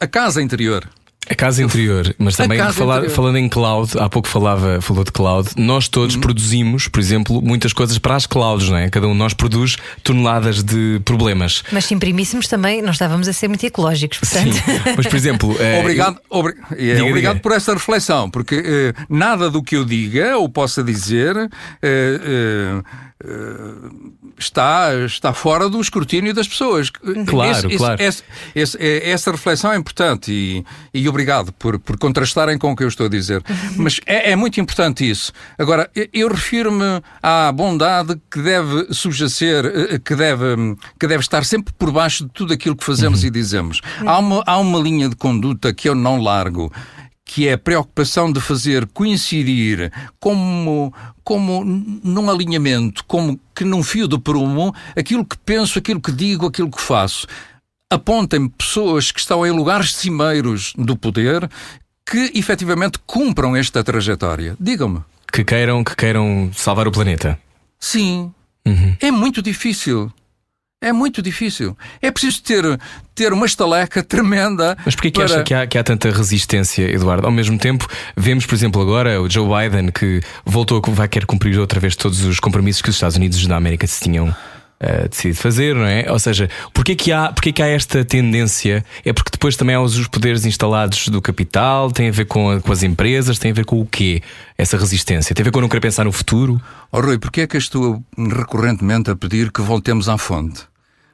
a 0.00 0.06
casa 0.06 0.42
interior. 0.42 0.88
A 1.30 1.34
casa 1.34 1.62
interior, 1.62 2.14
mas 2.18 2.34
também 2.36 2.58
falar, 2.72 2.98
interior. 2.98 3.14
falando 3.14 3.36
em 3.38 3.48
cloud, 3.48 3.92
há 3.98 4.08
pouco 4.08 4.28
falava, 4.28 4.80
falou 4.80 5.04
de 5.04 5.12
cloud, 5.12 5.50
nós 5.56 5.88
todos 5.88 6.16
uhum. 6.16 6.20
produzimos, 6.20 6.88
por 6.88 7.00
exemplo, 7.00 7.40
muitas 7.40 7.72
coisas 7.72 7.96
para 7.98 8.16
as 8.16 8.26
clouds, 8.26 8.68
não 8.68 8.76
é? 8.76 8.90
Cada 8.90 9.06
um 9.06 9.12
de 9.12 9.18
nós 9.18 9.32
produz 9.32 9.76
toneladas 10.02 10.62
de 10.62 11.00
problemas. 11.04 11.62
Mas 11.70 11.84
se 11.84 11.94
imprimíssemos 11.94 12.48
também, 12.48 12.82
nós 12.82 12.96
estávamos 12.96 13.28
a 13.28 13.32
ser 13.32 13.48
muito 13.48 13.64
ecológicos, 13.64 14.18
portanto. 14.18 14.52
Sim. 14.52 14.62
Mas, 14.96 15.06
por 15.06 15.16
exemplo. 15.16 15.56
É, 15.60 15.80
obrigado 15.80 16.18
obri 16.28 16.54
é, 16.72 16.94
diga, 16.94 17.04
obrigado 17.04 17.34
diga. 17.34 17.42
por 17.42 17.52
esta 17.52 17.72
reflexão, 17.72 18.28
porque 18.28 18.62
eh, 18.64 19.04
nada 19.08 19.50
do 19.50 19.62
que 19.62 19.76
eu 19.76 19.84
diga 19.84 20.36
ou 20.36 20.48
possa 20.48 20.82
dizer. 20.82 21.36
Eh, 21.82 22.20
eh, 22.24 22.82
está, 24.38 24.94
está 25.04 25.32
fora 25.32 25.68
do 25.68 25.80
escrutínio 25.80 26.34
das 26.34 26.48
pessoas. 26.48 26.90
Claro, 26.90 27.68
esse, 27.68 27.76
claro. 27.76 28.02
Esse, 28.02 28.22
esse, 28.54 28.78
essa 28.80 29.30
reflexão 29.30 29.72
é 29.72 29.76
importante 29.76 30.32
e, 30.32 30.64
e 30.92 31.08
obrigado 31.08 31.52
por, 31.52 31.78
por 31.78 31.98
contrastarem 31.98 32.58
com 32.58 32.72
o 32.72 32.76
que 32.76 32.84
eu 32.84 32.88
estou 32.88 33.06
a 33.06 33.08
dizer. 33.08 33.42
Mas 33.76 34.00
é, 34.06 34.32
é 34.32 34.36
muito 34.36 34.60
importante 34.60 35.08
isso. 35.08 35.32
Agora, 35.58 35.90
eu 36.12 36.28
refiro-me 36.28 37.02
à 37.22 37.50
bondade 37.52 38.20
que 38.30 38.40
deve 38.40 38.92
subjacer, 38.92 39.64
eh, 39.64 39.98
que 39.98 40.14
deve, 40.14 40.76
que 40.98 41.06
deve 41.06 41.20
estar 41.20 41.44
sempre 41.44 41.72
por 41.78 41.90
baixo 41.90 42.24
de 42.24 42.30
tudo 42.30 42.52
aquilo 42.52 42.76
que 42.76 42.84
fazemos 42.84 43.22
uhum. 43.22 43.28
e 43.28 43.30
dizemos. 43.30 43.80
Há 44.04 44.18
uma, 44.18 44.42
há 44.46 44.58
uma 44.58 44.78
linha 44.78 45.08
de 45.08 45.16
conduta 45.16 45.72
que 45.72 45.88
eu 45.88 45.94
não 45.94 46.20
largo 46.20 46.72
que 47.32 47.48
é 47.48 47.54
a 47.54 47.58
preocupação 47.58 48.30
de 48.30 48.42
fazer 48.42 48.86
coincidir 48.88 49.90
como, 50.20 50.92
como 51.24 51.64
num 51.64 52.28
alinhamento, 52.28 53.02
como 53.06 53.40
que 53.54 53.64
num 53.64 53.82
fio 53.82 54.06
de 54.06 54.18
prumo, 54.18 54.74
aquilo 54.94 55.24
que 55.24 55.38
penso, 55.38 55.78
aquilo 55.78 55.98
que 55.98 56.12
digo, 56.12 56.46
aquilo 56.46 56.70
que 56.70 56.80
faço. 56.80 57.26
Apontem 57.90 58.46
pessoas 58.48 59.10
que 59.10 59.18
estão 59.18 59.46
em 59.46 59.50
lugares 59.50 59.94
cimeiros 59.94 60.74
do 60.76 60.94
poder 60.94 61.48
que 62.04 62.32
efetivamente 62.34 62.98
cumpram 63.06 63.56
esta 63.56 63.82
trajetória. 63.82 64.54
Digam-me. 64.60 65.00
Que 65.32 65.42
queiram, 65.42 65.82
que 65.82 65.96
queiram 65.96 66.50
salvar 66.52 66.86
o 66.86 66.92
planeta. 66.92 67.38
Sim. 67.80 68.30
Uhum. 68.66 68.94
É 69.00 69.10
muito 69.10 69.40
difícil. 69.40 70.12
É 70.82 70.92
muito 70.92 71.22
difícil. 71.22 71.78
É 72.02 72.10
preciso 72.10 72.42
ter, 72.42 72.64
ter 73.14 73.32
uma 73.32 73.46
estaleca 73.46 74.02
tremenda. 74.04 74.76
Mas 74.84 74.96
porquê 74.96 75.12
para... 75.12 75.26
que 75.26 75.32
acha 75.32 75.42
que 75.44 75.54
há, 75.54 75.66
que 75.66 75.78
há 75.78 75.84
tanta 75.84 76.10
resistência, 76.10 76.90
Eduardo? 76.90 77.24
Ao 77.24 77.32
mesmo 77.32 77.56
tempo, 77.56 77.86
vemos, 78.16 78.44
por 78.44 78.54
exemplo, 78.56 78.82
agora 78.82 79.22
o 79.22 79.30
Joe 79.30 79.46
Biden 79.46 79.92
que 79.92 80.20
voltou, 80.44 80.82
vai 80.88 81.06
querer 81.06 81.24
cumprir 81.24 81.56
outra 81.60 81.78
vez 81.78 81.94
todos 81.94 82.24
os 82.24 82.40
compromissos 82.40 82.82
que 82.82 82.90
os 82.90 82.96
Estados 82.96 83.16
Unidos 83.16 83.46
da 83.46 83.54
América 83.54 83.86
se 83.86 84.00
tinham 84.00 84.28
uh, 84.82 85.08
decidido 85.08 85.38
fazer, 85.38 85.74
não 85.76 85.86
é? 85.86 86.10
Ou 86.10 86.18
seja, 86.18 86.50
porquê 86.74 86.96
que, 86.96 87.12
há, 87.12 87.32
porquê 87.32 87.52
que 87.52 87.62
há 87.62 87.68
esta 87.68 88.04
tendência? 88.04 88.84
É 89.04 89.12
porque 89.12 89.30
depois 89.30 89.56
também 89.56 89.76
há 89.76 89.80
os 89.80 90.08
poderes 90.08 90.44
instalados 90.44 91.06
do 91.06 91.22
capital, 91.22 91.92
tem 91.92 92.08
a 92.08 92.12
ver 92.12 92.24
com, 92.24 92.50
a, 92.50 92.60
com 92.60 92.72
as 92.72 92.82
empresas, 92.82 93.38
tem 93.38 93.52
a 93.52 93.54
ver 93.54 93.64
com 93.64 93.80
o 93.80 93.86
quê? 93.86 94.20
Essa 94.58 94.76
resistência? 94.76 95.32
Tem 95.32 95.42
a 95.42 95.44
ver 95.44 95.52
com 95.52 95.60
não 95.60 95.68
querer 95.68 95.80
pensar 95.80 96.04
no 96.04 96.12
futuro? 96.12 96.60
Oh, 96.90 97.00
Rui, 97.00 97.18
porquê 97.18 97.42
é 97.42 97.46
que 97.46 97.56
estou 97.56 98.02
recorrentemente 98.16 99.10
a 99.12 99.16
pedir 99.16 99.52
que 99.52 99.62
voltemos 99.62 100.08
à 100.08 100.18
fonte? 100.18 100.71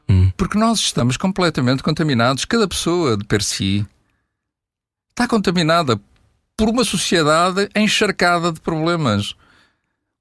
Hum. 0.09 0.31
Porque 0.37 0.59
nós 0.59 0.81
estamos 0.81 1.17
completamente 1.17 1.83
contaminados. 1.83 2.45
Cada 2.45 2.67
pessoa 2.67 3.17
de 3.17 3.25
per 3.25 3.43
si 3.43 3.87
está 5.11 5.27
contaminada 5.27 6.01
por 6.57 6.69
uma 6.69 6.85
sociedade 6.85 7.69
encharcada 7.75 8.53
de 8.53 8.61
problemas. 8.61 9.35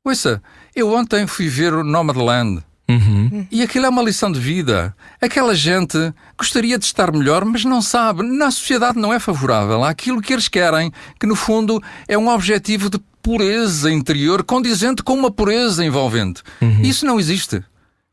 Ouça, 0.04 0.42
eu 0.76 0.94
ontem 0.94 1.26
fui 1.28 1.48
ver 1.48 1.74
o 1.74 1.84
Nomadland. 1.84 2.64
Uhum. 2.90 3.46
E 3.52 3.62
aquilo 3.62 3.86
é 3.86 3.90
uma 3.90 4.02
lição 4.02 4.32
de 4.32 4.40
vida. 4.40 4.96
Aquela 5.22 5.54
gente 5.54 5.98
gostaria 6.38 6.78
de 6.80 6.86
estar 6.86 7.12
melhor, 7.12 7.44
mas 7.44 7.66
não 7.66 7.82
sabe. 7.82 8.24
Na 8.24 8.50
sociedade 8.50 8.98
não 8.98 9.14
é 9.14 9.20
favorável 9.20 9.84
àquilo 9.84 10.22
que 10.22 10.32
eles 10.32 10.48
querem, 10.48 10.92
que 11.20 11.28
no 11.28 11.36
fundo 11.36 11.84
é 12.08 12.18
um 12.18 12.30
objetivo 12.30 12.90
de 12.90 13.00
pureza 13.22 13.92
interior 13.92 14.44
condizente 14.44 15.04
com 15.04 15.14
uma 15.14 15.30
pureza 15.30 15.84
envolvente. 15.84 16.42
Uhum. 16.62 16.82
Isso 16.82 17.06
não 17.06 17.20
existe. 17.20 17.62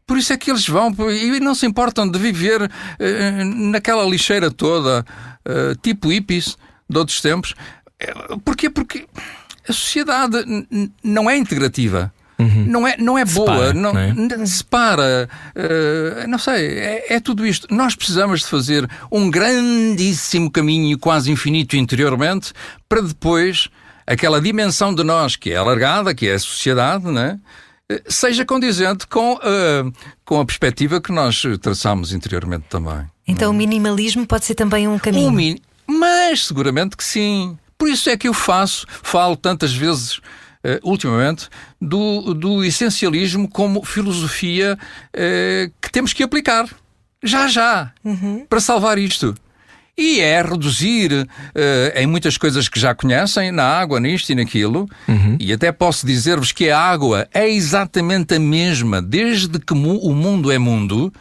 Por 0.07 0.19
isso 0.19 0.33
é 0.33 0.37
que 0.37 0.51
eles 0.51 0.69
vão 0.69 0.95
e 1.11 1.41
não 1.41 1.55
se 1.55 1.67
importam 1.67 2.09
de 2.09 2.19
viver 2.19 2.63
uh, 2.63 3.45
naquela 3.71 4.05
lixeira 4.05 4.51
toda, 4.51 5.05
uh, 5.47 5.75
tipo 5.81 6.13
hippies 6.13 6.59
de 6.89 6.99
outros 6.99 7.21
tempos. 7.21 7.55
Porquê? 8.45 8.69
Porque 8.69 9.07
a 9.69 9.73
sociedade 9.73 10.37
não 11.03 11.31
é 11.31 11.37
integrativa. 11.37 12.13
Uhum. 12.39 12.65
Não 12.67 12.87
é, 12.87 12.97
não 12.99 13.17
é 13.17 13.25
boa, 13.25 13.47
separa, 13.47 13.73
não, 13.73 13.93
não 13.93 14.43
é? 14.43 14.47
separa, 14.47 15.29
uh, 15.55 16.29
não 16.29 16.39
sei, 16.39 16.67
é, 16.67 17.15
é, 17.15 17.21
tudo 17.21 17.47
isto. 17.47 17.73
Nós 17.73 17.95
precisamos 17.95 18.41
de 18.41 18.47
fazer 18.47 18.91
um 19.11 19.31
grandíssimo 19.31 20.51
caminho, 20.51 20.99
quase 20.99 21.31
infinito 21.31 21.77
interiormente, 21.77 22.53
para 22.89 23.01
depois 23.01 23.69
aquela 24.05 24.41
dimensão 24.41 24.93
de 24.93 25.05
nós 25.05 25.37
que 25.37 25.53
é 25.53 25.57
alargada, 25.57 26.13
que 26.13 26.27
é 26.27 26.35
a 26.35 26.39
sociedade, 26.39 27.07
né? 27.07 27.39
Seja 28.07 28.45
condizente 28.45 29.07
com, 29.07 29.35
uh, 29.35 29.93
com 30.25 30.41
a 30.41 30.45
perspectiva 30.45 31.01
que 31.01 31.13
nós 31.13 31.43
traçamos 31.61 32.13
interiormente 32.13 32.65
também. 32.69 33.07
Então 33.27 33.51
o 33.51 33.55
minimalismo 33.55 34.27
pode 34.27 34.45
ser 34.45 34.55
também 34.55 34.89
um 34.89 34.99
caminho. 34.99 35.59
Um 35.89 35.99
Mas 35.99 36.47
seguramente 36.47 36.97
que 36.97 37.05
sim. 37.05 37.59
Por 37.77 37.89
isso 37.89 38.09
é 38.09 38.17
que 38.17 38.29
eu 38.29 38.35
faço, 38.35 38.87
falo 39.03 39.37
tantas 39.37 39.73
vezes 39.73 40.21
Uh, 40.67 40.81
ultimamente, 40.83 41.51
do, 41.79 42.33
do 42.33 42.65
essencialismo 42.65 43.47
como 43.47 43.85
filosofia 43.85 44.79
uh, 44.79 45.71
que 45.79 45.93
temos 45.93 46.15
que 46.15 46.23
aplicar. 46.23 46.67
Já, 47.23 47.47
já. 47.49 47.93
Uhum. 48.03 48.47
Para 48.49 48.61
salvar 48.61 48.97
isto. 48.97 49.35
E 49.97 50.21
é 50.21 50.43
reduzir 50.43 51.13
uh, 51.13 51.27
em 51.95 52.07
muitas 52.07 52.37
coisas 52.37 52.69
que 52.69 52.81
já 52.81 52.95
conhecem, 52.95 53.53
na 53.53 53.65
água, 53.65 54.01
nisto 54.01 54.31
e 54.31 54.35
naquilo. 54.35 54.89
Uhum. 55.07 55.37
E 55.39 55.53
até 55.53 55.71
posso 55.71 56.05
dizer-vos 56.05 56.51
que 56.51 56.69
a 56.69 56.79
água 56.79 57.29
é 57.33 57.49
exatamente 57.49 58.35
a 58.35 58.41
mesma 58.41 59.01
desde 59.01 59.59
que 59.61 59.73
o 59.73 59.77
mundo 60.15 60.51
é 60.51 60.59
mundo. 60.59 61.13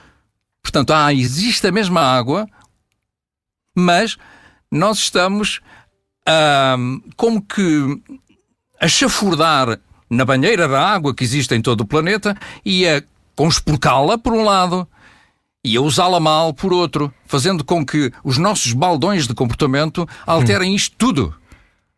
Portanto, 0.63 0.91
ah, 0.91 1.13
existe 1.13 1.67
a 1.67 1.71
mesma 1.71 2.01
água, 2.01 2.47
mas 3.75 4.17
nós 4.71 4.97
estamos 4.97 5.61
uh, 6.27 7.11
como 7.15 7.41
que 7.41 8.01
a 8.79 8.87
chafurdar 8.87 9.79
na 10.09 10.25
banheira 10.25 10.67
da 10.67 10.81
água 10.81 11.13
que 11.13 11.23
existe 11.23 11.53
em 11.53 11.61
todo 11.61 11.81
o 11.81 11.85
planeta 11.85 12.35
e 12.65 12.87
a 12.87 13.03
conspurcá-la 13.35 14.17
por 14.17 14.33
um 14.33 14.43
lado 14.43 14.87
e 15.65 15.77
a 15.77 15.81
usá-la 15.81 16.19
mal 16.19 16.53
por 16.53 16.73
outro, 16.73 17.13
fazendo 17.25 17.63
com 17.63 17.85
que 17.85 18.11
os 18.21 18.37
nossos 18.37 18.73
baldões 18.73 19.25
de 19.25 19.33
comportamento 19.33 20.07
alterem 20.27 20.75
isto 20.75 20.93
tudo. 20.97 21.33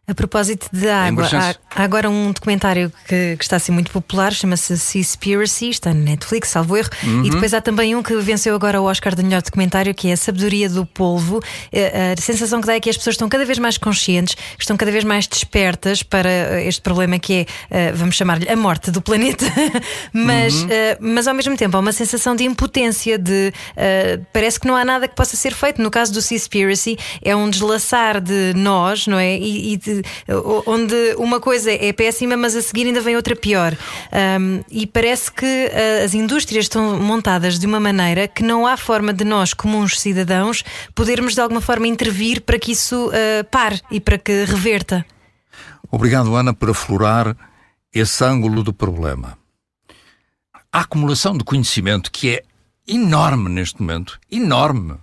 A 0.08 0.14
propósito 0.14 0.70
de 0.72 0.88
água, 0.88 1.28
há, 1.34 1.56
há, 1.76 1.84
agora 1.84 2.08
um 2.08 2.32
documentário 2.32 2.94
que, 3.08 3.36
que, 3.38 3.44
está 3.44 3.56
a 3.56 3.60
ser 3.60 3.72
muito 3.72 3.90
popular, 3.90 4.32
chama-se 4.32 4.78
Seaspiracy, 4.78 5.70
está 5.72 5.96
no 5.96 6.04
Netflix, 6.04 6.50
salvo 6.50 6.78
erro, 6.78 6.92
uhum. 7.04 7.26
e 7.26 7.32
depois 7.32 7.56
há 7.56 7.60
também 7.60 7.96
um 7.96 8.04
que 8.04 8.16
venceu 8.18 8.54
agora 8.54 8.80
o 8.80 8.86
Oscar 8.86 9.16
de 9.16 9.24
melhor 9.24 9.42
documentário, 9.42 9.96
que 9.96 10.10
é 10.10 10.14
A 10.14 10.18
Sabedoria 10.18 10.70
do 10.70 10.86
Polvo. 10.86 11.42
A, 11.74 12.14
a 12.14 12.22
sensação 12.22 12.62
que 12.62 12.68
dá 12.68 12.76
é 12.76 12.80
que 12.80 12.88
as 12.88 12.98
pessoas 12.98 13.16
estão 13.16 13.28
cada 13.28 13.46
vez 13.46 13.58
mais 13.58 13.80
conscientes, 13.80 14.36
estão 14.60 14.78
cada 14.78 14.92
vez 14.92 15.04
mais 15.04 15.26
despertas 15.26 16.04
para 16.04 16.62
este 16.62 16.82
problema 16.82 17.18
que 17.18 17.34
é, 17.34 17.46
eh, 17.72 17.92
vamos 17.94 18.16
chamar-lhe, 18.16 18.48
a 18.48 18.56
morte 18.56 18.92
do 18.92 19.02
planeta, 19.02 19.46
mas, 20.14 20.54
uhum. 20.54 20.68
Eh, 20.70 20.98
mas 21.02 21.28
ao 21.28 21.34
mesmo 21.34 21.58
tempo 21.58 21.78
há 21.78 21.80
uma 21.80 21.92
sensação 21.92 22.36
de 22.36 22.44
impotência, 22.44 23.18
de 23.18 23.52
parece 24.32 24.60
que 24.60 24.68
não 24.68 24.76
há 24.76 24.86
nada 24.86 25.08
que 25.08 25.16
possa 25.16 25.36
ser 25.36 25.54
feito. 25.54 25.82
No 25.82 25.90
caso 25.90 26.14
do 26.14 26.22
Seaspiracy, 26.22 26.96
é 27.24 27.36
um 27.36 27.50
deslaçar 27.50 28.22
de 28.22 28.54
nós, 28.56 29.08
não 29.08 29.18
é? 29.18 29.36
E, 29.36 29.74
e 29.74 29.78
de, 29.78 29.95
onde 30.66 31.16
uma 31.18 31.40
coisa 31.40 31.72
é 31.72 31.92
péssima, 31.94 32.36
mas 32.36 32.56
a 32.56 32.62
seguir 32.62 32.88
ainda 32.88 33.02
vem 33.02 33.16
outra 33.16 33.36
pior. 33.36 33.76
Um, 34.40 34.64
e 34.70 34.88
parece 34.88 35.32
que 35.32 35.46
uh, 35.46 36.06
as 36.06 36.14
indústrias 36.14 36.66
estão 36.66 37.00
montadas 37.00 37.60
de 37.60 37.66
uma 37.66 37.80
maneira 37.80 38.28
que 38.28 38.44
não 38.44 38.66
há 38.66 38.78
forma 38.78 39.14
de 39.14 39.24
nós, 39.24 39.54
comuns 39.54 40.00
cidadãos, 40.00 40.64
podermos 40.94 41.34
de 41.34 41.42
alguma 41.42 41.62
forma 41.62 41.88
intervir 41.88 42.42
para 42.42 42.60
que 42.60 42.72
isso 42.72 43.08
uh, 43.08 43.44
pare 43.52 43.82
e 43.92 44.00
para 44.00 44.18
que 44.18 44.46
reverta. 44.46 45.06
Obrigado, 45.92 46.36
Ana, 46.36 46.54
por 46.54 46.70
aflorar 46.70 47.36
esse 47.94 48.24
ângulo 48.24 48.64
do 48.64 48.74
problema. 48.74 49.38
A 50.72 50.82
acumulação 50.82 51.38
de 51.38 51.44
conhecimento 51.44 52.12
que 52.12 52.36
é 52.36 52.44
enorme 52.88 53.50
neste 53.50 53.82
momento, 53.82 54.20
enorme, 54.30 54.98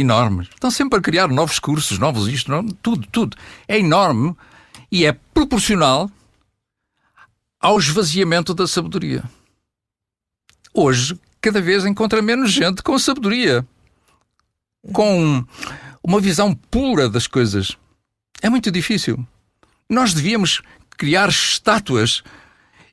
enormes. 0.00 0.48
Estão 0.48 0.70
sempre 0.70 0.98
a 0.98 1.02
criar 1.02 1.28
novos 1.28 1.58
cursos, 1.58 1.98
novos 1.98 2.28
isto, 2.28 2.50
não, 2.50 2.66
tudo, 2.66 3.06
tudo. 3.10 3.36
É 3.66 3.78
enorme 3.78 4.36
e 4.90 5.04
é 5.04 5.12
proporcional 5.12 6.10
ao 7.60 7.78
esvaziamento 7.78 8.54
da 8.54 8.66
sabedoria. 8.66 9.24
Hoje, 10.72 11.18
cada 11.40 11.60
vez 11.60 11.84
encontra 11.84 12.22
menos 12.22 12.52
gente 12.52 12.82
com 12.82 12.98
sabedoria, 12.98 13.66
com 14.92 15.44
uma 16.02 16.20
visão 16.20 16.54
pura 16.54 17.08
das 17.08 17.26
coisas. 17.26 17.76
É 18.40 18.48
muito 18.48 18.70
difícil. 18.70 19.26
Nós 19.88 20.14
devíamos 20.14 20.62
criar 20.96 21.28
estátuas. 21.28 22.22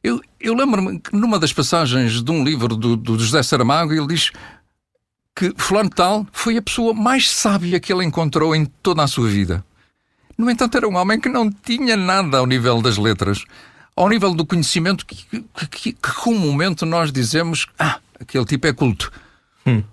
Eu, 0.04 0.22
eu 0.40 0.54
lembro-me 0.54 1.00
que 1.00 1.16
numa 1.16 1.40
das 1.40 1.54
passagens 1.54 2.24
de 2.24 2.32
um 2.32 2.44
livro 2.44 2.76
do, 2.76 2.96
do 2.96 3.20
José 3.20 3.44
Saramago, 3.44 3.94
ele 3.94 4.08
diz 4.08 4.32
que 5.36 5.54
Fulano 5.58 5.90
Tal 5.90 6.26
foi 6.32 6.58
a 6.58 6.62
pessoa 6.62 6.94
mais 6.94 7.30
sábia 7.30 7.80
que 7.80 7.92
ele 7.92 8.06
encontrou 8.06 8.56
em 8.56 8.66
toda 8.66 9.04
a 9.04 9.08
sua 9.08 9.28
vida. 9.28 9.64
No 10.38 10.50
entanto, 10.50 10.78
era 10.78 10.88
um 10.88 10.96
homem 10.96 11.20
que 11.20 11.30
não 11.30 11.52
tinha 11.52 11.98
nada 11.98 12.38
ao 12.38 12.46
nível 12.46 12.82
das 12.82 12.98
letras, 12.98 13.44
ao 13.96 14.08
nível 14.10 14.34
do 14.34 14.46
conhecimento 14.46 15.06
que, 15.06 15.26
que, 15.26 15.68
que, 15.68 15.94
que 15.94 16.14
comumente 16.22 16.86
nós 16.86 17.12
dizemos: 17.12 17.68
ah, 17.78 18.00
aquele 18.20 18.46
tipo 18.46 18.68
é 18.68 18.74
culto. 18.74 19.12
Hum. 19.66 19.84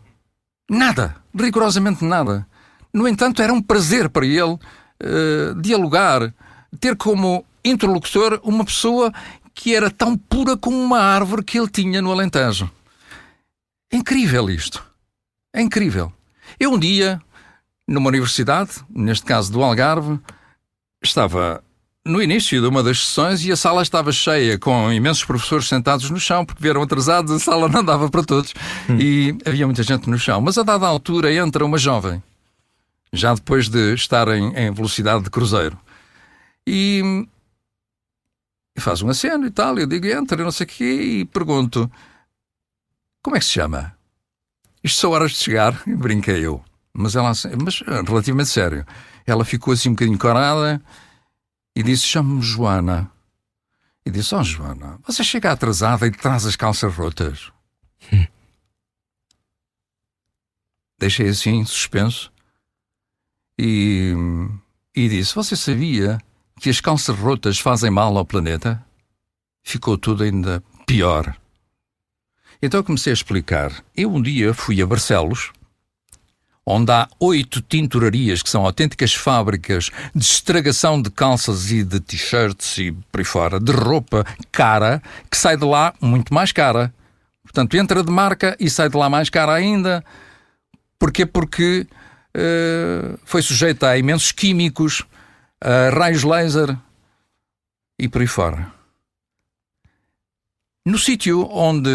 Nada, 0.70 1.16
rigorosamente 1.34 2.04
nada. 2.04 2.46
No 2.92 3.08
entanto, 3.08 3.42
era 3.42 3.52
um 3.52 3.62
prazer 3.62 4.08
para 4.08 4.26
ele 4.26 4.42
uh, 4.42 5.60
dialogar, 5.60 6.32
ter 6.78 6.96
como 6.96 7.44
interlocutor 7.64 8.40
uma 8.42 8.64
pessoa 8.64 9.12
que 9.54 9.74
era 9.74 9.90
tão 9.90 10.16
pura 10.16 10.56
como 10.56 10.76
uma 10.76 10.98
árvore 11.00 11.44
que 11.44 11.58
ele 11.58 11.68
tinha 11.68 12.00
no 12.02 12.12
Alentejo. 12.12 12.70
Incrível 13.92 14.48
isto. 14.50 14.91
É 15.52 15.60
incrível. 15.60 16.12
Eu 16.58 16.72
um 16.72 16.78
dia, 16.78 17.20
numa 17.86 18.08
universidade, 18.08 18.70
neste 18.88 19.24
caso 19.24 19.52
do 19.52 19.62
Algarve, 19.62 20.18
estava 21.02 21.62
no 22.04 22.20
início 22.20 22.60
de 22.60 22.66
uma 22.66 22.82
das 22.82 22.98
sessões 23.00 23.44
e 23.44 23.52
a 23.52 23.56
sala 23.56 23.82
estava 23.82 24.10
cheia, 24.10 24.58
com 24.58 24.92
imensos 24.92 25.24
professores 25.24 25.68
sentados 25.68 26.10
no 26.10 26.18
chão, 26.18 26.44
porque 26.44 26.62
vieram 26.62 26.82
atrasados, 26.82 27.30
a 27.30 27.38
sala 27.38 27.68
não 27.68 27.84
dava 27.84 28.10
para 28.10 28.24
todos 28.24 28.52
hum. 28.88 28.98
e 28.98 29.36
havia 29.46 29.66
muita 29.66 29.82
gente 29.82 30.08
no 30.10 30.18
chão. 30.18 30.40
Mas 30.40 30.58
a 30.58 30.62
dada 30.62 30.86
altura 30.86 31.32
entra 31.32 31.64
uma 31.64 31.78
jovem, 31.78 32.22
já 33.12 33.34
depois 33.34 33.68
de 33.68 33.94
estar 33.94 34.28
em, 34.28 34.52
em 34.56 34.72
velocidade 34.72 35.24
de 35.24 35.30
cruzeiro, 35.30 35.78
e 36.66 37.26
faz 38.78 39.02
um 39.02 39.08
aceno 39.08 39.46
e 39.46 39.50
tal. 39.50 39.78
Eu 39.78 39.86
digo, 39.86 40.06
entra, 40.06 40.42
não 40.42 40.50
sei 40.50 40.64
o 40.64 40.68
quê, 40.68 40.84
e 41.20 41.24
pergunto: 41.24 41.90
como 43.22 43.36
é 43.36 43.38
que 43.38 43.44
se 43.44 43.52
chama? 43.52 43.94
Isto 44.82 45.00
são 45.00 45.10
horas 45.12 45.32
de 45.32 45.38
chegar, 45.38 45.82
brinquei 45.86 46.44
eu. 46.44 46.62
Mas 46.92 47.16
ela, 47.16 47.32
mas 47.62 47.80
relativamente 47.80 48.50
sério. 48.50 48.84
Ela 49.26 49.44
ficou 49.44 49.72
assim 49.72 49.88
um 49.88 49.92
bocadinho 49.92 50.18
corada 50.18 50.82
e 51.74 51.82
disse: 51.82 52.06
Chamo-me 52.06 52.42
Joana. 52.42 53.10
E 54.04 54.10
disse: 54.10 54.34
Oh, 54.34 54.42
Joana, 54.42 54.98
você 55.06 55.22
chega 55.22 55.52
atrasada 55.52 56.06
e 56.06 56.10
traz 56.10 56.44
as 56.44 56.56
calças 56.56 56.94
rotas. 56.94 57.52
Deixei 60.98 61.28
assim, 61.28 61.64
suspenso. 61.64 62.32
E, 63.58 64.12
e 64.94 65.08
disse: 65.08 65.34
Você 65.34 65.56
sabia 65.56 66.18
que 66.60 66.68
as 66.68 66.80
calças 66.80 67.16
rotas 67.16 67.58
fazem 67.58 67.90
mal 67.90 68.16
ao 68.16 68.24
planeta? 68.24 68.84
Ficou 69.62 69.96
tudo 69.96 70.24
ainda 70.24 70.62
pior. 70.86 71.36
Então 72.62 72.80
comecei 72.80 73.12
a 73.12 73.14
explicar. 73.14 73.72
Eu 73.96 74.14
um 74.14 74.22
dia 74.22 74.54
fui 74.54 74.80
a 74.80 74.86
Barcelos, 74.86 75.50
onde 76.64 76.92
há 76.92 77.08
oito 77.18 77.60
tinturarias 77.60 78.40
que 78.40 78.48
são 78.48 78.64
autênticas 78.64 79.12
fábricas 79.12 79.90
de 80.14 80.24
estragação 80.24 81.02
de 81.02 81.10
calças 81.10 81.72
e 81.72 81.82
de 81.82 81.98
t-shirts 81.98 82.78
e 82.78 82.92
por 83.10 83.18
aí 83.18 83.24
fora, 83.24 83.58
de 83.58 83.72
roupa 83.72 84.24
cara, 84.52 85.02
que 85.28 85.36
sai 85.36 85.56
de 85.56 85.64
lá 85.64 85.92
muito 86.00 86.32
mais 86.32 86.52
cara. 86.52 86.94
Portanto, 87.42 87.76
entra 87.76 88.04
de 88.04 88.12
marca 88.12 88.56
e 88.60 88.70
sai 88.70 88.88
de 88.88 88.96
lá 88.96 89.10
mais 89.10 89.28
cara 89.28 89.52
ainda. 89.52 90.04
Porquê? 91.00 91.26
Porque 91.26 91.84
uh, 92.36 93.18
foi 93.24 93.42
sujeita 93.42 93.88
a 93.88 93.98
imensos 93.98 94.30
químicos, 94.30 95.02
a 95.60 95.90
raios 95.90 96.22
laser 96.22 96.78
e 97.98 98.08
por 98.08 98.20
aí 98.20 98.28
fora. 98.28 98.72
No 100.86 100.98
sítio 100.98 101.48
onde 101.50 101.90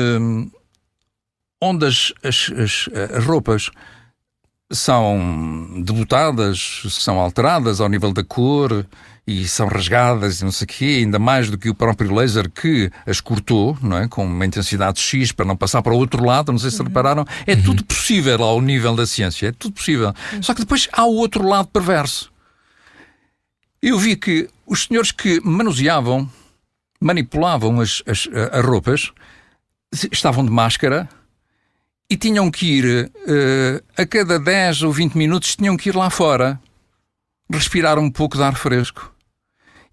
onde 1.62 1.86
as, 1.86 2.14
as, 2.24 2.52
as, 2.58 2.90
as 3.16 3.26
roupas 3.26 3.70
são 4.72 5.82
debutadas, 5.84 6.84
são 6.90 7.20
alteradas 7.20 7.80
ao 7.80 7.88
nível 7.88 8.12
da 8.12 8.24
cor 8.24 8.86
e 9.26 9.48
são 9.48 9.68
rasgadas 9.68 10.40
e 10.40 10.44
não 10.46 10.52
sei 10.52 10.66
o 10.66 10.68
quê, 10.68 10.86
ainda 11.00 11.20
mais 11.20 11.50
do 11.50 11.58
que 11.58 11.70
o 11.70 11.76
próprio 11.76 12.14
laser 12.14 12.50
que 12.50 12.90
as 13.06 13.20
cortou, 13.20 13.78
não 13.82 13.98
é? 13.98 14.08
com 14.08 14.26
uma 14.26 14.46
intensidade 14.46 15.00
X 15.00 15.32
para 15.32 15.46
não 15.46 15.56
passar 15.56 15.82
para 15.82 15.94
o 15.94 15.98
outro 15.98 16.24
lado, 16.24 16.52
não 16.52 16.60
sei 16.60 16.72
se 16.72 16.80
uhum. 16.80 16.88
repararam. 16.88 17.26
É 17.46 17.54
uhum. 17.54 17.64
tudo 17.64 17.86
possível 17.86 18.42
ao 18.44 18.62
nível 18.62 18.96
da 18.96 19.06
ciência, 19.06 19.48
é 19.48 19.52
tudo 19.52 19.74
possível. 19.74 20.14
Uhum. 20.34 20.44
Só 20.44 20.54
que 20.54 20.62
depois 20.62 20.88
há 20.92 21.06
o 21.06 21.16
outro 21.16 21.46
lado 21.46 21.68
perverso. 21.68 22.32
Eu 23.82 23.98
vi 23.98 24.16
que 24.16 24.50
os 24.66 24.86
senhores 24.86 25.12
que 25.12 25.40
manuseavam, 25.44 26.30
manipulavam 27.00 27.80
as, 27.80 28.02
as, 28.08 28.28
as 28.52 28.66
roupas, 28.66 29.12
estavam 30.12 30.44
de 30.44 30.52
máscara 30.52 31.08
e 32.10 32.16
tinham 32.16 32.50
que 32.50 32.66
ir 32.66 33.12
uh, 33.12 33.84
a 34.02 34.06
cada 34.06 34.40
10 34.40 34.84
ou 34.84 34.92
20 34.92 35.18
minutos 35.18 35.56
tinham 35.56 35.76
que 35.76 35.90
ir 35.90 35.96
lá 35.96 36.10
fora 36.10 36.60
respirar 37.50 37.98
um 37.98 38.10
pouco 38.10 38.38
de 38.38 38.44
ar 38.44 38.56
fresco. 38.56 39.14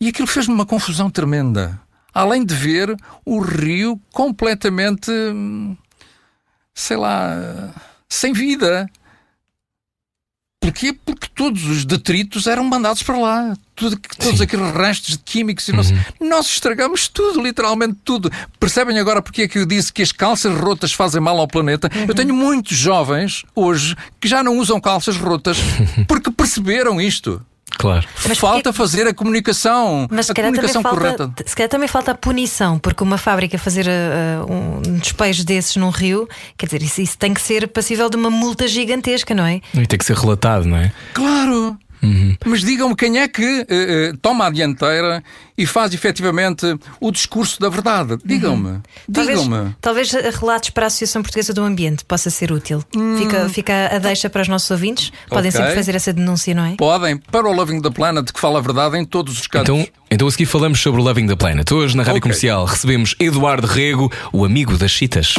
E 0.01 0.09
aquilo 0.09 0.27
fez-me 0.27 0.55
uma 0.55 0.67
confusão 0.67 1.11
tremenda. 1.11 1.81
Além 2.13 2.45
de 2.45 2.55
ver 2.55 2.97
o 3.25 3.41
rio 3.41 4.01
completamente, 4.13 5.11
hum, 5.11 5.77
sei 6.75 6.97
lá, 6.97 7.73
sem 8.09 8.33
vida. 8.33 8.89
Porquê? 10.65 10.95
Porque 10.95 11.29
todos 11.35 11.63
os 11.67 11.85
detritos 11.85 12.47
eram 12.47 12.65
mandados 12.65 13.03
para 13.03 13.19
lá. 13.19 13.55
Tudo, 13.77 13.99
todos 14.19 14.39
Sim. 14.39 14.45
aqueles 14.45 14.73
restos 14.73 15.11
de 15.11 15.19
químicos. 15.19 15.69
E 15.69 15.73
nós, 15.73 15.91
uhum. 15.91 15.99
nós 16.29 16.47
estragamos 16.47 17.07
tudo, 17.07 17.43
literalmente 17.43 17.99
tudo. 18.03 18.31
Percebem 18.59 18.99
agora 18.99 19.21
porque 19.21 19.43
é 19.43 19.49
que 19.49 19.59
eu 19.59 19.67
disse 19.67 19.93
que 19.93 20.01
as 20.01 20.11
calças 20.11 20.59
rotas 20.59 20.93
fazem 20.95 21.21
mal 21.21 21.39
ao 21.39 21.47
planeta? 21.47 21.91
Uhum. 21.95 22.07
Eu 22.09 22.15
tenho 22.15 22.35
muitos 22.35 22.79
jovens 22.79 23.45
hoje 23.55 23.95
que 24.19 24.27
já 24.27 24.43
não 24.43 24.57
usam 24.57 24.81
calças 24.81 25.17
rotas 25.19 25.59
porque 26.09 26.31
perceberam 26.31 26.99
isto. 26.99 27.45
Claro. 27.77 28.07
Mas 28.27 28.39
falta 28.39 28.63
porque... 28.65 28.79
fazer 28.79 29.07
a 29.07 29.15
comunicação, 29.15 30.07
Mas 30.11 30.31
a 30.31 30.35
comunicação 30.35 30.83
falta, 30.83 30.99
correta. 30.99 31.33
Se 31.47 31.57
calhar 31.57 31.69
também 31.69 31.89
falta 31.89 32.13
a 32.13 32.15
punição, 32.15 32.79
porque 32.79 33.03
uma 33.03 33.19
fábrica 33.19 33.59
fazer 33.59 33.87
uh, 33.87 34.53
um 34.53 34.99
despejo 34.99 35.45
desses 35.45 35.77
num 35.77 35.91
rio, 35.91 36.29
quer 36.57 36.67
dizer, 36.67 36.83
isso, 36.83 37.01
isso, 37.01 37.19
tem 37.19 37.35
que 37.35 37.41
ser 37.41 37.69
passível 37.69 38.09
de 38.09 38.17
uma 38.17 38.31
multa 38.31 38.69
gigantesca, 38.69 39.35
não 39.35 39.45
é? 39.45 39.61
E 39.75 39.87
tem 39.87 39.99
que 39.99 40.05
ser 40.05 40.17
relatado, 40.17 40.67
não 40.67 40.77
é? 40.77 40.93
Claro! 41.13 41.77
Uhum. 42.05 42.37
Mas 42.45 42.61
digam-me 42.61 42.95
quem 42.95 43.19
é 43.19 43.29
que 43.29 43.43
uh, 43.43 44.13
uh, 44.13 44.17
toma 44.19 44.47
a 44.47 44.51
dianteira 44.51 45.23
e 45.57 45.67
faz 45.67 45.95
efetivamente 45.95 46.67
o 47.01 47.11
discurso 47.11 47.61
da 47.61 47.69
verdade. 47.69 48.19
Digam-me. 48.25 48.69
Uhum. 48.69 48.83
Digam-me. 49.09 49.75
Talvez, 49.81 50.11
talvez, 50.11 50.37
relatos 50.37 50.71
para 50.71 50.87
a 50.87 50.89
Associação 50.89 51.23
Portuguesa 51.23 51.53
do 51.55 51.63
Ambiente 51.63 52.05
possa 52.05 52.31
ser 52.31 52.53
útil. 52.53 52.83
Hum. 52.97 53.17
Fica, 53.19 53.49
fica 53.49 53.91
a 53.95 53.99
deixa 53.99 54.29
para 54.29 54.43
os 54.43 54.49
nossos 54.49 54.71
ouvintes. 54.71 55.13
Podem 55.29 55.49
okay. 55.49 55.61
sempre 55.61 55.75
fazer 55.75 55.95
essa 55.95 56.13
denúncia, 56.13 56.55
não 56.55 56.67
é? 56.67 56.75
Podem. 56.77 57.17
Para 57.17 57.49
o 57.49 57.53
Loving 57.53 57.81
the 57.81 57.91
Planet, 57.91 58.31
que 58.31 58.41
fala 58.41 58.59
a 58.59 58.63
verdade 58.63 58.99
em 58.99 59.05
todos 59.05 59.39
os 59.39 59.47
casos. 59.47 59.69
Então, 59.69 59.87
então 60.11 60.29
a 60.29 60.31
seguir 60.31 60.47
falamos 60.47 60.81
sobre 60.81 61.01
o 61.01 61.05
Loving 61.05 61.27
the 61.27 61.37
Planet. 61.37 61.71
Hoje, 61.71 61.97
na 61.97 62.03
Rádio 62.03 62.19
okay. 62.19 62.23
Comercial, 62.23 62.65
recebemos 62.65 63.15
Eduardo 63.19 63.67
Rego, 63.67 64.11
o 64.33 64.45
amigo 64.45 64.77
das 64.77 64.91
chitas. 64.91 65.35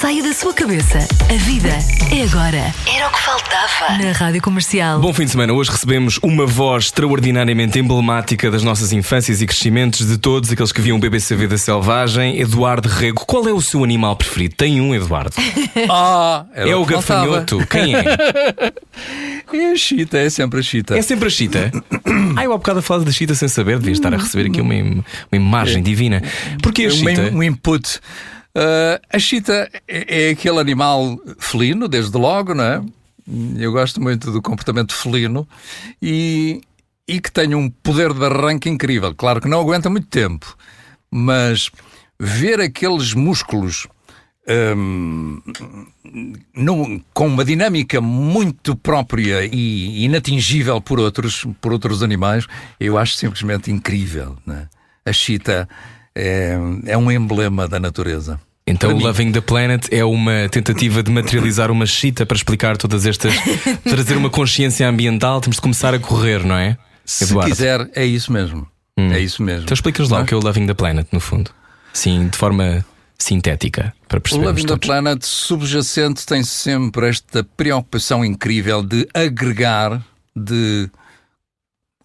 Saia 0.00 0.22
da 0.22 0.32
sua 0.32 0.54
cabeça. 0.54 0.98
A 1.28 1.36
vida 1.44 1.76
é 2.14 2.22
agora. 2.22 2.72
Era 2.86 3.08
o 3.08 3.12
que 3.12 3.20
faltava. 3.20 3.98
Na 4.00 4.12
Rádio 4.12 4.40
Comercial. 4.40 5.00
Bom 5.00 5.12
fim 5.12 5.24
de 5.24 5.32
semana. 5.32 5.52
Hoje 5.52 5.72
recebemos 5.72 6.20
uma 6.22 6.46
voz 6.46 6.84
extraordinariamente 6.84 7.80
emblemática 7.80 8.48
das 8.48 8.62
nossas 8.62 8.92
infâncias 8.92 9.42
e 9.42 9.46
crescimentos 9.46 10.06
de 10.06 10.16
todos 10.16 10.52
aqueles 10.52 10.70
que 10.70 10.80
viam 10.80 10.98
o 10.98 11.00
BBC 11.00 11.34
Vida 11.34 11.58
Selvagem, 11.58 12.38
Eduardo 12.38 12.88
Rego. 12.88 13.24
Qual 13.26 13.48
é 13.48 13.52
o 13.52 13.60
seu 13.60 13.82
animal 13.82 14.14
preferido? 14.14 14.54
Tem 14.54 14.80
um, 14.80 14.94
Eduardo? 14.94 15.32
Ah, 15.90 16.44
é 16.54 16.74
o 16.76 16.84
gafanhoto. 16.84 17.66
Quem 17.66 17.94
é? 17.94 18.04
É 19.52 19.72
a 19.72 19.76
chita, 19.76 20.18
é 20.18 20.28
sempre 20.28 20.60
a 20.60 20.62
chita. 20.62 20.98
É 20.98 21.02
sempre 21.02 21.28
a 21.28 21.30
chita? 21.30 21.72
Ai, 22.36 22.46
eu 22.46 22.52
há 22.52 22.56
bocado 22.56 22.80
a 22.80 22.82
falar 22.82 23.04
da 23.04 23.12
chita 23.12 23.34
sem 23.34 23.48
saber, 23.48 23.78
devia 23.78 23.92
estar 23.92 24.12
a 24.12 24.16
receber 24.16 24.50
aqui 24.50 24.60
uma, 24.60 24.74
uma 24.74 25.04
imagem 25.32 25.78
é. 25.78 25.80
divina. 25.80 26.22
Porquê 26.62 26.86
a 26.86 26.90
chita? 26.90 27.30
Um, 27.32 27.38
um 27.38 27.42
input. 27.42 28.00
Uh, 28.56 29.00
a 29.12 29.18
chita 29.18 29.70
é, 29.86 30.26
é, 30.26 30.30
aquele 30.30 30.58
animal 30.58 31.18
felino, 31.38 31.86
desde 31.86 32.16
logo, 32.16 32.54
não 32.54 32.64
é? 32.64 32.82
Eu 33.56 33.72
gosto 33.72 34.00
muito 34.00 34.32
do 34.32 34.40
comportamento 34.40 34.94
felino 34.94 35.46
e, 36.00 36.62
e 37.06 37.20
que 37.20 37.30
tem 37.30 37.54
um 37.54 37.68
poder 37.68 38.12
de 38.14 38.24
arranque 38.24 38.70
incrível. 38.70 39.14
Claro 39.14 39.40
que 39.40 39.48
não 39.48 39.60
aguenta 39.60 39.90
muito 39.90 40.08
tempo, 40.08 40.56
mas 41.10 41.70
ver 42.18 42.60
aqueles 42.60 43.12
músculos 43.12 43.86
um, 44.48 45.40
num, 46.54 47.02
com 47.12 47.26
uma 47.26 47.44
dinâmica 47.44 48.00
muito 48.00 48.74
própria 48.74 49.44
e 49.44 50.04
inatingível 50.04 50.80
por 50.80 50.98
outros, 50.98 51.46
por 51.60 51.72
outros 51.72 52.02
animais, 52.02 52.46
eu 52.80 52.96
acho 52.96 53.14
simplesmente 53.14 53.70
incrível. 53.70 54.36
Né? 54.46 54.68
A 55.04 55.12
chita 55.12 55.68
é, 56.18 56.58
é 56.86 56.98
um 56.98 57.10
emblema 57.10 57.68
da 57.68 57.78
natureza. 57.78 58.40
Então 58.66 58.92
o 58.92 58.98
Loving 58.98 59.32
the 59.32 59.40
Planet 59.40 59.86
é 59.90 60.04
uma 60.04 60.48
tentativa 60.50 61.02
de 61.02 61.10
materializar 61.10 61.70
uma 61.70 61.86
chita 61.86 62.26
para 62.26 62.36
explicar 62.36 62.76
todas 62.76 63.06
estas. 63.06 63.32
trazer 63.82 64.16
uma 64.16 64.28
consciência 64.28 64.86
ambiental. 64.86 65.40
Temos 65.40 65.56
de 65.56 65.62
começar 65.62 65.94
a 65.94 65.98
correr, 65.98 66.44
não 66.44 66.56
é? 66.56 66.76
Eduardo? 67.22 67.48
Se 67.48 67.56
quiser, 67.56 67.90
é 67.94 68.04
isso 68.04 68.30
mesmo. 68.30 68.66
Hum. 68.98 69.10
É 69.12 69.20
isso 69.20 69.42
mesmo. 69.42 69.62
Então 69.62 69.74
explica-nos 69.74 70.10
lá 70.10 70.20
o 70.20 70.26
que 70.26 70.34
é 70.34 70.36
o 70.36 70.40
Loving 70.40 70.66
the 70.66 70.74
Planet, 70.74 71.06
no 71.12 71.20
fundo. 71.20 71.50
Sim, 71.94 72.28
de 72.28 72.36
forma 72.36 72.84
sintética, 73.16 73.94
para 74.06 74.20
perceber. 74.20 74.44
O 74.44 74.48
Loving 74.48 74.66
the 74.66 74.76
Planet 74.76 75.24
subjacente 75.24 76.26
tem 76.26 76.42
sempre 76.42 77.08
esta 77.08 77.42
preocupação 77.42 78.24
incrível 78.24 78.82
de 78.82 79.08
agregar, 79.14 80.02
de 80.36 80.90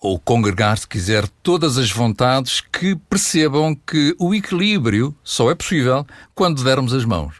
ou 0.03 0.19
congregar, 0.19 0.77
se 0.77 0.85
quiser, 0.85 1.25
todas 1.41 1.77
as 1.77 1.89
vontades 1.89 2.59
que 2.59 2.93
percebam 3.09 3.73
que 3.73 4.13
o 4.19 4.35
equilíbrio 4.35 5.15
só 5.23 5.49
é 5.49 5.55
possível 5.55 6.05
quando 6.35 6.61
dermos 6.61 6.93
as 6.93 7.05
mãos. 7.05 7.35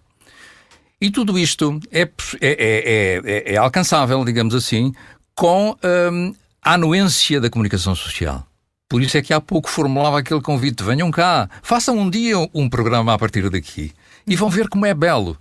E 1.00 1.12
tudo 1.12 1.38
isto 1.38 1.78
é, 1.92 2.10
é, 2.40 3.22
é, 3.26 3.54
é 3.54 3.58
alcançável, 3.58 4.24
digamos 4.24 4.56
assim, 4.56 4.94
com 5.36 5.76
hum, 6.10 6.34
a 6.62 6.76
anuência 6.76 7.42
da 7.42 7.50
comunicação 7.50 7.94
social. 7.94 8.48
Por 8.88 9.02
isso 9.02 9.18
é 9.18 9.22
que 9.22 9.34
há 9.34 9.42
pouco 9.42 9.70
formulava 9.70 10.20
aquele 10.20 10.42
convite: 10.42 10.86
venham 10.86 11.12
cá, 11.12 11.50
façam 11.62 11.98
um 11.98 12.10
dia 12.10 12.38
um 12.54 12.70
programa 12.70 13.14
a 13.14 13.20
partir 13.20 13.50
daqui 13.50 13.92
e 14.26 14.38
vão 14.38 14.50
ver 14.50 14.70
como 14.70 14.86
é 14.86 14.94
belo. 14.94 15.38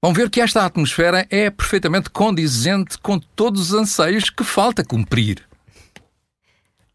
Vão 0.00 0.12
ver 0.12 0.30
que 0.30 0.40
esta 0.40 0.64
atmosfera 0.64 1.26
é 1.28 1.50
perfeitamente 1.50 2.08
condizente 2.08 2.96
com 2.98 3.18
todos 3.18 3.72
os 3.72 3.74
anseios 3.74 4.30
que 4.30 4.44
falta 4.44 4.84
cumprir. 4.84 5.49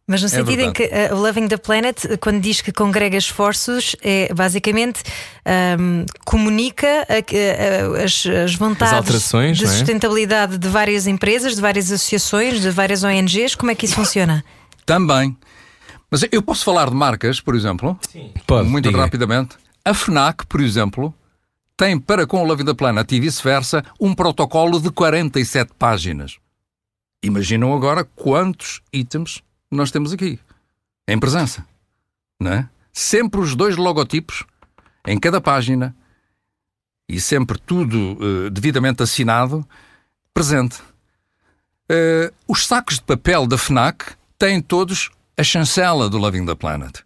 Mas 0.08 0.22
no 0.22 0.28
é 0.28 0.30
sentido 0.30 0.62
em 0.62 0.72
que 0.72 0.84
uh, 0.84 1.16
o 1.16 1.20
Loving 1.20 1.48
the 1.48 1.58
Planet, 1.58 1.98
quando 2.22 2.40
diz 2.40 2.62
que 2.62 2.72
congrega 2.72 3.18
esforços, 3.18 3.96
é 4.04 4.32
basicamente 4.32 5.02
um, 5.80 6.06
comunica 6.24 6.88
a, 7.10 7.14
a, 7.16 8.04
as, 8.04 8.24
as, 8.28 8.54
vontades 8.54 9.34
as 9.34 9.58
de 9.58 9.66
é? 9.66 9.68
sustentabilidade 9.68 10.60
de 10.60 10.68
várias 10.70 11.08
empresas, 11.08 11.56
de 11.56 11.62
várias 11.62 11.92
associações, 11.92 12.62
de 12.62 12.70
várias 12.70 13.04
ONGs. 13.04 13.56
Como 13.56 13.72
é 13.72 13.76
que 13.76 13.86
isso 13.86 13.96
funciona? 13.96 14.46
Também. 14.86 15.36
Mas 16.12 16.24
eu 16.32 16.42
posso 16.44 16.64
falar 16.64 16.88
de 16.88 16.96
marcas, 16.96 17.42
por 17.42 17.56
exemplo? 17.56 18.00
Sim. 18.12 18.32
Pode, 18.46 18.70
muito 18.70 18.88
diga. 18.88 19.02
rapidamente. 19.02 19.56
A 19.84 19.94
FNAC, 19.96 20.46
por 20.46 20.62
exemplo, 20.62 21.14
tem 21.76 22.00
para 22.00 22.28
com 22.28 22.44
o 22.44 22.46
Loving 22.46 22.66
the 22.66 22.74
Planet 22.76 23.12
e 23.12 23.20
vice-versa 23.20 23.84
um 24.00 24.14
protocolo 24.14 24.80
de 24.80 24.92
47 24.92 25.72
páginas. 25.80 26.38
Imaginam 27.24 27.74
agora 27.74 28.04
quantos 28.16 28.82
itens 28.94 29.42
nós 29.76 29.92
temos 29.92 30.14
aqui, 30.14 30.40
em 31.08 31.20
presença. 31.20 31.66
Não 32.40 32.52
é? 32.52 32.70
Sempre 32.92 33.40
os 33.40 33.56
dois 33.56 33.76
logotipos 33.76 34.44
em 35.06 35.20
cada 35.20 35.40
página 35.40 35.96
e 37.08 37.20
sempre 37.22 37.60
tudo 37.60 38.18
uh, 38.20 38.50
devidamente 38.50 39.04
assinado, 39.04 39.66
presente. 40.34 40.78
Uh, 41.90 42.34
os 42.48 42.66
sacos 42.66 42.96
de 42.96 43.04
papel 43.04 43.46
da 43.46 43.58
FNAC 43.58 44.16
têm 44.40 44.62
todos 44.62 45.12
a 45.38 45.44
chancela 45.44 46.10
do 46.10 46.18
Loving 46.18 46.46
the 46.46 46.56
Planet. 46.56 47.00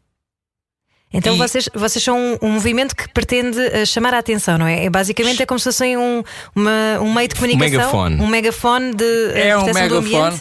Então 1.12 1.36
e... 1.36 1.38
vocês, 1.38 1.68
vocês 1.74 2.04
são 2.04 2.18
um, 2.18 2.38
um, 2.42 2.52
movimento 2.52 2.96
que 2.96 3.10
pretende 3.10 3.60
uh, 3.60 3.86
chamar 3.86 4.14
a 4.14 4.20
atenção, 4.20 4.58
não 4.58 4.68
é? 4.68 4.86
é 4.86 4.90
basicamente 4.90 5.42
é 5.42 5.46
como 5.46 5.60
se 5.60 5.66
fossem 5.66 5.98
um, 5.98 6.24
uma, 6.56 7.00
um 7.02 7.14
meio 7.14 7.28
de 7.28 7.36
comunicação. 7.36 7.68
Um 7.68 7.78
megafone. 7.78 8.22
Um 8.22 8.28
megafone 8.28 8.94
de 8.94 9.32
é 9.34 9.58
um 9.58 9.66
megafone. 9.74 10.40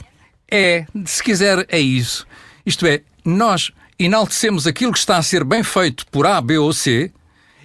É, 0.50 0.86
se 1.04 1.22
quiser, 1.22 1.66
é 1.68 1.78
isso. 1.78 2.26
Isto 2.64 2.86
é, 2.86 3.02
nós 3.24 3.70
enaltecemos 3.98 4.66
aquilo 4.66 4.92
que 4.92 4.98
está 4.98 5.16
a 5.16 5.22
ser 5.22 5.44
bem 5.44 5.62
feito 5.62 6.06
por 6.06 6.26
A, 6.26 6.40
B 6.40 6.58
ou 6.58 6.72
C 6.72 7.10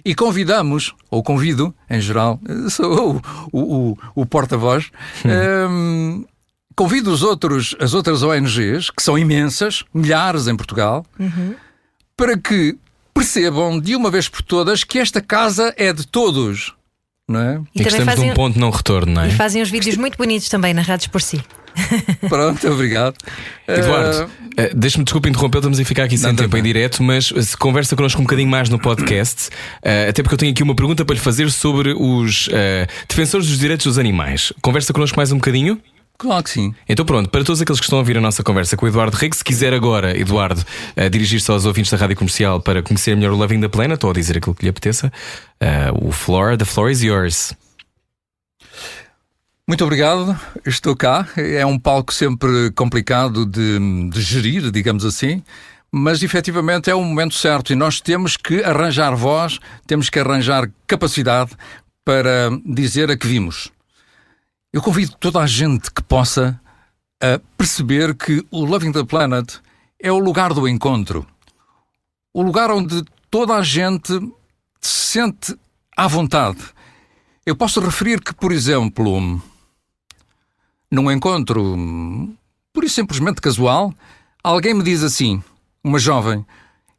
e 0.04 0.14
convidamos, 0.14 0.94
ou 1.10 1.22
convido, 1.22 1.74
em 1.88 2.00
geral, 2.00 2.38
sou 2.68 3.22
o, 3.50 3.92
o, 3.92 3.98
o 4.14 4.26
porta-voz, 4.26 4.90
um, 5.24 6.24
convido 6.76 7.10
os 7.10 7.22
outros, 7.22 7.74
as 7.80 7.94
outras 7.94 8.22
ONGs, 8.22 8.90
que 8.90 9.02
são 9.02 9.18
imensas, 9.18 9.82
milhares 9.94 10.46
em 10.46 10.56
Portugal, 10.56 11.06
uhum. 11.18 11.54
para 12.14 12.36
que 12.36 12.76
percebam 13.14 13.80
de 13.80 13.96
uma 13.96 14.10
vez 14.10 14.28
por 14.28 14.42
todas 14.42 14.84
que 14.84 14.98
esta 14.98 15.22
casa 15.22 15.72
é 15.76 15.92
de 15.92 16.06
todos. 16.06 16.74
Não 17.26 17.40
é? 17.40 17.62
E, 17.74 17.80
e 17.80 17.82
que 17.82 17.88
estamos 17.88 18.04
fazem... 18.04 18.28
num 18.28 18.34
ponto 18.34 18.54
de 18.54 18.60
não 18.60 18.70
retorno, 18.70 19.14
não 19.14 19.22
é? 19.22 19.28
E 19.28 19.30
fazem 19.30 19.62
uns 19.62 19.70
vídeos 19.70 19.96
muito 19.96 20.18
bonitos 20.18 20.50
também 20.50 20.74
narrados 20.74 21.06
por 21.06 21.22
si. 21.22 21.42
Pronto, 22.28 22.68
obrigado. 22.68 23.16
Eduardo, 23.66 24.24
uh... 24.24 24.24
uh, 24.24 24.74
deixa-me 24.74 25.04
desculpa 25.04 25.28
interromper, 25.28 25.58
estamos 25.58 25.80
a 25.80 25.84
ficar 25.84 26.04
aqui 26.04 26.16
sem 26.16 26.28
não, 26.28 26.36
tempo 26.36 26.52
não. 26.52 26.60
em 26.60 26.62
direto, 26.62 27.02
mas 27.02 27.26
se 27.26 27.56
conversa 27.56 27.96
connosco 27.96 28.20
um 28.20 28.24
bocadinho 28.24 28.48
mais 28.48 28.68
no 28.68 28.78
podcast, 28.78 29.48
uh, 29.48 30.08
até 30.08 30.22
porque 30.22 30.34
eu 30.34 30.38
tenho 30.38 30.52
aqui 30.52 30.62
uma 30.62 30.74
pergunta 30.74 31.04
para 31.04 31.14
lhe 31.14 31.20
fazer 31.20 31.50
sobre 31.50 31.94
os 31.96 32.48
defensores 33.08 33.46
dos 33.46 33.58
direitos 33.58 33.86
dos 33.86 33.98
animais. 33.98 34.52
Conversa 34.62 34.92
connosco 34.92 35.16
mais 35.16 35.32
um 35.32 35.36
bocadinho? 35.36 35.80
Claro 36.16 36.44
que 36.44 36.50
sim. 36.50 36.74
Então 36.88 37.04
pronto, 37.04 37.28
para 37.28 37.42
todos 37.42 37.60
aqueles 37.60 37.80
que 37.80 37.84
estão 37.84 37.98
a 37.98 38.00
ouvir 38.00 38.16
a 38.16 38.20
nossa 38.20 38.42
conversa 38.42 38.76
com 38.76 38.86
o 38.86 38.88
Eduardo 38.88 39.16
Rego, 39.16 39.34
se 39.34 39.42
quiser 39.42 39.74
agora, 39.74 40.16
Eduardo, 40.16 40.60
uh, 40.96 41.10
dirigir-se 41.10 41.50
aos 41.50 41.64
ouvintes 41.64 41.90
da 41.90 41.98
Rádio 41.98 42.16
Comercial 42.16 42.60
para 42.60 42.82
conhecer 42.82 43.16
melhor 43.16 43.32
o 43.32 43.36
Loving 43.36 43.60
the 43.60 43.68
Planet 43.68 44.02
ou 44.04 44.12
dizer 44.12 44.38
aquilo 44.38 44.54
que 44.54 44.62
lhe 44.62 44.70
apeteça, 44.70 45.12
uh, 45.60 46.06
o 46.06 46.12
floor, 46.12 46.56
the 46.56 46.64
floor 46.64 46.90
is 46.90 47.02
yours. 47.02 47.52
Muito 49.66 49.82
obrigado, 49.82 50.38
estou 50.66 50.94
cá. 50.94 51.26
É 51.38 51.64
um 51.64 51.78
palco 51.78 52.12
sempre 52.12 52.70
complicado 52.72 53.46
de, 53.46 54.10
de 54.10 54.20
gerir, 54.20 54.70
digamos 54.70 55.06
assim, 55.06 55.42
mas 55.90 56.22
efetivamente 56.22 56.90
é 56.90 56.94
o 56.94 57.02
momento 57.02 57.34
certo 57.34 57.72
e 57.72 57.76
nós 57.76 57.98
temos 57.98 58.36
que 58.36 58.62
arranjar 58.62 59.16
voz, 59.16 59.58
temos 59.86 60.10
que 60.10 60.18
arranjar 60.18 60.70
capacidade 60.86 61.52
para 62.04 62.50
dizer 62.62 63.10
a 63.10 63.16
que 63.16 63.26
vimos. 63.26 63.72
Eu 64.70 64.82
convido 64.82 65.16
toda 65.18 65.40
a 65.40 65.46
gente 65.46 65.90
que 65.90 66.02
possa 66.02 66.60
a 67.22 67.40
perceber 67.56 68.14
que 68.14 68.44
o 68.50 68.66
Loving 68.66 68.92
the 68.92 69.04
Planet 69.04 69.50
é 69.98 70.12
o 70.12 70.18
lugar 70.18 70.52
do 70.52 70.68
encontro. 70.68 71.26
O 72.34 72.42
lugar 72.42 72.70
onde 72.70 73.02
toda 73.30 73.54
a 73.54 73.62
gente 73.62 74.12
se 74.78 75.12
sente 75.12 75.56
à 75.96 76.06
vontade. 76.06 76.58
Eu 77.46 77.56
posso 77.56 77.80
referir 77.80 78.20
que, 78.20 78.34
por 78.34 78.52
exemplo, 78.52 79.40
num 80.94 81.10
encontro 81.10 81.76
por 82.72 82.84
isso 82.84 82.96
simplesmente 82.96 83.40
casual, 83.40 83.94
alguém 84.42 84.74
me 84.74 84.82
diz 84.82 85.02
assim, 85.02 85.42
uma 85.82 85.98
jovem, 85.98 86.44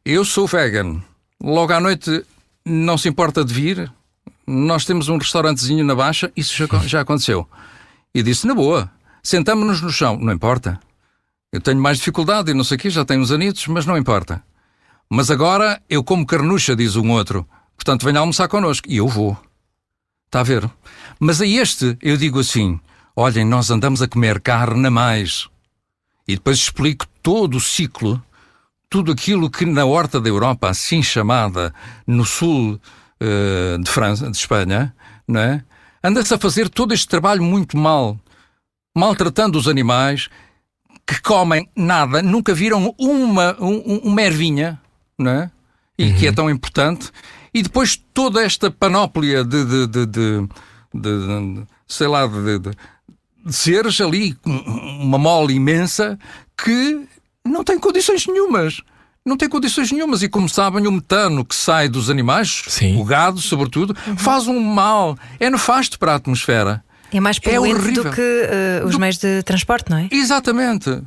eu 0.04 0.24
sou 0.24 0.46
vegan, 0.46 1.02
logo 1.42 1.72
à 1.72 1.80
noite 1.80 2.24
não 2.64 2.96
se 2.96 3.08
importa 3.08 3.44
de 3.44 3.52
vir, 3.52 3.92
nós 4.46 4.84
temos 4.84 5.08
um 5.08 5.18
restaurantezinho 5.18 5.84
na 5.84 5.94
Baixa, 5.94 6.32
isso 6.36 6.54
já, 6.56 6.66
já 6.86 7.00
aconteceu. 7.00 7.48
E 8.14 8.22
disse, 8.22 8.46
na 8.46 8.54
boa, 8.54 8.90
sentamos-nos 9.22 9.80
no 9.80 9.90
chão, 9.90 10.16
não 10.16 10.32
importa. 10.32 10.80
Eu 11.52 11.60
tenho 11.60 11.80
mais 11.80 11.98
dificuldade 11.98 12.50
e 12.50 12.54
não 12.54 12.64
sei 12.64 12.76
o 12.76 12.80
quê, 12.80 12.90
já 12.90 13.04
tenho 13.04 13.20
uns 13.20 13.30
anitos, 13.30 13.66
mas 13.66 13.84
não 13.84 13.96
importa. 13.96 14.42
Mas 15.08 15.30
agora 15.30 15.80
eu 15.88 16.02
como 16.02 16.26
carnucha, 16.26 16.74
diz 16.74 16.96
um 16.96 17.10
outro, 17.10 17.46
portanto 17.76 18.04
venha 18.04 18.20
almoçar 18.20 18.48
connosco. 18.48 18.88
E 18.88 18.96
eu 18.96 19.06
vou. 19.06 19.36
Está 20.26 20.40
a 20.40 20.42
ver? 20.42 20.68
Mas 21.20 21.40
a 21.40 21.46
este 21.46 21.96
eu 22.02 22.16
digo 22.16 22.40
assim, 22.40 22.80
olhem, 23.16 23.44
nós 23.44 23.70
andamos 23.70 24.02
a 24.02 24.08
comer 24.08 24.40
carne 24.40 24.86
a 24.86 24.90
mais. 24.90 25.48
E 26.28 26.34
depois 26.34 26.58
explico 26.58 27.06
todo 27.22 27.56
o 27.56 27.60
ciclo, 27.60 28.22
tudo 28.90 29.10
aquilo 29.10 29.50
que 29.50 29.64
na 29.64 29.86
horta 29.86 30.20
da 30.20 30.28
Europa, 30.28 30.68
assim 30.68 31.02
chamada, 31.02 31.72
no 32.06 32.24
sul 32.24 32.78
uh, 33.20 33.82
de 33.82 33.90
França, 33.90 34.30
de 34.30 34.36
Espanha, 34.36 34.94
não 35.26 35.40
é? 35.40 35.64
Anda-se 36.04 36.34
a 36.34 36.38
fazer 36.38 36.68
todo 36.68 36.92
este 36.92 37.08
trabalho 37.08 37.42
muito 37.42 37.76
mal, 37.76 38.18
maltratando 38.94 39.58
os 39.58 39.66
animais 39.66 40.28
que 41.06 41.20
comem 41.22 41.68
nada, 41.74 42.20
nunca 42.20 42.52
viram 42.52 42.94
uma, 42.98 43.56
um, 43.60 43.98
uma 43.98 44.22
ervinha, 44.22 44.80
não 45.18 45.30
é? 45.30 45.50
E 45.98 46.10
uhum. 46.10 46.16
que 46.16 46.26
é 46.26 46.32
tão 46.32 46.50
importante. 46.50 47.10
E 47.54 47.62
depois 47.62 47.96
toda 48.12 48.42
esta 48.42 48.70
panóplia 48.70 49.44
de, 49.44 49.64
de, 49.64 49.86
de, 49.86 50.06
de, 50.92 51.62
sei 51.86 52.06
lá, 52.06 52.26
de 52.26 52.70
seres 53.48 54.00
ali, 54.00 54.36
uma 54.44 55.18
mole 55.18 55.54
imensa, 55.54 56.18
que 56.56 57.06
não 57.44 57.62
tem 57.62 57.78
condições 57.78 58.26
nenhumas. 58.26 58.82
Não 59.24 59.36
tem 59.36 59.48
condições 59.48 59.90
nenhumas. 59.90 60.22
E 60.22 60.28
como 60.28 60.48
sabem, 60.48 60.86
o 60.86 60.92
metano 60.92 61.44
que 61.44 61.54
sai 61.54 61.88
dos 61.88 62.08
animais, 62.08 62.62
Sim. 62.68 63.00
o 63.00 63.04
gado, 63.04 63.40
sobretudo, 63.40 63.96
uhum. 64.06 64.16
faz 64.16 64.46
um 64.46 64.60
mal. 64.60 65.18
É 65.40 65.50
nefasto 65.50 65.98
para 65.98 66.12
a 66.12 66.14
atmosfera. 66.14 66.84
É 67.12 67.20
mais 67.20 67.38
é 67.38 67.40
poluente 67.40 67.88
é 67.88 68.02
do 68.02 68.10
que 68.10 68.20
uh, 68.20 68.86
os 68.86 68.92
do... 68.92 69.00
meios 69.00 69.18
de 69.18 69.42
transporte, 69.42 69.90
não 69.90 69.98
é? 69.98 70.08
Exatamente. 70.10 71.02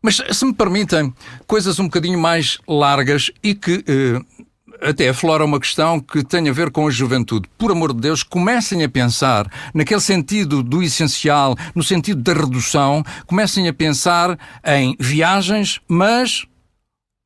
Mas 0.00 0.20
se 0.32 0.44
me 0.44 0.52
permitem, 0.52 1.14
coisas 1.46 1.78
um 1.78 1.84
bocadinho 1.84 2.18
mais 2.18 2.58
largas 2.68 3.30
e 3.42 3.54
que 3.54 3.76
uh, 3.76 4.33
até 4.80 5.08
aflora 5.08 5.44
uma 5.44 5.60
questão 5.60 6.00
que 6.00 6.24
tem 6.24 6.48
a 6.48 6.52
ver 6.52 6.70
com 6.70 6.86
a 6.86 6.90
juventude. 6.90 7.48
Por 7.56 7.70
amor 7.70 7.92
de 7.92 8.00
Deus, 8.00 8.22
comecem 8.22 8.82
a 8.82 8.88
pensar 8.88 9.50
naquele 9.72 10.00
sentido 10.00 10.62
do 10.62 10.82
essencial, 10.82 11.56
no 11.74 11.82
sentido 11.82 12.22
da 12.22 12.32
redução, 12.32 13.02
comecem 13.26 13.68
a 13.68 13.72
pensar 13.72 14.38
em 14.64 14.96
viagens, 14.98 15.80
mas 15.88 16.44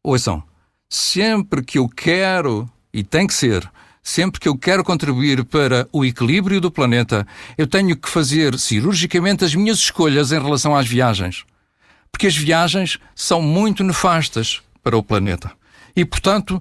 ouçam, 0.05 0.43
sempre 0.89 1.63
que 1.63 1.79
eu 1.79 1.89
quero, 1.89 2.69
e 2.93 3.03
tem 3.03 3.27
que 3.27 3.35
ser, 3.35 3.71
sempre 4.03 4.41
que 4.41 4.49
eu 4.49 4.57
quero 4.57 4.83
contribuir 4.83 5.45
para 5.45 5.89
o 5.93 6.05
equilíbrio 6.05 6.61
do 6.61 6.71
planeta, 6.71 7.27
eu 7.57 7.67
tenho 7.67 7.97
que 7.97 8.09
fazer 8.09 8.59
cirurgicamente 8.59 9.45
as 9.45 9.55
minhas 9.55 9.79
escolhas 9.79 10.33
em 10.33 10.41
relação 10.41 10.75
às 10.75 10.87
viagens. 10.87 11.45
Porque 12.11 12.27
as 12.27 12.37
viagens 12.37 12.99
são 13.15 13.43
muito 13.43 13.85
nefastas 13.85 14.63
para 14.83 14.97
o 14.97 15.03
planeta. 15.03 15.53
E, 15.95 16.05
portanto, 16.05 16.61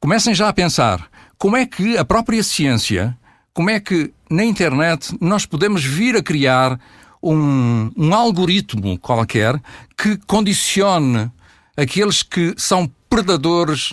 comecem 0.00 0.34
já 0.34 0.48
a 0.48 0.52
pensar 0.52 1.08
como 1.36 1.56
é 1.56 1.64
que 1.64 1.96
a 1.96 2.04
própria 2.04 2.42
ciência, 2.42 3.16
como 3.52 3.70
é 3.70 3.78
que 3.78 4.12
na 4.30 4.44
internet 4.44 5.16
nós 5.20 5.46
podemos 5.46 5.84
vir 5.84 6.16
a 6.16 6.22
criar 6.22 6.78
um, 7.22 7.90
um 7.96 8.14
algoritmo 8.14 8.98
qualquer 8.98 9.60
que 9.96 10.16
condicione 10.26 11.30
aqueles 11.76 12.22
que 12.22 12.54
são 12.56 12.90
predadores 13.08 13.92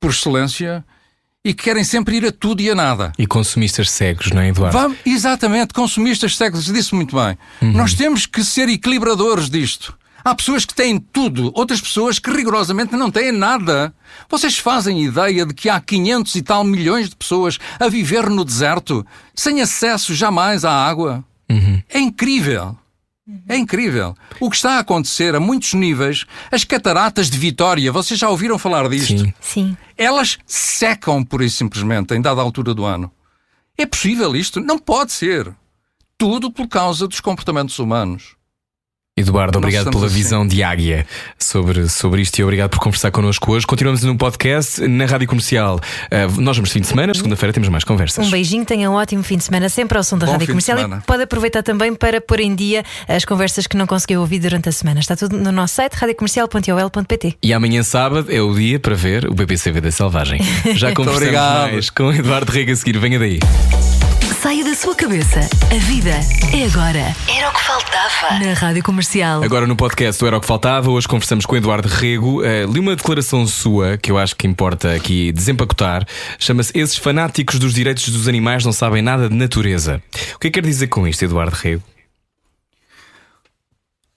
por 0.00 0.10
excelência 0.10 0.84
e 1.44 1.52
que 1.52 1.64
querem 1.64 1.84
sempre 1.84 2.16
ir 2.16 2.26
a 2.26 2.32
tudo 2.32 2.62
e 2.62 2.70
a 2.70 2.74
nada. 2.74 3.12
E 3.18 3.26
consumistas 3.26 3.90
cegos, 3.90 4.30
não 4.30 4.40
é, 4.40 4.48
Eduardo? 4.48 4.78
Vamos, 4.78 4.98
exatamente, 5.04 5.74
consumistas 5.74 6.36
cegos, 6.36 6.64
disse 6.64 6.94
muito 6.94 7.14
bem. 7.14 7.36
Uhum. 7.60 7.72
Nós 7.72 7.92
temos 7.92 8.24
que 8.24 8.42
ser 8.42 8.68
equilibradores 8.68 9.50
disto. 9.50 9.96
Há 10.24 10.34
pessoas 10.34 10.64
que 10.64 10.74
têm 10.74 10.98
tudo, 10.98 11.52
outras 11.54 11.82
pessoas 11.82 12.18
que 12.18 12.30
rigorosamente 12.30 12.96
não 12.96 13.10
têm 13.10 13.30
nada. 13.30 13.94
Vocês 14.28 14.58
fazem 14.58 15.04
ideia 15.04 15.44
de 15.44 15.52
que 15.52 15.68
há 15.68 15.78
500 15.78 16.34
e 16.36 16.42
tal 16.42 16.64
milhões 16.64 17.10
de 17.10 17.16
pessoas 17.16 17.58
a 17.78 17.88
viver 17.88 18.30
no 18.30 18.42
deserto, 18.42 19.06
sem 19.34 19.60
acesso 19.60 20.14
jamais 20.14 20.64
à 20.64 20.72
água? 20.72 21.22
Uhum. 21.50 21.82
É 21.90 21.98
incrível. 21.98 22.74
É 23.48 23.56
incrível. 23.56 24.14
O 24.40 24.48
que 24.48 24.56
está 24.56 24.76
a 24.76 24.78
acontecer 24.80 25.34
a 25.34 25.40
muitos 25.40 25.74
níveis, 25.74 26.24
as 26.50 26.64
cataratas 26.64 27.28
de 27.28 27.38
Vitória, 27.38 27.92
vocês 27.92 28.18
já 28.18 28.28
ouviram 28.28 28.58
falar 28.58 28.88
disto? 28.88 29.18
Sim. 29.18 29.34
Sim. 29.40 29.76
Elas 29.96 30.38
secam 30.46 31.22
por 31.22 31.42
isso 31.42 31.58
simplesmente 31.58 32.14
em 32.14 32.20
dada 32.20 32.40
altura 32.40 32.74
do 32.74 32.84
ano. 32.84 33.10
É 33.76 33.84
possível 33.84 34.34
isto? 34.36 34.60
Não 34.60 34.78
pode 34.78 35.12
ser. 35.12 35.54
Tudo 36.16 36.50
por 36.50 36.68
causa 36.68 37.08
dos 37.08 37.20
comportamentos 37.20 37.78
humanos. 37.78 38.36
Eduardo, 39.16 39.58
obrigado 39.58 39.92
pela 39.92 40.06
assim. 40.06 40.14
visão 40.16 40.44
de 40.44 40.60
águia 40.64 41.06
sobre, 41.38 41.88
sobre 41.88 42.20
isto 42.20 42.36
e 42.36 42.42
obrigado 42.42 42.70
por 42.70 42.80
conversar 42.80 43.12
connosco 43.12 43.52
hoje. 43.52 43.64
Continuamos 43.64 44.02
no 44.02 44.18
podcast 44.18 44.84
na 44.88 45.06
Rádio 45.06 45.28
Comercial. 45.28 45.76
Uh, 45.76 46.40
nós 46.40 46.56
vamos 46.56 46.72
fim 46.72 46.80
de 46.80 46.88
semana, 46.88 47.14
segunda-feira 47.14 47.52
temos 47.52 47.68
mais 47.68 47.84
conversas. 47.84 48.26
Um 48.26 48.30
beijinho, 48.32 48.64
tenha 48.64 48.90
um 48.90 48.94
ótimo 48.94 49.22
fim 49.22 49.36
de 49.36 49.44
semana 49.44 49.68
sempre 49.68 49.96
ao 49.96 50.02
som 50.02 50.18
da 50.18 50.26
Bom 50.26 50.32
Rádio 50.32 50.48
Comercial 50.48 50.80
e 50.80 51.00
pode 51.06 51.22
aproveitar 51.22 51.62
também 51.62 51.94
para 51.94 52.20
pôr 52.20 52.40
em 52.40 52.56
dia 52.56 52.82
as 53.06 53.24
conversas 53.24 53.68
que 53.68 53.76
não 53.76 53.86
conseguiu 53.86 54.20
ouvir 54.20 54.40
durante 54.40 54.68
a 54.68 54.72
semana. 54.72 54.98
Está 54.98 55.14
tudo 55.14 55.38
no 55.38 55.52
nosso 55.52 55.76
site 55.76 55.94
radiocomercial.ol.pt. 55.94 57.36
E 57.40 57.52
amanhã 57.52 57.84
sábado 57.84 58.32
é 58.32 58.42
o 58.42 58.52
dia 58.52 58.80
para 58.80 58.96
ver 58.96 59.26
o 59.30 59.34
BBC 59.34 59.70
Vida 59.70 59.92
Selvagem. 59.92 60.40
Já 60.74 60.92
conversamos 60.92 61.32
mais 61.32 61.88
com 61.88 62.12
Eduardo 62.12 62.50
Rega 62.50 62.72
a 62.72 62.76
seguir. 62.76 62.98
Venha 62.98 63.20
daí. 63.20 63.38
Saia 64.44 64.62
da 64.62 64.74
sua 64.74 64.94
cabeça. 64.94 65.40
A 65.40 65.78
vida 65.86 66.10
é 66.54 66.66
agora. 66.66 67.16
Era 67.34 67.48
o 67.48 67.54
que 67.54 67.62
faltava. 67.62 68.38
Na 68.38 68.52
Rádio 68.52 68.82
Comercial. 68.82 69.42
Agora 69.42 69.66
no 69.66 69.74
podcast 69.74 70.20
do 70.20 70.26
Era 70.26 70.36
o 70.36 70.40
que 70.42 70.46
Faltava, 70.46 70.90
hoje 70.90 71.08
conversamos 71.08 71.46
com 71.46 71.56
Eduardo 71.56 71.88
Rego. 71.88 72.42
Uh, 72.42 72.70
li 72.70 72.78
uma 72.78 72.94
declaração 72.94 73.46
sua 73.46 73.96
que 73.96 74.10
eu 74.10 74.18
acho 74.18 74.36
que 74.36 74.46
importa 74.46 74.92
aqui 74.92 75.32
desempacotar. 75.32 76.06
Chama-se 76.38 76.78
Esses 76.78 76.98
fanáticos 76.98 77.58
dos 77.58 77.72
direitos 77.72 78.06
dos 78.10 78.28
animais 78.28 78.66
não 78.66 78.72
sabem 78.74 79.00
nada 79.00 79.30
de 79.30 79.34
natureza. 79.34 80.02
O 80.34 80.38
que 80.38 80.48
é 80.48 80.50
que 80.50 80.60
quer 80.60 80.66
dizer 80.66 80.88
com 80.88 81.08
isto, 81.08 81.24
Eduardo 81.24 81.56
Rego? 81.56 81.82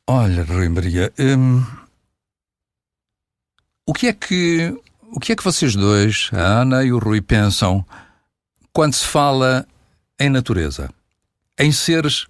Olha, 0.08 0.44
Rui 0.44 0.68
Maria, 0.68 1.10
hum, 1.18 1.66
o 3.86 3.94
que 3.94 4.08
é 4.08 4.14
que 4.14 4.78
o 5.10 5.22
que 5.22 5.32
é 5.32 5.36
que 5.38 5.44
vocês 5.44 5.74
dois, 5.74 6.30
a 6.34 6.64
Ana 6.64 6.84
e 6.84 6.92
o 6.92 7.00
Rui, 7.00 7.22
pensam 7.22 7.86
quando 8.74 8.94
se 8.94 9.06
fala 9.06 9.66
em 10.20 10.30
natureza, 10.30 10.90
em 11.60 11.72
seres 11.72 12.26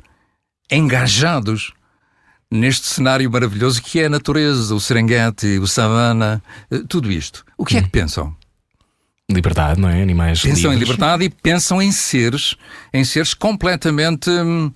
engajados 0.71 1.71
neste 2.49 2.87
cenário 2.87 3.29
maravilhoso 3.29 3.81
que 3.81 3.99
é 3.99 4.05
a 4.05 4.09
natureza, 4.09 4.73
o 4.73 4.79
Serengeti, 4.79 5.57
o 5.59 5.67
Savana, 5.67 6.41
eh, 6.71 6.81
tudo 6.87 7.11
isto. 7.11 7.45
O 7.57 7.65
que 7.65 7.75
hum. 7.75 7.79
é 7.79 7.81
que 7.81 7.87
hum. 7.87 7.91
pensam? 7.91 8.35
Liberdade, 9.29 9.79
não 9.79 9.89
é? 9.89 10.01
Animais 10.01 10.41
Pensam 10.41 10.71
livres. 10.71 10.77
em 10.77 10.79
liberdade 10.79 11.25
e 11.25 11.29
pensam 11.29 11.81
em 11.81 11.91
seres, 11.91 12.55
em 12.93 13.03
seres 13.03 13.33
completamente 13.33 14.29
hum, 14.29 14.71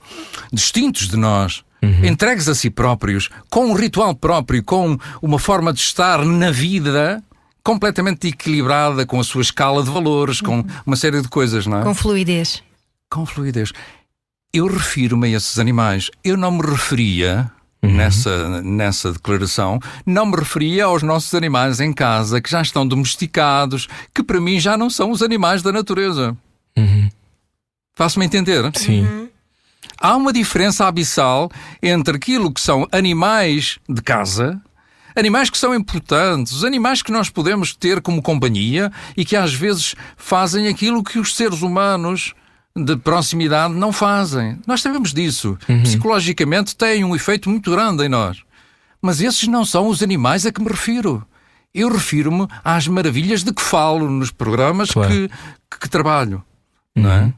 distintos 0.52 1.08
de 1.08 1.16
nós. 1.16 1.64
Uhum. 1.82 2.06
Entregues 2.06 2.50
a 2.50 2.54
si 2.54 2.70
próprios, 2.70 3.30
com 3.50 3.68
um 3.68 3.74
ritual 3.74 4.14
próprio, 4.14 4.62
com 4.62 4.98
uma 5.22 5.40
forma 5.40 5.72
de 5.72 5.80
estar 5.80 6.26
na 6.26 6.52
vida 6.52 7.24
completamente 7.64 8.28
equilibrada, 8.28 9.06
com 9.06 9.22
a 9.22 9.24
sua 9.24 9.42
escala 9.42 9.84
de 9.84 9.90
valores, 9.90 10.42
com 10.42 10.58
uhum. 10.58 10.66
uma 10.86 10.98
série 10.98 11.22
de 11.22 11.30
coisas, 11.30 11.66
não 11.66 11.80
é? 11.80 11.84
Com 11.84 11.96
fluidez 11.96 12.62
com 13.12 13.26
fluidez. 13.26 13.72
eu 14.54 14.68
refiro-me 14.68 15.28
a 15.28 15.38
esses 15.38 15.60
animais. 15.60 16.10
Eu 16.24 16.38
não 16.38 16.52
me 16.52 16.66
referia 16.66 17.52
Uhum. 17.84 17.96
Nessa, 17.96 18.62
nessa 18.62 19.12
declaração, 19.12 19.80
não 20.06 20.28
me 20.28 20.36
referia 20.36 20.86
aos 20.86 21.02
nossos 21.02 21.34
animais 21.34 21.80
em 21.80 21.92
casa 21.92 22.40
que 22.40 22.48
já 22.48 22.62
estão 22.62 22.88
domesticados, 22.88 23.88
que 24.14 24.22
para 24.22 24.40
mim 24.40 24.60
já 24.60 24.78
não 24.78 24.88
são 24.88 25.10
os 25.10 25.24
animais 25.24 25.64
da 25.64 25.72
natureza. 25.72 26.38
Uhum. 26.78 27.10
Faço-me 27.96 28.24
entender? 28.24 28.70
Sim. 28.76 29.04
Uhum. 29.04 29.30
Há 30.00 30.16
uma 30.16 30.32
diferença 30.32 30.86
abissal 30.86 31.50
entre 31.82 32.18
aquilo 32.18 32.54
que 32.54 32.62
são 32.62 32.88
animais 32.92 33.80
de 33.90 34.02
casa, 34.04 34.62
animais 35.16 35.50
que 35.50 35.58
são 35.58 35.74
importantes, 35.74 36.54
os 36.54 36.64
animais 36.64 37.02
que 37.02 37.12
nós 37.12 37.32
podemos 37.32 37.76
ter 37.76 38.00
como 38.00 38.22
companhia 38.22 38.92
e 39.18 39.26
que 39.26 39.36
às 39.36 39.56
vezes 39.56 39.96
fazem 40.16 40.68
aquilo 40.68 41.04
que 41.04 41.18
os 41.18 41.36
seres 41.36 41.64
humanos 41.64 42.36
de 42.76 42.96
proximidade 42.96 43.74
não 43.74 43.92
fazem. 43.92 44.60
Nós 44.66 44.82
sabemos 44.82 45.14
disso. 45.14 45.58
Uhum. 45.68 45.84
Psicologicamente 45.84 46.76
tem 46.76 47.04
um 47.04 47.16
efeito 47.16 47.50
muito 47.50 47.70
grande 47.72 48.06
em 48.06 48.10
nós. 48.10 48.42
Mas 49.02 49.20
esses 49.20 49.48
não 49.48 49.66
são 49.66 49.88
os 49.88 50.02
animais 50.02 50.46
a 50.46 50.52
que 50.52 50.62
me 50.62 50.70
refiro. 50.70 51.26
Eu 51.74 51.92
refiro-me 51.92 52.48
às 52.64 52.88
maravilhas 52.88 53.44
de 53.44 53.54
que 53.54 53.62
falo 53.62 54.10
nos 54.10 54.32
programas 54.32 54.92
claro. 54.92 55.10
que, 55.10 55.28
que, 55.70 55.80
que, 55.80 55.90
trabalho. 55.90 56.44
Uhum. 56.96 57.04
Não 57.04 57.12
é? 57.12 57.22
Uhum. 57.22 57.34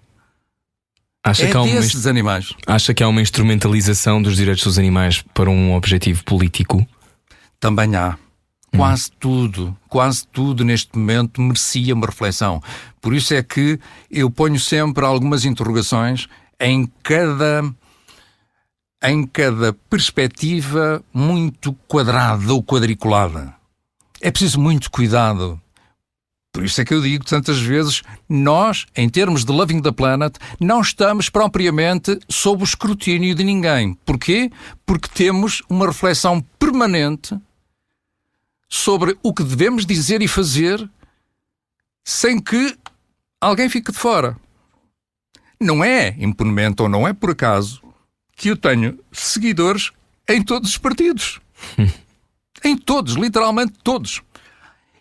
Acha 1.26 1.46
é 1.46 1.52
que 1.52 1.58
há 1.58 1.62
desses 1.62 2.06
animais. 2.06 2.54
Acha 2.68 2.94
que 2.94 3.02
há 3.02 3.08
uma 3.08 3.22
instrumentalização 3.22 4.22
dos 4.22 4.36
direitos 4.36 4.64
dos 4.66 4.78
animais 4.78 5.24
para 5.34 5.50
um 5.50 5.74
objetivo 5.74 6.24
político? 6.26 6.86
Também 7.60 7.96
há. 7.96 8.18
Quase 8.76 9.12
tudo, 9.20 9.78
quase 9.88 10.28
tudo 10.28 10.66
neste 10.66 10.98
momento 10.98 11.40
merecia 11.40 11.94
uma 11.94 12.08
reflexão. 12.08 12.62
Por 13.00 13.14
isso 13.14 13.34
é 13.34 13.44
que 13.44 13.80
eu 14.10 14.32
ponho 14.32 14.60
sempre 14.60 15.06
algumas 15.06 15.46
interrogações 15.46 16.28
em 16.60 16.92
cada 17.04 17.64
em 19.04 19.28
cada 19.28 19.74
perspectiva 19.90 21.04
muito 21.14 21.74
quadrada 21.88 22.54
ou 22.54 22.64
quadriculada. 22.64 23.54
É 24.22 24.32
preciso 24.32 24.60
muito 24.60 24.90
cuidado. 24.90 25.60
Por 26.54 26.64
isso 26.64 26.80
é 26.80 26.86
que 26.86 26.94
eu 26.94 27.02
digo 27.02 27.26
tantas 27.26 27.60
vezes, 27.60 28.04
nós, 28.30 28.86
em 28.96 29.10
termos 29.10 29.44
de 29.44 29.52
Loving 29.52 29.82
the 29.82 29.92
Planet, 29.92 30.36
não 30.60 30.82
estamos 30.82 31.28
propriamente 31.28 32.18
sob 32.30 32.62
o 32.62 32.64
escrutínio 32.64 33.36
de 33.36 33.44
ninguém. 33.44 33.96
Porquê? 34.06 34.52
Porque 34.86 35.10
temos 35.14 35.62
uma 35.68 35.88
reflexão 35.88 36.40
permanente 36.58 37.38
sobre 38.74 39.16
o 39.22 39.32
que 39.32 39.44
devemos 39.44 39.86
dizer 39.86 40.24
e 40.24 40.28
fazer 40.28 40.90
sem 42.04 42.42
que 42.42 42.76
alguém 43.40 43.70
fique 43.70 43.92
de 43.92 43.98
fora. 44.00 44.36
Não 45.62 45.84
é 45.84 46.16
impunemento 46.18 46.82
ou 46.82 46.90
não 46.90 47.08
é 47.08 47.14
por 47.14 47.30
acaso 47.30 47.84
que 48.36 48.50
eu 48.50 48.58
tenho 48.58 49.00
seguidores 49.12 49.92
em 50.28 50.42
todos 50.42 50.72
os 50.72 50.78
partidos. 50.80 51.40
em 52.66 52.76
todos, 52.76 53.14
literalmente 53.14 53.74
todos. 53.84 54.24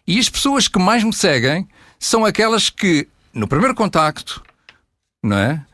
E 0.06 0.18
as 0.18 0.28
pessoas 0.28 0.68
que 0.68 0.78
mais 0.78 1.02
me 1.02 1.14
seguem 1.14 1.66
são 1.98 2.26
aquelas 2.26 2.68
que, 2.68 3.08
no 3.32 3.48
primeiro 3.48 3.74
contacto, 3.74 4.42
não 5.22 5.38
é? 5.38 5.64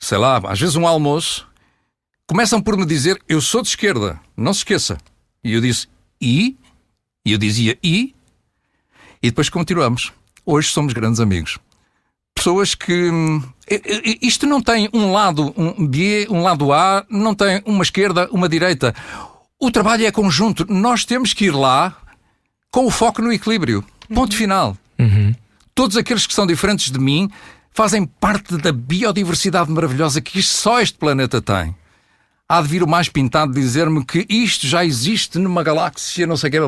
Sei 0.00 0.18
lá, 0.18 0.38
às 0.38 0.58
vezes 0.58 0.74
um 0.74 0.88
almoço, 0.88 1.46
começam 2.26 2.60
por 2.60 2.76
me 2.76 2.84
dizer: 2.84 3.22
Eu 3.28 3.40
sou 3.40 3.62
de 3.62 3.68
esquerda, 3.68 4.20
não 4.36 4.52
se 4.52 4.60
esqueça. 4.60 4.98
E 5.44 5.52
eu 5.52 5.60
disse: 5.60 5.86
E? 6.20 6.58
E 7.26 7.32
eu 7.32 7.38
dizia 7.38 7.76
e, 7.82 8.14
e 9.20 9.30
depois 9.30 9.50
continuamos. 9.50 10.12
Hoje 10.44 10.68
somos 10.68 10.92
grandes 10.92 11.18
amigos. 11.18 11.58
Pessoas 12.32 12.76
que. 12.76 13.10
Hum, 13.10 13.42
isto 14.22 14.46
não 14.46 14.62
tem 14.62 14.88
um 14.94 15.10
lado 15.10 15.52
um 15.56 15.84
B, 15.84 16.28
um 16.30 16.40
lado 16.40 16.72
A, 16.72 17.04
não 17.10 17.34
tem 17.34 17.60
uma 17.66 17.82
esquerda, 17.82 18.28
uma 18.30 18.48
direita. 18.48 18.94
O 19.58 19.72
trabalho 19.72 20.06
é 20.06 20.12
conjunto. 20.12 20.64
Nós 20.72 21.04
temos 21.04 21.32
que 21.32 21.46
ir 21.46 21.50
lá 21.50 21.96
com 22.70 22.86
o 22.86 22.90
foco 22.92 23.20
no 23.20 23.32
equilíbrio. 23.32 23.84
Ponto 24.08 24.30
uhum. 24.30 24.38
final. 24.38 24.78
Uhum. 24.96 25.34
Todos 25.74 25.96
aqueles 25.96 26.28
que 26.28 26.34
são 26.34 26.46
diferentes 26.46 26.92
de 26.92 26.98
mim 27.00 27.28
fazem 27.72 28.06
parte 28.06 28.56
da 28.56 28.70
biodiversidade 28.70 29.68
maravilhosa 29.68 30.20
que 30.20 30.40
só 30.44 30.80
este 30.80 30.96
planeta 30.96 31.42
tem 31.42 31.74
há 32.48 32.62
de 32.62 32.68
vir 32.68 32.82
o 32.82 32.88
mais 32.88 33.08
pintado 33.08 33.52
dizer-me 33.52 34.04
que 34.04 34.26
isto 34.28 34.66
já 34.66 34.84
existe 34.84 35.38
numa 35.38 35.62
galáxia, 35.62 36.26
não 36.26 36.36
sei 36.36 36.48
o 36.48 36.50
que 36.50 36.56
era. 36.56 36.66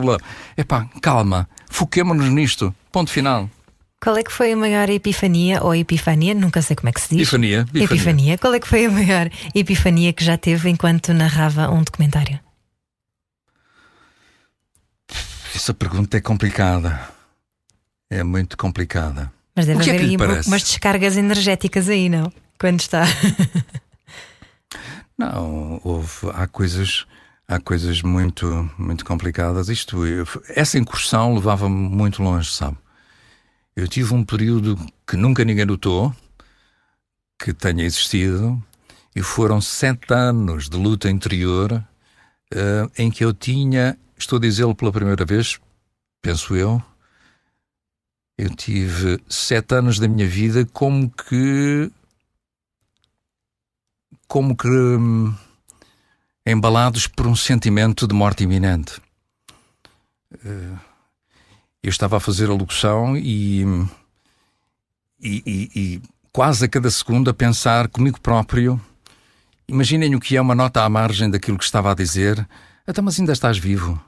Epá, 0.57 0.89
calma, 1.01 1.49
foquemos-nos 1.70 2.29
nisto. 2.29 2.74
Ponto 2.91 3.11
final. 3.11 3.49
Qual 4.01 4.16
é 4.16 4.22
que 4.22 4.31
foi 4.31 4.53
a 4.53 4.57
maior 4.57 4.89
epifania 4.89 5.62
ou 5.62 5.74
epifania? 5.74 6.33
Nunca 6.33 6.62
sei 6.62 6.76
como 6.76 6.89
é 6.89 6.93
que 6.93 7.01
se 7.01 7.09
diz. 7.09 7.22
Epifania. 7.22 7.61
Epifania. 7.61 7.85
epifania. 7.85 8.39
Qual 8.39 8.55
é 8.55 8.61
que 8.61 8.68
foi 8.68 8.87
a 8.87 8.91
maior 8.91 9.31
epifania 9.55 10.12
que 10.12 10.24
já 10.24 10.39
teve 10.39 10.70
enquanto 10.70 11.12
narrava 11.12 11.68
um 11.70 11.83
documentário? 11.83 12.39
Essa 15.55 15.74
pergunta 15.74 16.16
é 16.16 16.20
complicada. 16.20 17.09
É 18.09 18.22
muito 18.22 18.57
complicada. 18.57 19.33
Mas 19.55 19.66
deve 19.66 19.83
haver 19.83 20.01
é 20.01 20.05
aí 20.05 20.16
umas 20.47 20.62
descargas 20.62 21.16
energéticas 21.16 21.89
aí, 21.89 22.09
não? 22.09 22.33
Quando 22.59 22.81
está. 22.81 23.05
Não, 25.19 25.81
houve, 25.83 26.31
há 26.33 26.47
coisas, 26.47 27.05
há 27.49 27.59
coisas 27.59 28.03
muito, 28.03 28.71
muito 28.79 29.05
complicadas. 29.05 29.69
Isto, 29.69 29.99
essa 30.49 30.79
incursão 30.79 31.35
levava-me 31.35 31.75
muito 31.75 32.23
longe, 32.23 32.53
sabe? 32.53 32.79
Eu 33.75 33.89
tive 33.89 34.14
um 34.14 34.25
período 34.25 34.79
que 35.05 35.16
nunca 35.16 35.45
ninguém 35.45 35.66
notou 35.66 36.14
que 37.39 37.53
tenha 37.53 37.85
existido 37.85 38.62
e 39.14 39.23
foram 39.23 39.61
sete 39.61 40.12
anos 40.12 40.69
de 40.69 40.77
luta 40.77 41.11
interior 41.11 41.73
uh, 41.73 42.91
em 42.97 43.11
que 43.11 43.25
eu 43.25 43.33
tinha, 43.33 43.99
estou 44.16 44.39
a 44.39 44.41
dizê-lo 44.41 44.75
pela 44.75 44.93
primeira 44.93 45.25
vez, 45.25 45.59
penso 46.21 46.57
eu, 46.57 46.83
eu 48.37 48.51
tive 48.51 49.21
sete 49.29 49.75
anos 49.75 49.99
da 49.99 50.09
minha 50.09 50.27
vida 50.27 50.64
como 50.73 51.11
que 51.11 51.91
como 54.29 54.55
que 54.55 54.68
hum, 54.68 55.35
embalados 56.47 57.07
por 57.07 57.26
um 57.26 57.35
sentimento 57.35 58.07
de 58.07 58.14
morte 58.14 58.45
iminente. 58.45 59.01
Uh, 60.45 60.79
eu 61.83 61.89
estava 61.89 62.18
a 62.18 62.20
fazer 62.20 62.51
a 62.51 62.53
locução 62.53 63.16
e, 63.16 63.62
e, 65.20 65.43
e, 65.47 65.70
e, 65.74 66.03
quase 66.31 66.66
a 66.66 66.68
cada 66.68 66.91
segundo 66.91 67.31
a 67.31 67.35
pensar 67.35 67.89
comigo 67.89 68.20
próprio. 68.20 68.81
Imaginem 69.66 70.14
o 70.14 70.20
que 70.20 70.37
é 70.37 70.41
uma 70.41 70.55
nota 70.55 70.83
à 70.83 70.89
margem 70.89 71.31
daquilo 71.31 71.59
que 71.59 71.64
estava 71.64 71.91
a 71.91 71.95
dizer. 71.95 72.47
Até 72.87 73.01
mas 73.01 73.18
ainda 73.18 73.33
estás 73.33 73.59
vivo. 73.59 74.01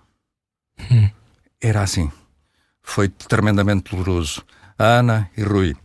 Hum. 0.90 1.10
Era 1.60 1.82
assim. 1.82 2.10
Foi 2.82 3.08
tremendamente 3.08 3.90
doloroso. 3.90 4.44
Ana 4.78 5.30
e 5.36 5.42
Rui. 5.42 5.76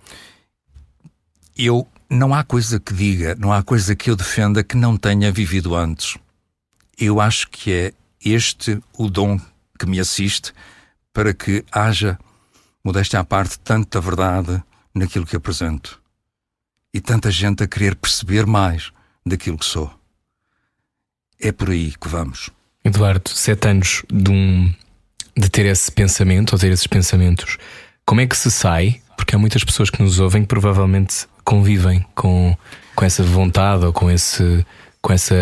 Eu 1.57 1.87
não 2.09 2.33
há 2.33 2.43
coisa 2.43 2.79
que 2.79 2.93
diga, 2.93 3.35
não 3.35 3.51
há 3.51 3.63
coisa 3.63 3.95
que 3.95 4.09
eu 4.09 4.15
defenda 4.15 4.63
que 4.63 4.77
não 4.77 4.97
tenha 4.97 5.31
vivido 5.31 5.75
antes. 5.75 6.17
Eu 6.97 7.19
acho 7.19 7.49
que 7.49 7.71
é 7.71 7.93
este 8.23 8.79
o 8.97 9.09
dom 9.09 9.39
que 9.77 9.85
me 9.85 9.99
assiste 9.99 10.53
para 11.13 11.33
que 11.33 11.63
haja, 11.71 12.17
modéstia 12.83 13.19
à 13.19 13.23
parte, 13.23 13.59
tanta 13.59 13.99
verdade 13.99 14.61
naquilo 14.93 15.25
que 15.25 15.35
apresento 15.35 16.01
e 16.93 17.01
tanta 17.01 17.29
gente 17.29 17.63
a 17.63 17.67
querer 17.67 17.95
perceber 17.95 18.45
mais 18.45 18.91
daquilo 19.25 19.57
que 19.57 19.65
sou. 19.65 19.93
É 21.39 21.51
por 21.51 21.69
aí 21.69 21.93
que 21.99 22.07
vamos. 22.07 22.49
Eduardo, 22.83 23.29
sete 23.29 23.67
anos 23.67 24.03
de, 24.09 24.31
um, 24.31 24.73
de 25.35 25.49
ter 25.49 25.65
esse 25.65 25.91
pensamento 25.91 26.53
ou 26.53 26.59
ter 26.59 26.71
esses 26.71 26.87
pensamentos, 26.87 27.57
como 28.05 28.21
é 28.21 28.27
que 28.27 28.37
se 28.37 28.49
sai? 28.49 29.01
Porque 29.17 29.35
há 29.35 29.39
muitas 29.39 29.63
pessoas 29.63 29.89
que 29.89 30.01
nos 30.01 30.19
ouvem 30.19 30.43
que 30.43 30.47
provavelmente 30.47 31.27
convivem 31.45 32.05
com, 32.15 32.57
com 32.95 33.05
essa 33.05 33.23
vontade 33.23 33.85
ou 33.85 33.93
com, 33.93 34.09
esse, 34.11 34.65
com 35.01 35.13
essa 35.13 35.35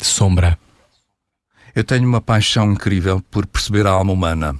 sombra? 0.00 0.58
Eu 1.74 1.82
tenho 1.82 2.06
uma 2.06 2.20
paixão 2.20 2.72
incrível 2.72 3.20
por 3.30 3.46
perceber 3.46 3.86
a 3.86 3.90
alma 3.90 4.12
humana. 4.12 4.54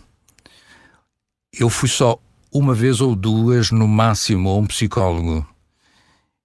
Eu 1.52 1.68
fui 1.68 1.88
só 1.88 2.18
uma 2.52 2.74
vez 2.74 3.00
ou 3.00 3.14
duas, 3.14 3.70
no 3.70 3.86
máximo, 3.86 4.48
a 4.48 4.56
um 4.56 4.66
psicólogo. 4.66 5.46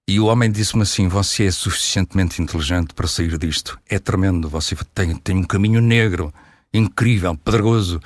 E 0.06 0.20
o 0.20 0.26
homem 0.26 0.50
disse-me 0.50 0.82
assim: 0.82 1.08
Você 1.08 1.46
é 1.46 1.50
suficientemente 1.50 2.42
inteligente 2.42 2.92
para 2.92 3.06
sair 3.06 3.38
disto. 3.38 3.78
É 3.88 3.98
tremendo. 3.98 4.48
Você 4.48 4.76
tem, 4.94 5.16
tem 5.16 5.36
um 5.36 5.44
caminho 5.44 5.80
negro, 5.80 6.32
incrível, 6.72 7.36
pedregoso, 7.36 8.00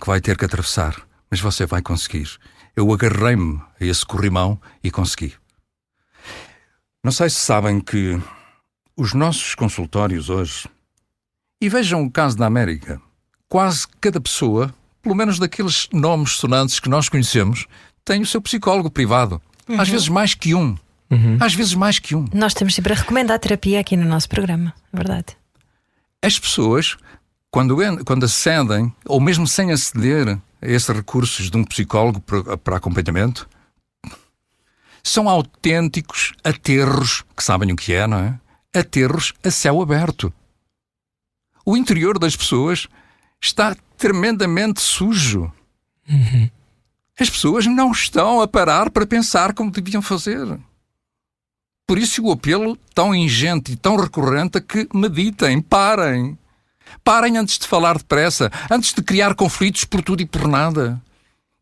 que 0.00 0.06
vai 0.06 0.20
ter 0.20 0.36
que 0.36 0.44
atravessar. 0.44 1.00
Mas 1.30 1.40
você 1.40 1.66
vai 1.66 1.82
conseguir. 1.82 2.28
Eu 2.76 2.92
agarrei-me 2.92 3.60
a 3.80 3.84
esse 3.84 4.04
corrimão 4.04 4.60
e 4.82 4.90
consegui. 4.90 5.34
Não 7.04 7.12
sei 7.12 7.28
se 7.28 7.36
sabem 7.36 7.80
que 7.80 8.18
os 8.96 9.12
nossos 9.12 9.54
consultórios 9.54 10.30
hoje, 10.30 10.66
e 11.60 11.68
vejam 11.68 12.02
o 12.02 12.10
caso 12.10 12.34
da 12.34 12.46
América, 12.46 12.98
quase 13.46 13.86
cada 14.00 14.18
pessoa, 14.18 14.74
pelo 15.02 15.14
menos 15.14 15.38
daqueles 15.38 15.86
nomes 15.92 16.30
sonantes 16.30 16.80
que 16.80 16.88
nós 16.88 17.10
conhecemos, 17.10 17.66
tem 18.06 18.22
o 18.22 18.26
seu 18.26 18.40
psicólogo 18.40 18.90
privado. 18.90 19.38
Uhum. 19.68 19.78
Às 19.78 19.90
vezes 19.90 20.08
mais 20.08 20.32
que 20.32 20.54
um. 20.54 20.78
Às 21.38 21.54
vezes 21.54 21.74
mais 21.74 21.98
que 21.98 22.16
um. 22.16 22.24
Nós 22.32 22.52
estamos 22.52 22.74
sempre 22.74 22.94
a 22.94 22.96
recomendar 22.96 23.36
a 23.36 23.38
terapia 23.38 23.80
aqui 23.80 23.98
no 23.98 24.08
nosso 24.08 24.30
programa, 24.30 24.72
é 24.90 24.96
verdade. 24.96 25.36
As 26.22 26.38
pessoas, 26.38 26.96
quando, 27.50 27.76
quando 28.06 28.24
acedem, 28.24 28.90
ou 29.04 29.20
mesmo 29.20 29.46
sem 29.46 29.70
aceder 29.72 30.26
a 30.30 30.66
esses 30.66 30.88
recursos 30.88 31.50
de 31.50 31.56
um 31.58 31.64
psicólogo 31.64 32.18
para, 32.22 32.56
para 32.56 32.76
acompanhamento, 32.78 33.46
são 35.04 35.28
autênticos 35.28 36.32
aterros, 36.42 37.22
que 37.36 37.44
sabem 37.44 37.70
o 37.70 37.76
que 37.76 37.92
é, 37.92 38.06
não 38.06 38.18
é? 38.18 38.40
Aterros 38.76 39.34
a 39.44 39.50
céu 39.50 39.82
aberto. 39.82 40.32
O 41.64 41.76
interior 41.76 42.18
das 42.18 42.34
pessoas 42.34 42.88
está 43.40 43.76
tremendamente 43.98 44.80
sujo. 44.80 45.52
As 47.20 47.30
pessoas 47.30 47.66
não 47.66 47.92
estão 47.92 48.40
a 48.40 48.48
parar 48.48 48.90
para 48.90 49.06
pensar 49.06 49.52
como 49.52 49.70
deviam 49.70 50.02
fazer. 50.02 50.58
Por 51.86 51.98
isso 51.98 52.24
o 52.24 52.32
apelo 52.32 52.76
tão 52.94 53.14
ingente 53.14 53.72
e 53.72 53.76
tão 53.76 53.96
recorrente 53.96 54.58
a 54.58 54.60
que 54.60 54.88
meditem, 54.92 55.60
parem. 55.60 56.38
Parem 57.02 57.36
antes 57.36 57.58
de 57.58 57.68
falar 57.68 57.98
depressa, 57.98 58.50
antes 58.70 58.92
de 58.92 59.02
criar 59.02 59.34
conflitos 59.34 59.84
por 59.84 60.02
tudo 60.02 60.22
e 60.22 60.26
por 60.26 60.48
nada. 60.48 61.00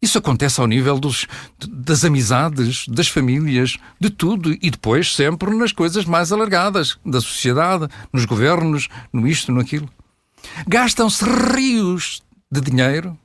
Isso 0.03 0.19
acontece 0.19 0.61
ao 0.61 0.67
nível 0.67 0.99
dos, 0.99 1.29
das 1.69 2.05
amizades, 2.05 2.89
das 2.89 3.07
famílias, 3.07 3.79
de 4.01 4.11
tudo 4.11 4.53
e 4.61 4.69
depois 4.69 5.15
sempre 5.15 5.55
nas 5.57 5.71
coisas 5.71 6.05
mais 6.05 6.33
alargadas, 6.33 6.99
da 7.07 7.21
sociedade, 7.21 7.87
nos 8.13 8.25
governos, 8.25 8.89
no 9.13 9.29
isto, 9.29 9.53
no 9.53 9.61
aquilo. 9.61 9.89
Gastam-se 10.67 11.25
rios 11.25 12.21
de 12.51 12.61
dinheiro 12.61 13.17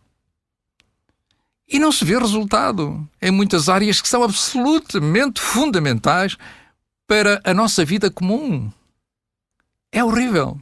e 1.67 1.79
não 1.79 1.91
se 1.91 2.05
vê 2.05 2.17
resultado 2.17 3.05
em 3.19 3.31
muitas 3.31 3.67
áreas 3.67 3.99
que 3.99 4.07
são 4.07 4.23
absolutamente 4.23 5.41
fundamentais 5.41 6.37
para 7.07 7.41
a 7.43 7.55
nossa 7.55 7.83
vida 7.83 8.11
comum. 8.11 8.71
É 9.91 10.03
horrível. 10.03 10.61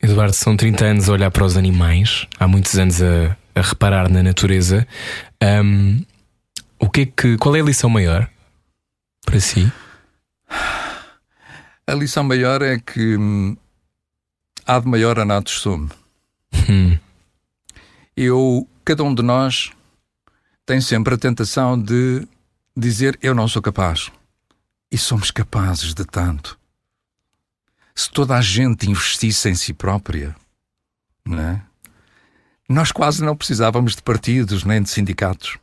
Eduardo, 0.00 0.34
são 0.34 0.56
30 0.56 0.84
anos 0.84 1.08
a 1.08 1.12
olhar 1.12 1.30
para 1.30 1.44
os 1.44 1.56
animais, 1.56 2.26
há 2.38 2.46
muitos 2.46 2.78
anos 2.78 3.02
a, 3.02 3.36
a 3.54 3.60
reparar 3.60 4.08
na 4.10 4.22
natureza. 4.22 4.86
Ahm, 5.40 6.04
o 6.78 6.88
que 6.88 7.02
é 7.02 7.06
que, 7.06 7.36
qual 7.38 7.54
é 7.56 7.60
a 7.60 7.64
lição 7.64 7.90
maior 7.90 8.28
para 9.24 9.40
si? 9.40 9.70
A 11.86 11.94
lição 11.94 12.22
maior 12.24 12.62
é 12.62 12.78
que 12.78 13.16
hum, 13.16 13.56
há 14.66 14.78
de 14.78 14.86
maior 14.88 15.18
a 15.18 15.24
natos 15.24 15.60
sume. 15.60 15.88
Hum, 16.68 16.98
Eu, 18.16 18.68
cada 18.84 19.02
um 19.02 19.14
de 19.14 19.22
nós 19.22 19.70
tem 20.66 20.80
sempre 20.80 21.14
a 21.14 21.18
tentação 21.18 21.80
de 21.80 22.26
dizer 22.76 23.18
eu 23.22 23.34
não 23.34 23.48
sou 23.48 23.60
capaz. 23.60 24.10
E 24.90 24.98
somos 24.98 25.30
capazes 25.30 25.94
de 25.94 26.04
tanto. 26.04 26.58
Se 27.94 28.10
toda 28.10 28.36
a 28.36 28.40
gente 28.40 28.88
investisse 28.90 29.48
em 29.48 29.54
si 29.54 29.72
própria, 29.72 30.34
não 31.24 31.38
é? 31.40 31.62
Nós 32.70 32.92
quase 32.92 33.24
não 33.24 33.34
precisávamos 33.36 33.96
de 33.96 34.02
partidos 34.02 34.62
nem 34.62 34.80
de 34.80 34.88
sindicatos. 34.88 35.58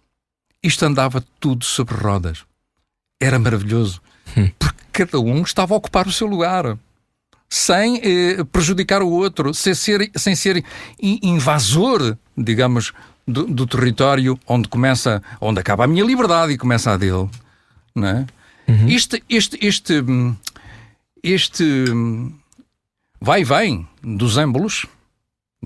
Isto 0.61 0.85
andava 0.85 1.23
tudo 1.39 1.63
sobre 1.63 1.95
rodas. 1.95 2.43
Era 3.17 3.39
maravilhoso. 3.39 4.01
Porque 4.59 4.83
cada 4.91 5.17
um 5.19 5.41
estava 5.41 5.73
a 5.73 5.77
ocupar 5.77 6.05
o 6.05 6.11
seu 6.11 6.27
lugar. 6.27 6.77
Sem 7.49 8.01
eh, 8.03 8.43
prejudicar 8.51 9.01
o 9.01 9.09
outro, 9.09 9.53
sem 9.53 9.73
ser, 9.73 10.11
sem 10.17 10.35
ser 10.35 10.65
in- 11.01 11.19
invasor, 11.23 12.17
digamos, 12.37 12.91
do, 13.25 13.47
do 13.47 13.65
território 13.65 14.37
onde 14.45 14.67
começa, 14.67 15.23
onde 15.39 15.61
acaba 15.61 15.85
a 15.85 15.87
minha 15.87 16.03
liberdade 16.03 16.51
e 16.51 16.57
começa 16.57 16.91
a 16.91 16.97
dele. 16.97 17.29
Não 17.95 18.05
é? 18.07 18.27
Este, 18.89 19.23
este, 19.29 19.57
este, 19.65 20.01
hum, 20.01 20.35
este 21.23 21.63
hum, 21.63 22.33
vai 23.21 23.41
e 23.41 23.45
vem 23.45 23.87
dos 24.03 24.37
êmbolos 24.37 24.85
não 24.85 24.96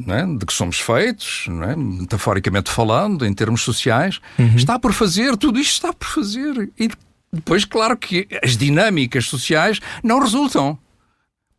é? 0.07 0.37
de 0.37 0.45
que 0.45 0.53
somos 0.53 0.79
feitos, 0.79 1.47
é? 1.69 1.75
metaforicamente 1.75 2.71
falando, 2.71 3.25
em 3.25 3.33
termos 3.33 3.61
sociais, 3.61 4.19
está 4.55 4.79
por 4.79 4.93
fazer, 4.93 5.35
tudo 5.37 5.59
isto 5.59 5.73
está 5.73 5.93
por 5.93 6.07
fazer. 6.07 6.71
E 6.79 6.89
depois, 7.31 7.65
claro 7.65 7.97
que 7.97 8.27
as 8.43 8.57
dinâmicas 8.57 9.25
sociais 9.25 9.79
não 10.03 10.19
resultam. 10.19 10.77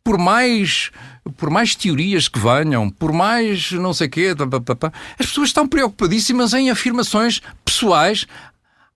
Por 0.03 0.17
mais, 0.17 0.91
por 1.37 1.49
mais 1.49 1.75
teorias 1.75 2.27
que 2.27 2.37
venham, 2.37 2.89
por 2.89 3.13
mais 3.13 3.71
não 3.71 3.93
sei 3.93 4.09
quê, 4.09 4.35
pá, 4.35 4.75
pá, 4.75 4.91
as 5.17 5.27
pessoas 5.27 5.49
estão 5.49 5.67
preocupadíssimas 5.67 6.53
em 6.53 6.69
afirmações 6.69 7.41
pessoais, 7.63 8.25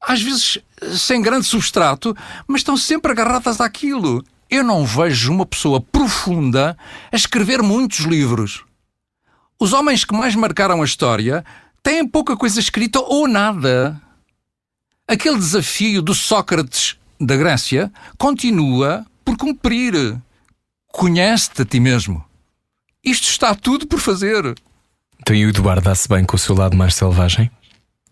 às 0.01 0.21
vezes 0.21 0.59
sem 0.95 1.21
grande 1.21 1.45
substrato, 1.45 2.15
mas 2.45 2.59
estão 2.59 2.75
sempre 2.75 3.11
agarradas 3.11 3.61
àquilo. 3.61 4.23
Eu 4.49 4.63
não 4.63 4.85
vejo 4.85 5.31
uma 5.31 5.45
pessoa 5.45 5.79
profunda 5.79 6.77
a 7.11 7.15
escrever 7.15 7.61
muitos 7.61 7.99
livros. 7.99 8.63
Os 9.59 9.73
homens 9.73 10.05
que 10.05 10.15
mais 10.15 10.35
marcaram 10.35 10.81
a 10.81 10.85
história 10.85 11.43
têm 11.81 12.07
pouca 12.07 12.37
coisa 12.37 12.59
escrita 12.59 12.99
ou 12.99 13.27
nada. 13.27 13.99
Aquele 15.07 15.37
desafio 15.37 16.01
do 16.01 16.13
Sócrates 16.13 16.97
da 17.19 17.35
Grécia 17.35 17.91
continua 18.17 19.05
por 19.25 19.35
cumprir. 19.35 20.21
Conhece-te 20.87 21.61
a 21.61 21.65
ti 21.65 21.79
mesmo. 21.79 22.23
Isto 23.03 23.29
está 23.29 23.55
tudo 23.55 23.87
por 23.87 23.99
fazer. 23.99 24.55
então 25.19 25.35
e 25.35 25.45
o 25.45 25.49
Eduardo 25.49 25.81
dá-se 25.81 26.07
bem 26.07 26.23
com 26.23 26.35
o 26.35 26.39
seu 26.39 26.55
lado 26.55 26.75
mais 26.75 26.93
selvagem? 26.93 27.49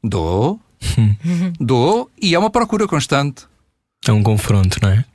Dou, 0.04 0.60
dou 1.60 2.10
e 2.22 2.34
é 2.34 2.40
uma 2.40 2.50
procura 2.50 2.88
constante. 2.88 3.46
É 4.08 4.12
um 4.12 4.24
confronto, 4.24 4.80
não 4.82 4.90
é? 4.90 5.06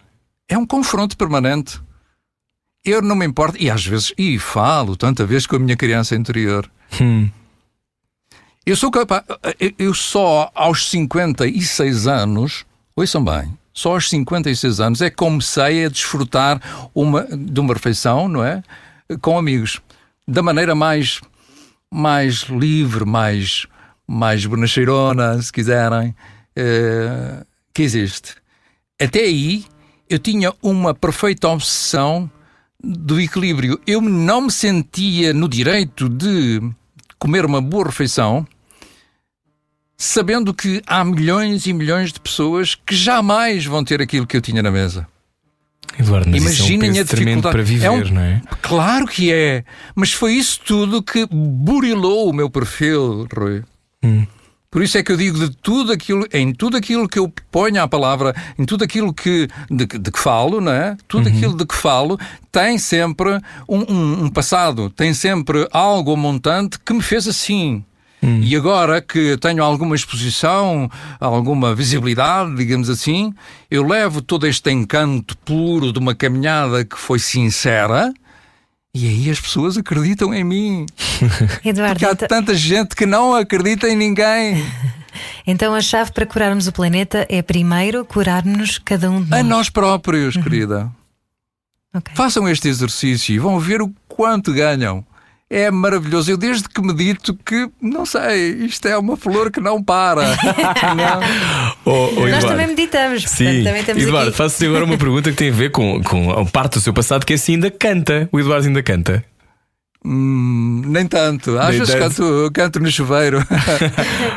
É 0.48 0.58
um 0.58 0.66
confronto 0.66 1.16
permanente. 1.16 1.80
Eu 2.84 3.02
não 3.02 3.14
me 3.14 3.26
importo, 3.26 3.60
e 3.62 3.70
às 3.70 3.84
vezes, 3.84 4.12
e 4.16 4.38
falo 4.38 4.96
tanta 4.96 5.26
vez 5.26 5.46
com 5.46 5.56
a 5.56 5.58
minha 5.58 5.76
criança 5.76 6.14
interior. 6.16 6.70
Hum, 7.00 7.28
Eu 8.64 8.74
sou 8.76 8.90
capaz. 8.90 9.24
Eu 9.78 9.92
só 9.94 10.50
aos 10.54 10.88
56 10.88 12.06
anos, 12.06 12.64
ouçam 12.96 13.24
bem, 13.24 13.56
só 13.72 13.92
aos 13.92 14.08
56 14.08 14.80
anos 14.80 15.02
é 15.02 15.10
que 15.10 15.16
comecei 15.16 15.84
a 15.84 15.88
desfrutar 15.88 16.60
uma, 16.94 17.24
de 17.24 17.60
uma 17.60 17.74
refeição, 17.74 18.28
não 18.28 18.44
é? 18.44 18.62
Com 19.20 19.38
amigos. 19.38 19.80
Da 20.26 20.42
maneira 20.42 20.74
mais, 20.74 21.20
mais 21.92 22.42
livre, 22.44 23.04
mais, 23.04 23.66
mais 24.06 24.44
bonacheirona, 24.46 25.40
se 25.42 25.52
quiserem, 25.52 26.14
eh, 26.56 27.44
que 27.74 27.82
existe. 27.82 28.34
Até 29.00 29.20
aí 29.20 29.64
eu 30.08 30.18
tinha 30.18 30.52
uma 30.62 30.94
perfeita 30.94 31.48
obsessão 31.48 32.30
do 32.82 33.20
equilíbrio. 33.20 33.80
Eu 33.86 34.00
não 34.00 34.42
me 34.42 34.50
sentia 34.50 35.32
no 35.34 35.48
direito 35.48 36.08
de 36.08 36.60
comer 37.18 37.44
uma 37.44 37.60
boa 37.60 37.86
refeição 37.86 38.46
sabendo 39.96 40.54
que 40.54 40.80
há 40.86 41.04
milhões 41.04 41.66
e 41.66 41.72
milhões 41.72 42.12
de 42.12 42.18
pessoas 42.20 42.74
que 42.74 42.94
jamais 42.94 43.66
vão 43.66 43.84
ter 43.84 44.00
aquilo 44.00 44.26
que 44.26 44.36
eu 44.36 44.40
tinha 44.40 44.62
na 44.62 44.70
mesa. 44.70 45.06
Eduardo, 45.98 46.30
mas 46.30 46.40
Imaginem 46.42 46.90
é 46.90 46.92
um 46.92 47.00
a 47.00 47.04
dificuldade. 47.04 47.52
para 47.52 47.62
viver, 47.62 47.84
É 47.86 47.90
um- 47.90 48.04
não 48.10 48.20
é? 48.22 48.40
Claro 48.62 49.06
que 49.06 49.30
é, 49.32 49.64
mas 49.94 50.12
foi 50.12 50.32
isso 50.34 50.60
tudo 50.64 51.02
que 51.02 51.26
burilou 51.30 52.30
o 52.30 52.32
meu 52.32 52.48
perfil, 52.48 53.26
Rui. 53.36 53.62
Hum. 54.02 54.26
Por 54.70 54.84
isso 54.84 54.96
é 54.96 55.02
que 55.02 55.10
eu 55.10 55.16
digo 55.16 55.36
de 55.36 55.50
tudo 55.56 55.90
aquilo, 55.90 56.24
em 56.32 56.52
tudo 56.52 56.76
aquilo 56.76 57.08
que 57.08 57.18
eu 57.18 57.28
ponho 57.50 57.82
à 57.82 57.88
palavra, 57.88 58.32
em 58.56 58.64
tudo 58.64 58.84
aquilo 58.84 59.12
que 59.12 59.48
de, 59.68 59.84
que- 59.84 59.98
de 59.98 60.12
que 60.12 60.18
falo, 60.18 60.60
não 60.60 60.70
é? 60.70 60.96
Tudo 61.08 61.28
aquilo 61.28 61.56
de 61.56 61.66
que 61.66 61.74
falo 61.74 62.16
tem 62.52 62.78
sempre 62.78 63.40
um, 63.68 63.80
um- 63.92 64.24
um 64.26 64.28
passado, 64.30 64.88
tem 64.88 65.12
sempre 65.12 65.66
algo 65.72 66.16
montante 66.16 66.78
que 66.78 66.92
me 66.92 67.02
fez 67.02 67.26
assim. 67.26 67.84
E 68.22 68.54
agora 68.54 69.00
que 69.00 69.36
tenho 69.38 69.64
alguma 69.64 69.96
exposição, 69.96 70.88
alguma 71.18 71.74
visibilidade, 71.74 72.54
digamos 72.54 72.88
assim, 72.90 73.32
eu 73.70 73.82
levo 73.82 74.22
todo 74.22 74.46
este 74.46 74.70
encanto 74.70 75.36
puro 75.38 75.90
de 75.92 75.98
uma 75.98 76.14
caminhada 76.14 76.84
que 76.84 76.96
foi 76.96 77.18
sincera. 77.18 78.12
E 78.92 79.06
aí 79.06 79.30
as 79.30 79.40
pessoas 79.40 79.76
acreditam 79.76 80.34
em 80.34 80.42
mim. 80.42 80.86
Eduardo, 81.64 81.94
Porque 81.94 82.06
há 82.06 82.12
então, 82.12 82.28
tanta 82.28 82.54
gente 82.54 82.96
que 82.96 83.06
não 83.06 83.34
acredita 83.34 83.88
em 83.88 83.96
ninguém. 83.96 84.64
então 85.46 85.74
a 85.74 85.80
chave 85.80 86.12
para 86.12 86.26
curarmos 86.26 86.66
o 86.66 86.72
planeta 86.72 87.24
é 87.28 87.40
primeiro 87.40 88.04
curarmos 88.04 88.78
cada 88.78 89.10
um 89.10 89.22
de 89.22 89.30
nós. 89.30 89.40
A 89.40 89.42
nós 89.42 89.70
próprios, 89.70 90.36
querida. 90.36 90.90
Ok. 91.94 92.14
Façam 92.16 92.48
este 92.48 92.68
exercício 92.68 93.32
e 93.34 93.38
vão 93.38 93.60
ver 93.60 93.80
o 93.80 93.92
quanto 94.08 94.52
ganham. 94.52 95.04
É 95.52 95.68
maravilhoso. 95.68 96.30
Eu 96.30 96.36
desde 96.36 96.68
que 96.68 96.80
medito 96.80 97.34
que, 97.44 97.68
não 97.82 98.06
sei, 98.06 98.52
isto 98.66 98.86
é 98.86 98.96
uma 98.96 99.16
flor 99.16 99.50
que 99.50 99.60
não 99.60 99.82
para. 99.82 100.22
Não? 100.94 101.20
Oh, 101.84 102.08
oh, 102.16 102.28
Nós 102.28 102.44
também 102.44 102.68
meditamos, 102.68 103.24
portanto 103.24 103.36
Sim, 103.36 103.64
também 103.64 103.80
estamos 103.80 104.02
Eduardo, 104.02 104.32
faço-te 104.32 104.66
agora 104.66 104.84
uma 104.84 104.96
pergunta 104.96 105.30
que 105.30 105.36
tem 105.36 105.50
a 105.50 105.52
ver 105.52 105.70
com, 105.70 106.00
com 106.04 106.30
a 106.30 106.44
parte 106.44 106.74
do 106.74 106.80
seu 106.80 106.92
passado 106.92 107.26
que 107.26 107.34
assim 107.34 107.54
ainda 107.54 107.68
canta. 107.68 108.28
O 108.30 108.38
Eduardo 108.38 108.68
ainda 108.68 108.80
canta. 108.80 109.24
Hum, 110.04 110.82
nem 110.86 111.04
tanto. 111.06 111.58
Às 111.58 111.70
Nem 111.70 111.78
vezes 111.80 111.94
canto, 111.96 112.50
canto 112.54 112.80
no 112.80 112.90
chuveiro. 112.90 113.44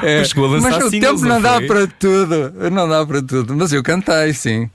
É, 0.02 0.20
Mas 0.20 0.84
o 0.84 0.92
tempo 0.92 1.22
não 1.22 1.30
não 1.36 1.42
dá 1.42 1.62
para 1.62 1.88
tudo. 1.88 2.54
Não 2.72 2.90
dá 2.90 3.06
para 3.06 3.22
tudo. 3.22 3.56
Mas 3.56 3.72
eu 3.72 3.82
cantei, 3.82 4.34
sim. 4.34 4.70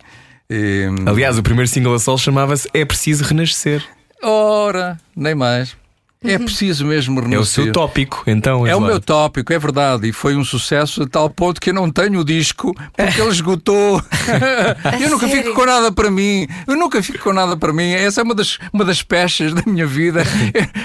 E, 0.48 0.86
Aliás, 1.04 1.36
o 1.36 1.42
primeiro 1.42 1.68
single 1.68 1.94
a 1.94 1.98
sol 1.98 2.16
chamava-se 2.16 2.68
É 2.72 2.84
Preciso 2.84 3.24
Renascer. 3.24 3.84
ora, 4.22 4.96
nem 5.14 5.34
mais. 5.34 5.76
É 6.22 6.36
preciso 6.36 6.84
mesmo 6.84 7.20
É 7.32 7.38
o 7.38 7.44
seu 7.44 7.70
tópico, 7.72 8.24
então. 8.26 8.66
É 8.66 8.74
o 8.74 8.78
Eduardo. 8.78 8.86
meu 8.86 9.00
tópico, 9.00 9.52
é 9.52 9.58
verdade, 9.58 10.08
e 10.08 10.12
foi 10.12 10.34
um 10.34 10.44
sucesso 10.44 11.04
a 11.04 11.06
tal 11.06 11.30
ponto 11.30 11.60
que 11.60 11.70
eu 11.70 11.74
não 11.74 11.90
tenho 11.90 12.20
o 12.20 12.24
disco 12.24 12.74
porque 12.96 13.20
ele 13.20 13.30
esgotou. 13.30 14.02
eu 15.00 15.10
nunca 15.10 15.28
sério? 15.28 15.44
fico 15.44 15.54
com 15.54 15.64
nada 15.64 15.92
para 15.92 16.10
mim, 16.10 16.48
eu 16.66 16.76
nunca 16.76 17.00
fico 17.02 17.22
com 17.22 17.32
nada 17.32 17.56
para 17.56 17.72
mim. 17.72 17.92
Essa 17.92 18.20
é 18.20 18.24
uma 18.24 18.34
das, 18.34 18.58
uma 18.72 18.84
das 18.84 19.00
pechas 19.00 19.54
da 19.54 19.62
minha 19.64 19.86
vida. 19.86 20.24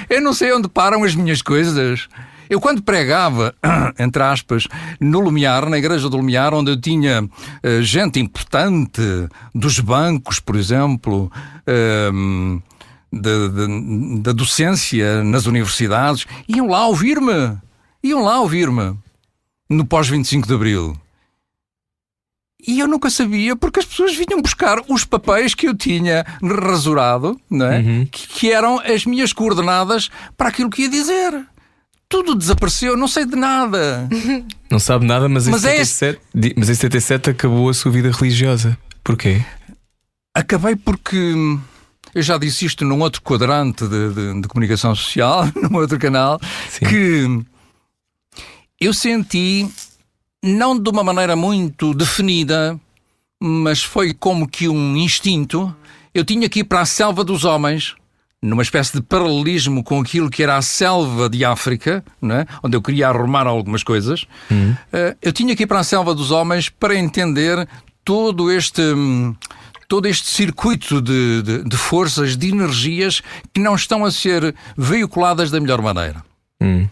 Eu, 0.09 0.17
eu 0.17 0.21
não 0.21 0.33
sei 0.33 0.53
onde 0.53 0.67
param 0.69 1.03
as 1.03 1.15
minhas 1.15 1.41
coisas. 1.41 2.07
Eu, 2.47 2.61
quando 2.61 2.83
pregava, 2.83 3.55
entre 3.97 4.21
aspas, 4.21 4.67
no 4.99 5.19
Lumiar, 5.19 5.67
na 5.67 5.79
igreja 5.79 6.07
do 6.09 6.17
Lumiar, 6.17 6.53
onde 6.53 6.69
eu 6.69 6.79
tinha 6.79 7.27
eh, 7.63 7.81
gente 7.81 8.19
importante 8.19 9.01
dos 9.55 9.79
bancos, 9.79 10.39
por 10.39 10.55
exemplo, 10.55 11.31
ehm, 11.65 12.59
da- 13.21 13.47
da- 13.47 14.21
da 14.21 14.31
docência 14.31 15.23
nas 15.23 15.45
universidades, 15.45 16.25
iam 16.47 16.67
lá 16.67 16.87
ouvir-me. 16.87 17.57
Iam 18.03 18.23
lá 18.23 18.39
ouvir-me. 18.41 18.97
No 19.69 19.85
pós-25 19.85 20.45
de 20.47 20.53
Abril. 20.53 20.97
E 22.65 22.79
eu 22.79 22.87
nunca 22.87 23.09
sabia 23.09 23.55
porque 23.55 23.79
as 23.79 23.85
pessoas 23.85 24.15
vinham 24.15 24.41
buscar 24.41 24.77
os 24.87 25.03
papéis 25.03 25.53
que 25.53 25.67
eu 25.67 25.75
tinha 25.75 26.25
rasurado, 26.41 27.39
não 27.49 27.65
é? 27.65 28.05
que, 28.09 28.27
que 28.27 28.51
eram 28.51 28.79
as 28.79 29.05
minhas 29.05 29.33
coordenadas 29.33 30.09
para 30.37 30.47
aquilo 30.49 30.69
que 30.69 30.83
ia 30.83 30.89
dizer. 30.89 31.45
Tudo 32.07 32.35
desapareceu, 32.35 32.95
não 32.95 33.07
sei 33.07 33.25
de 33.25 33.35
nada. 33.35 34.07
Não 34.69 34.79
sabe 34.79 35.05
nada, 35.05 35.29
mas 35.29 35.47
em, 35.47 35.51
Mas 35.51 35.65
é 35.65 35.83
77, 35.85 36.19
di- 36.33 36.53
mas 36.57 36.67
em 36.67 36.73
77 36.73 37.29
acabou 37.29 37.69
a 37.69 37.73
sua 37.75 37.91
vida 37.91 38.09
religiosa. 38.11 38.75
Porquê? 39.03 39.43
Acabei 40.33 40.75
porque 40.75 41.15
hum, 41.15 41.59
eu 42.13 42.21
já 42.21 42.37
disse 42.37 42.65
isto 42.65 42.83
num 42.85 42.99
outro 43.01 43.21
quadrante 43.21 43.87
de, 43.87 44.13
de- 44.13 44.41
de 44.41 44.47
comunicação 44.47 44.93
social, 44.95 45.45
num 45.55 45.77
outro 45.77 45.97
canal, 45.99 46.39
Sim. 46.69 46.85
que 46.85 47.45
eu 48.79 48.93
senti, 48.93 49.67
não 50.43 50.77
de 50.77 50.89
uma 50.89 51.03
maneira 51.03 51.35
muito 51.35 51.93
definida, 51.93 52.79
mas 53.41 53.83
foi 53.83 54.13
como 54.13 54.47
que 54.47 54.67
um 54.67 54.97
instinto. 54.97 55.73
Eu 56.13 56.23
tinha 56.25 56.47
que 56.49 56.59
ir 56.59 56.63
para 56.65 56.81
a 56.81 56.85
selva 56.85 57.23
dos 57.23 57.43
homens, 57.45 57.95
numa 58.41 58.61
espécie 58.61 58.93
de 58.93 59.01
paralelismo 59.01 59.83
com 59.83 60.01
aquilo 60.01 60.29
que 60.29 60.43
era 60.43 60.57
a 60.57 60.61
selva 60.61 61.29
de 61.29 61.45
África, 61.45 62.03
não 62.21 62.35
é? 62.35 62.45
onde 62.61 62.75
eu 62.75 62.81
queria 62.81 63.07
arrumar 63.07 63.47
algumas 63.47 63.83
coisas. 63.83 64.25
Eh, 64.91 65.15
eu 65.21 65.31
tinha 65.31 65.55
que 65.55 65.63
ir 65.63 65.67
para 65.67 65.79
a 65.79 65.83
selva 65.83 66.13
dos 66.13 66.29
homens 66.29 66.67
para 66.69 66.93
entender 66.95 67.67
todo 68.03 68.51
este. 68.51 68.81
Todo 69.93 70.07
este 70.07 70.27
circuito 70.27 70.99
de, 70.99 71.43
de- 71.43 71.63
de 71.69 71.77
forças, 71.77 72.35
de 72.35 72.49
energias 72.49 73.21
que 73.53 73.61
não 73.61 73.75
estão 73.75 74.03
a 74.03 74.09
ser 74.11 74.55
veiculadas 74.75 75.51
da 75.51 75.59
melhor 75.59 75.83
maneira. 75.83 76.23
Hum. 76.59 76.87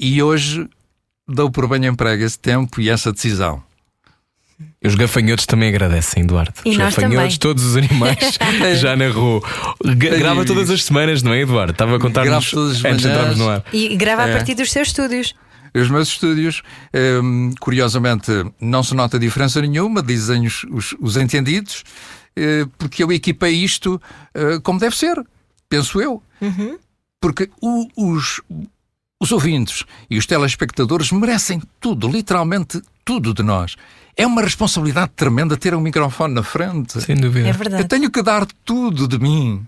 E 0.00 0.22
hoje 0.22 0.66
dou 1.28 1.50
por 1.50 1.68
bem 1.68 1.84
emprego 1.84 2.24
esse 2.24 2.38
tempo 2.38 2.80
e 2.80 2.88
essa 2.88 3.12
decisão. 3.12 3.62
Os 4.82 4.94
gafanhotos 4.94 5.44
também 5.44 5.68
agradecem, 5.68 6.22
Eduardo. 6.22 6.54
E 6.64 6.70
os 6.70 6.78
nós 6.78 6.94
gafanhotos, 6.94 7.36
também. 7.36 7.38
todos 7.38 7.64
os 7.66 7.76
animais, 7.76 8.38
já 8.80 8.96
narrou. 8.96 9.44
Gra- 9.84 10.16
Grava 10.16 10.42
todas 10.46 10.70
as 10.70 10.82
semanas, 10.84 11.22
não 11.22 11.34
é, 11.34 11.40
Eduardo? 11.42 11.72
Estava 11.72 11.96
a 11.96 12.00
contar-nos 12.00 12.30
Gravo 12.30 12.50
todas 12.50 12.76
as 12.78 12.84
antes 12.86 13.02
de 13.02 13.08
entrarmos 13.08 13.36
no 13.36 13.48
ar. 13.50 13.62
E 13.74 13.94
grava 13.94 14.22
É. 14.22 14.30
a 14.32 14.36
partir 14.38 14.54
dos 14.54 14.72
seus 14.72 14.88
estúdios. 14.88 15.34
Os 15.74 15.90
meus 15.90 16.08
estúdios, 16.08 16.62
hum, 17.22 17.52
curiosamente, 17.60 18.30
não 18.58 18.82
se 18.82 18.94
nota 18.94 19.18
diferença 19.18 19.60
nenhuma, 19.60 20.02
dizem 20.02 20.46
os, 20.46 20.64
os, 20.70 20.94
os 20.98 21.16
entendidos, 21.18 21.82
porque 22.78 23.02
eu 23.02 23.12
equipei 23.12 23.52
isto 23.62 24.00
eh, 24.34 24.58
como 24.62 24.78
deve 24.78 24.96
ser, 24.96 25.22
penso 25.68 26.00
eu. 26.00 26.22
Porque 27.20 27.48
o- 27.60 27.88
os, 27.96 28.40
os 29.20 29.30
ouvintes 29.32 29.84
e 30.10 30.18
os 30.18 30.26
telespectadores 30.26 31.12
merecem 31.12 31.62
tudo, 31.80 32.08
literalmente 32.08 32.82
tudo 33.04 33.32
de 33.32 33.42
nós. 33.42 33.76
É 34.16 34.26
uma 34.26 34.42
responsabilidade 34.42 35.12
tremenda 35.16 35.56
ter 35.56 35.74
um 35.74 35.80
microfone 35.80 36.34
na 36.34 36.42
frente. 36.42 37.00
Sem 37.00 37.16
dúvida. 37.16 37.46
É 37.46 37.50
Eu 37.50 37.54
verdade. 37.54 37.88
tenho 37.88 38.10
que 38.10 38.22
dar 38.22 38.44
tudo 38.64 39.06
de 39.08 39.18
mim. 39.18 39.66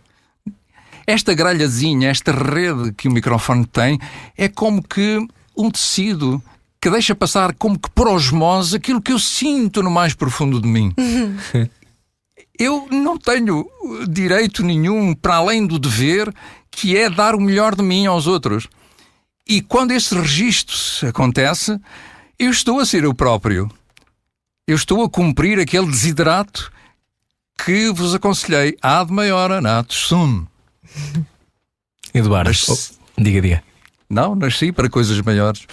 Esta 1.07 1.33
gralhazinha, 1.35 2.09
esta 2.11 2.33
rede 2.33 2.93
que 2.93 3.09
o 3.09 3.12
microfone 3.12 3.65
tem, 3.67 3.99
é 4.37 4.49
como 4.49 4.83
que 4.83 5.19
um 5.57 5.71
tecido 5.71 6.43
que 6.81 6.91
deixa 6.91 7.15
passar 7.15 7.55
como 7.55 7.79
que 7.79 7.89
por 7.91 8.09
osmose 8.09 8.77
aquilo 8.77 9.01
que 9.01 9.12
eu 9.12 9.19
sinto 9.19 9.83
no 9.83 9.91
mais 9.91 10.12
profundo 10.15 10.61
de 10.61 10.67
mim. 10.69 10.93
eu 12.59 12.87
não 12.91 13.19
tenho 13.19 13.69
direito 14.09 14.63
nenhum 14.63 15.15
para 15.15 15.37
além 15.37 15.67
do 15.67 15.79
dever 15.79 16.33
que 16.71 16.97
é 16.97 17.09
dar 17.09 17.35
o 17.35 17.41
melhor 17.41 17.75
de 17.75 17.83
mim 17.83 18.07
aos 18.07 18.27
outros. 18.27 18.69
E 19.47 19.61
quando 19.61 19.93
esse 19.93 20.15
registro 20.15 21.09
acontece, 21.09 21.79
eu 22.39 22.51
estou 22.51 22.81
a 22.81 22.87
ser 22.87 23.05
eu 23.05 23.15
próprio. 23.15 23.71
Eu 24.67 24.77
estou 24.77 25.03
a 25.05 25.11
cumprir 25.11 25.59
aquele 25.61 25.87
desiderato 25.87 26.73
que 27.65 27.91
vos 27.93 28.15
aconselhei 28.15 28.77
ad 28.83 29.13
maior 29.13 29.61
natus 29.61 29.97
sum. 29.97 30.47
Eduardo, 32.15 32.49
Mas- 32.49 32.99
oh, 33.19 33.21
diga, 33.23 33.41
diga. 33.41 33.63
Não, 34.09 34.35
nasci 34.35 34.71
para 34.71 34.89
coisas 34.89 35.21
maiores. 35.21 35.67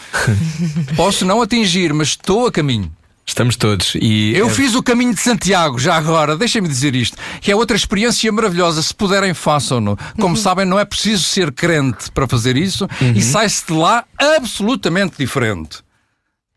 Posso 0.95 1.25
não 1.25 1.41
atingir, 1.41 1.93
mas 1.93 2.09
estou 2.09 2.47
a 2.47 2.51
caminho. 2.51 2.91
Estamos 3.31 3.55
todos 3.55 3.95
e 3.95 4.35
Eu 4.35 4.47
eh, 4.47 4.49
fiz 4.49 4.75
o 4.75 4.83
caminho 4.83 5.13
de 5.13 5.21
Santiago, 5.21 5.79
já 5.79 5.95
agora, 5.95 6.35
deixem-me 6.35 6.67
dizer 6.67 6.93
isto, 6.93 7.15
que 7.39 7.49
é 7.49 7.55
outra 7.55 7.77
experiência 7.77 8.29
maravilhosa. 8.29 8.83
Se 8.83 8.93
puderem, 8.93 9.33
façam-no. 9.33 9.97
Como 10.19 10.35
sabem, 10.35 10.65
não 10.65 10.77
é 10.77 10.83
preciso 10.83 11.23
ser 11.23 11.49
crente 11.53 12.11
para 12.11 12.27
fazer 12.27 12.57
isso 12.57 12.89
e 13.15 13.21
sai-se 13.21 13.65
de 13.65 13.71
lá 13.71 14.03
absolutamente 14.17 15.15
diferente. 15.17 15.77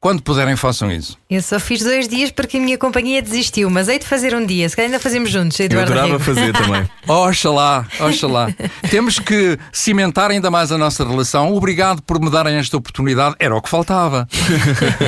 Quando 0.05 0.21
puderem, 0.21 0.55
façam 0.55 0.93
isso. 0.93 1.17
Eu 1.31 1.41
só 1.41 1.59
fiz 1.59 1.83
dois 1.83 2.07
dias 2.07 2.31
porque 2.31 2.59
a 2.59 2.61
minha 2.61 2.77
companhia 2.77 3.23
desistiu, 3.23 3.71
mas 3.71 3.89
hei 3.89 3.99
de 3.99 4.05
fazer 4.05 4.35
um 4.35 4.45
dia. 4.45 4.69
Se 4.69 4.77
calhar 4.77 4.91
ainda 4.91 5.01
fazemos 5.01 5.31
juntos, 5.31 5.59
eu 5.59 5.65
Eduardo 5.65 5.93
adorava 5.93 6.19
Rego. 6.19 6.23
fazer 6.23 6.53
também. 6.53 6.91
Oxalá, 7.09 7.87
oxalá. 7.99 8.49
Temos 8.91 9.19
que 9.19 9.59
cimentar 9.73 10.31
ainda 10.31 10.51
mais 10.51 10.71
a 10.71 10.77
nossa 10.77 11.09
relação. 11.09 11.55
Obrigado 11.55 12.03
por 12.03 12.21
me 12.21 12.31
darem 12.31 12.57
esta 12.57 12.77
oportunidade. 12.77 13.35
Era 13.39 13.57
o 13.57 13.63
que 13.63 13.69
faltava. 13.71 14.29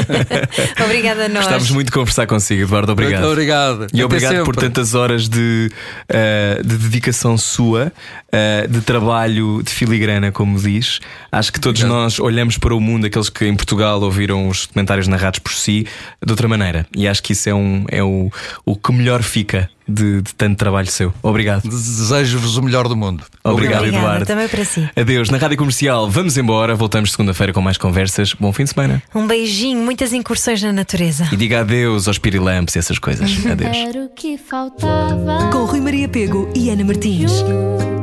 Obrigada 0.83 1.27
a 1.27 1.29
nós. 1.29 1.41
Gostávamos 1.41 1.71
muito 1.73 1.89
de 1.89 1.93
conversar 1.93 2.27
consigo, 2.27 2.63
Eduardo. 2.63 2.93
Obrigado. 2.93 3.21
Muito 3.21 3.33
obrigado. 3.33 3.83
E 3.93 3.97
Até 3.97 4.05
obrigado 4.07 4.45
por 4.47 4.55
sempre. 4.55 4.61
tantas 4.63 4.95
horas 4.95 5.29
de, 5.29 5.71
eh, 6.09 6.63
de 6.65 6.75
dedicação 6.79 7.37
sua, 7.37 7.93
eh, 8.37 8.67
de 8.69 8.83
trabalho 8.83 9.63
de 9.63 9.71
filigrana, 9.71 10.31
como 10.31 10.59
diz. 10.59 11.01
Acho 11.33 11.51
que 11.51 11.59
todos 11.59 11.81
Obrigado. 11.81 12.03
nós 12.03 12.21
olhamos 12.21 12.59
para 12.59 12.75
o 12.75 12.81
mundo, 12.81 13.07
aqueles 13.07 13.31
que 13.31 13.47
em 13.47 13.57
Portugal 13.57 13.99
ouviram 14.03 14.47
os 14.49 14.67
documentários 14.67 15.09
narrados 15.09 15.39
por 15.39 15.53
si, 15.53 15.87
de 16.23 16.31
outra 16.31 16.47
maneira. 16.47 16.87
E 16.95 17.09
acho 17.09 17.23
que 17.23 17.33
isso 17.33 17.49
é, 17.49 17.55
um, 17.55 17.87
é 17.89 18.03
o, 18.03 18.31
o 18.67 18.77
que 18.77 18.93
melhor 18.93 19.23
fica 19.23 19.71
de, 19.89 20.21
de 20.21 20.35
tanto 20.35 20.59
trabalho 20.59 20.87
seu. 20.89 21.15
Obrigado. 21.23 21.63
Desejo-vos 21.63 22.59
o 22.59 22.63
melhor 22.63 22.89
do 22.89 22.97
mundo. 22.97 23.25
Obrigado, 23.43 23.79
Obrigada, 23.79 24.05
Eduardo. 24.05 24.27
também 24.27 24.49
para 24.49 24.65
si. 24.67 24.87
Adeus. 24.95 25.31
Na 25.31 25.39
Rádio 25.39 25.57
Comercial, 25.57 26.11
vamos 26.11 26.37
embora. 26.37 26.75
Voltamos 26.75 27.13
segunda-feira 27.13 27.55
com 27.55 27.63
mais 27.63 27.79
conversas. 27.79 28.35
Bom 28.35 28.53
fim 28.53 28.65
de 28.65 28.71
semana. 28.71 29.03
Um 29.15 29.27
beijinho, 29.27 29.83
muitas 29.83 30.13
incursões 30.13 30.63
na 30.63 30.73
natureza. 30.73 31.27
E 31.33 31.37
diga 31.37 31.61
adeus 31.61 32.07
aos 32.07 32.19
pirilampos 32.19 32.77
e 32.77 32.79
essas 32.79 32.99
coisas. 32.99 33.31
Adeus. 33.47 33.77
Era 33.77 34.01
o 34.05 34.09
que 34.11 34.37
faltava. 34.37 35.51
Com 35.51 35.65
Rui 35.65 35.81
Maria 35.81 36.09
Pego 36.09 36.51
e 36.55 36.69
Ana 36.69 36.85
Martins. 36.85 37.33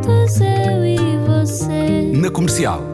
Juntos 0.03 0.41
eu 0.41 0.85
e 0.85 1.17
você. 1.25 2.11
Na 2.13 2.29
comercial. 2.29 2.92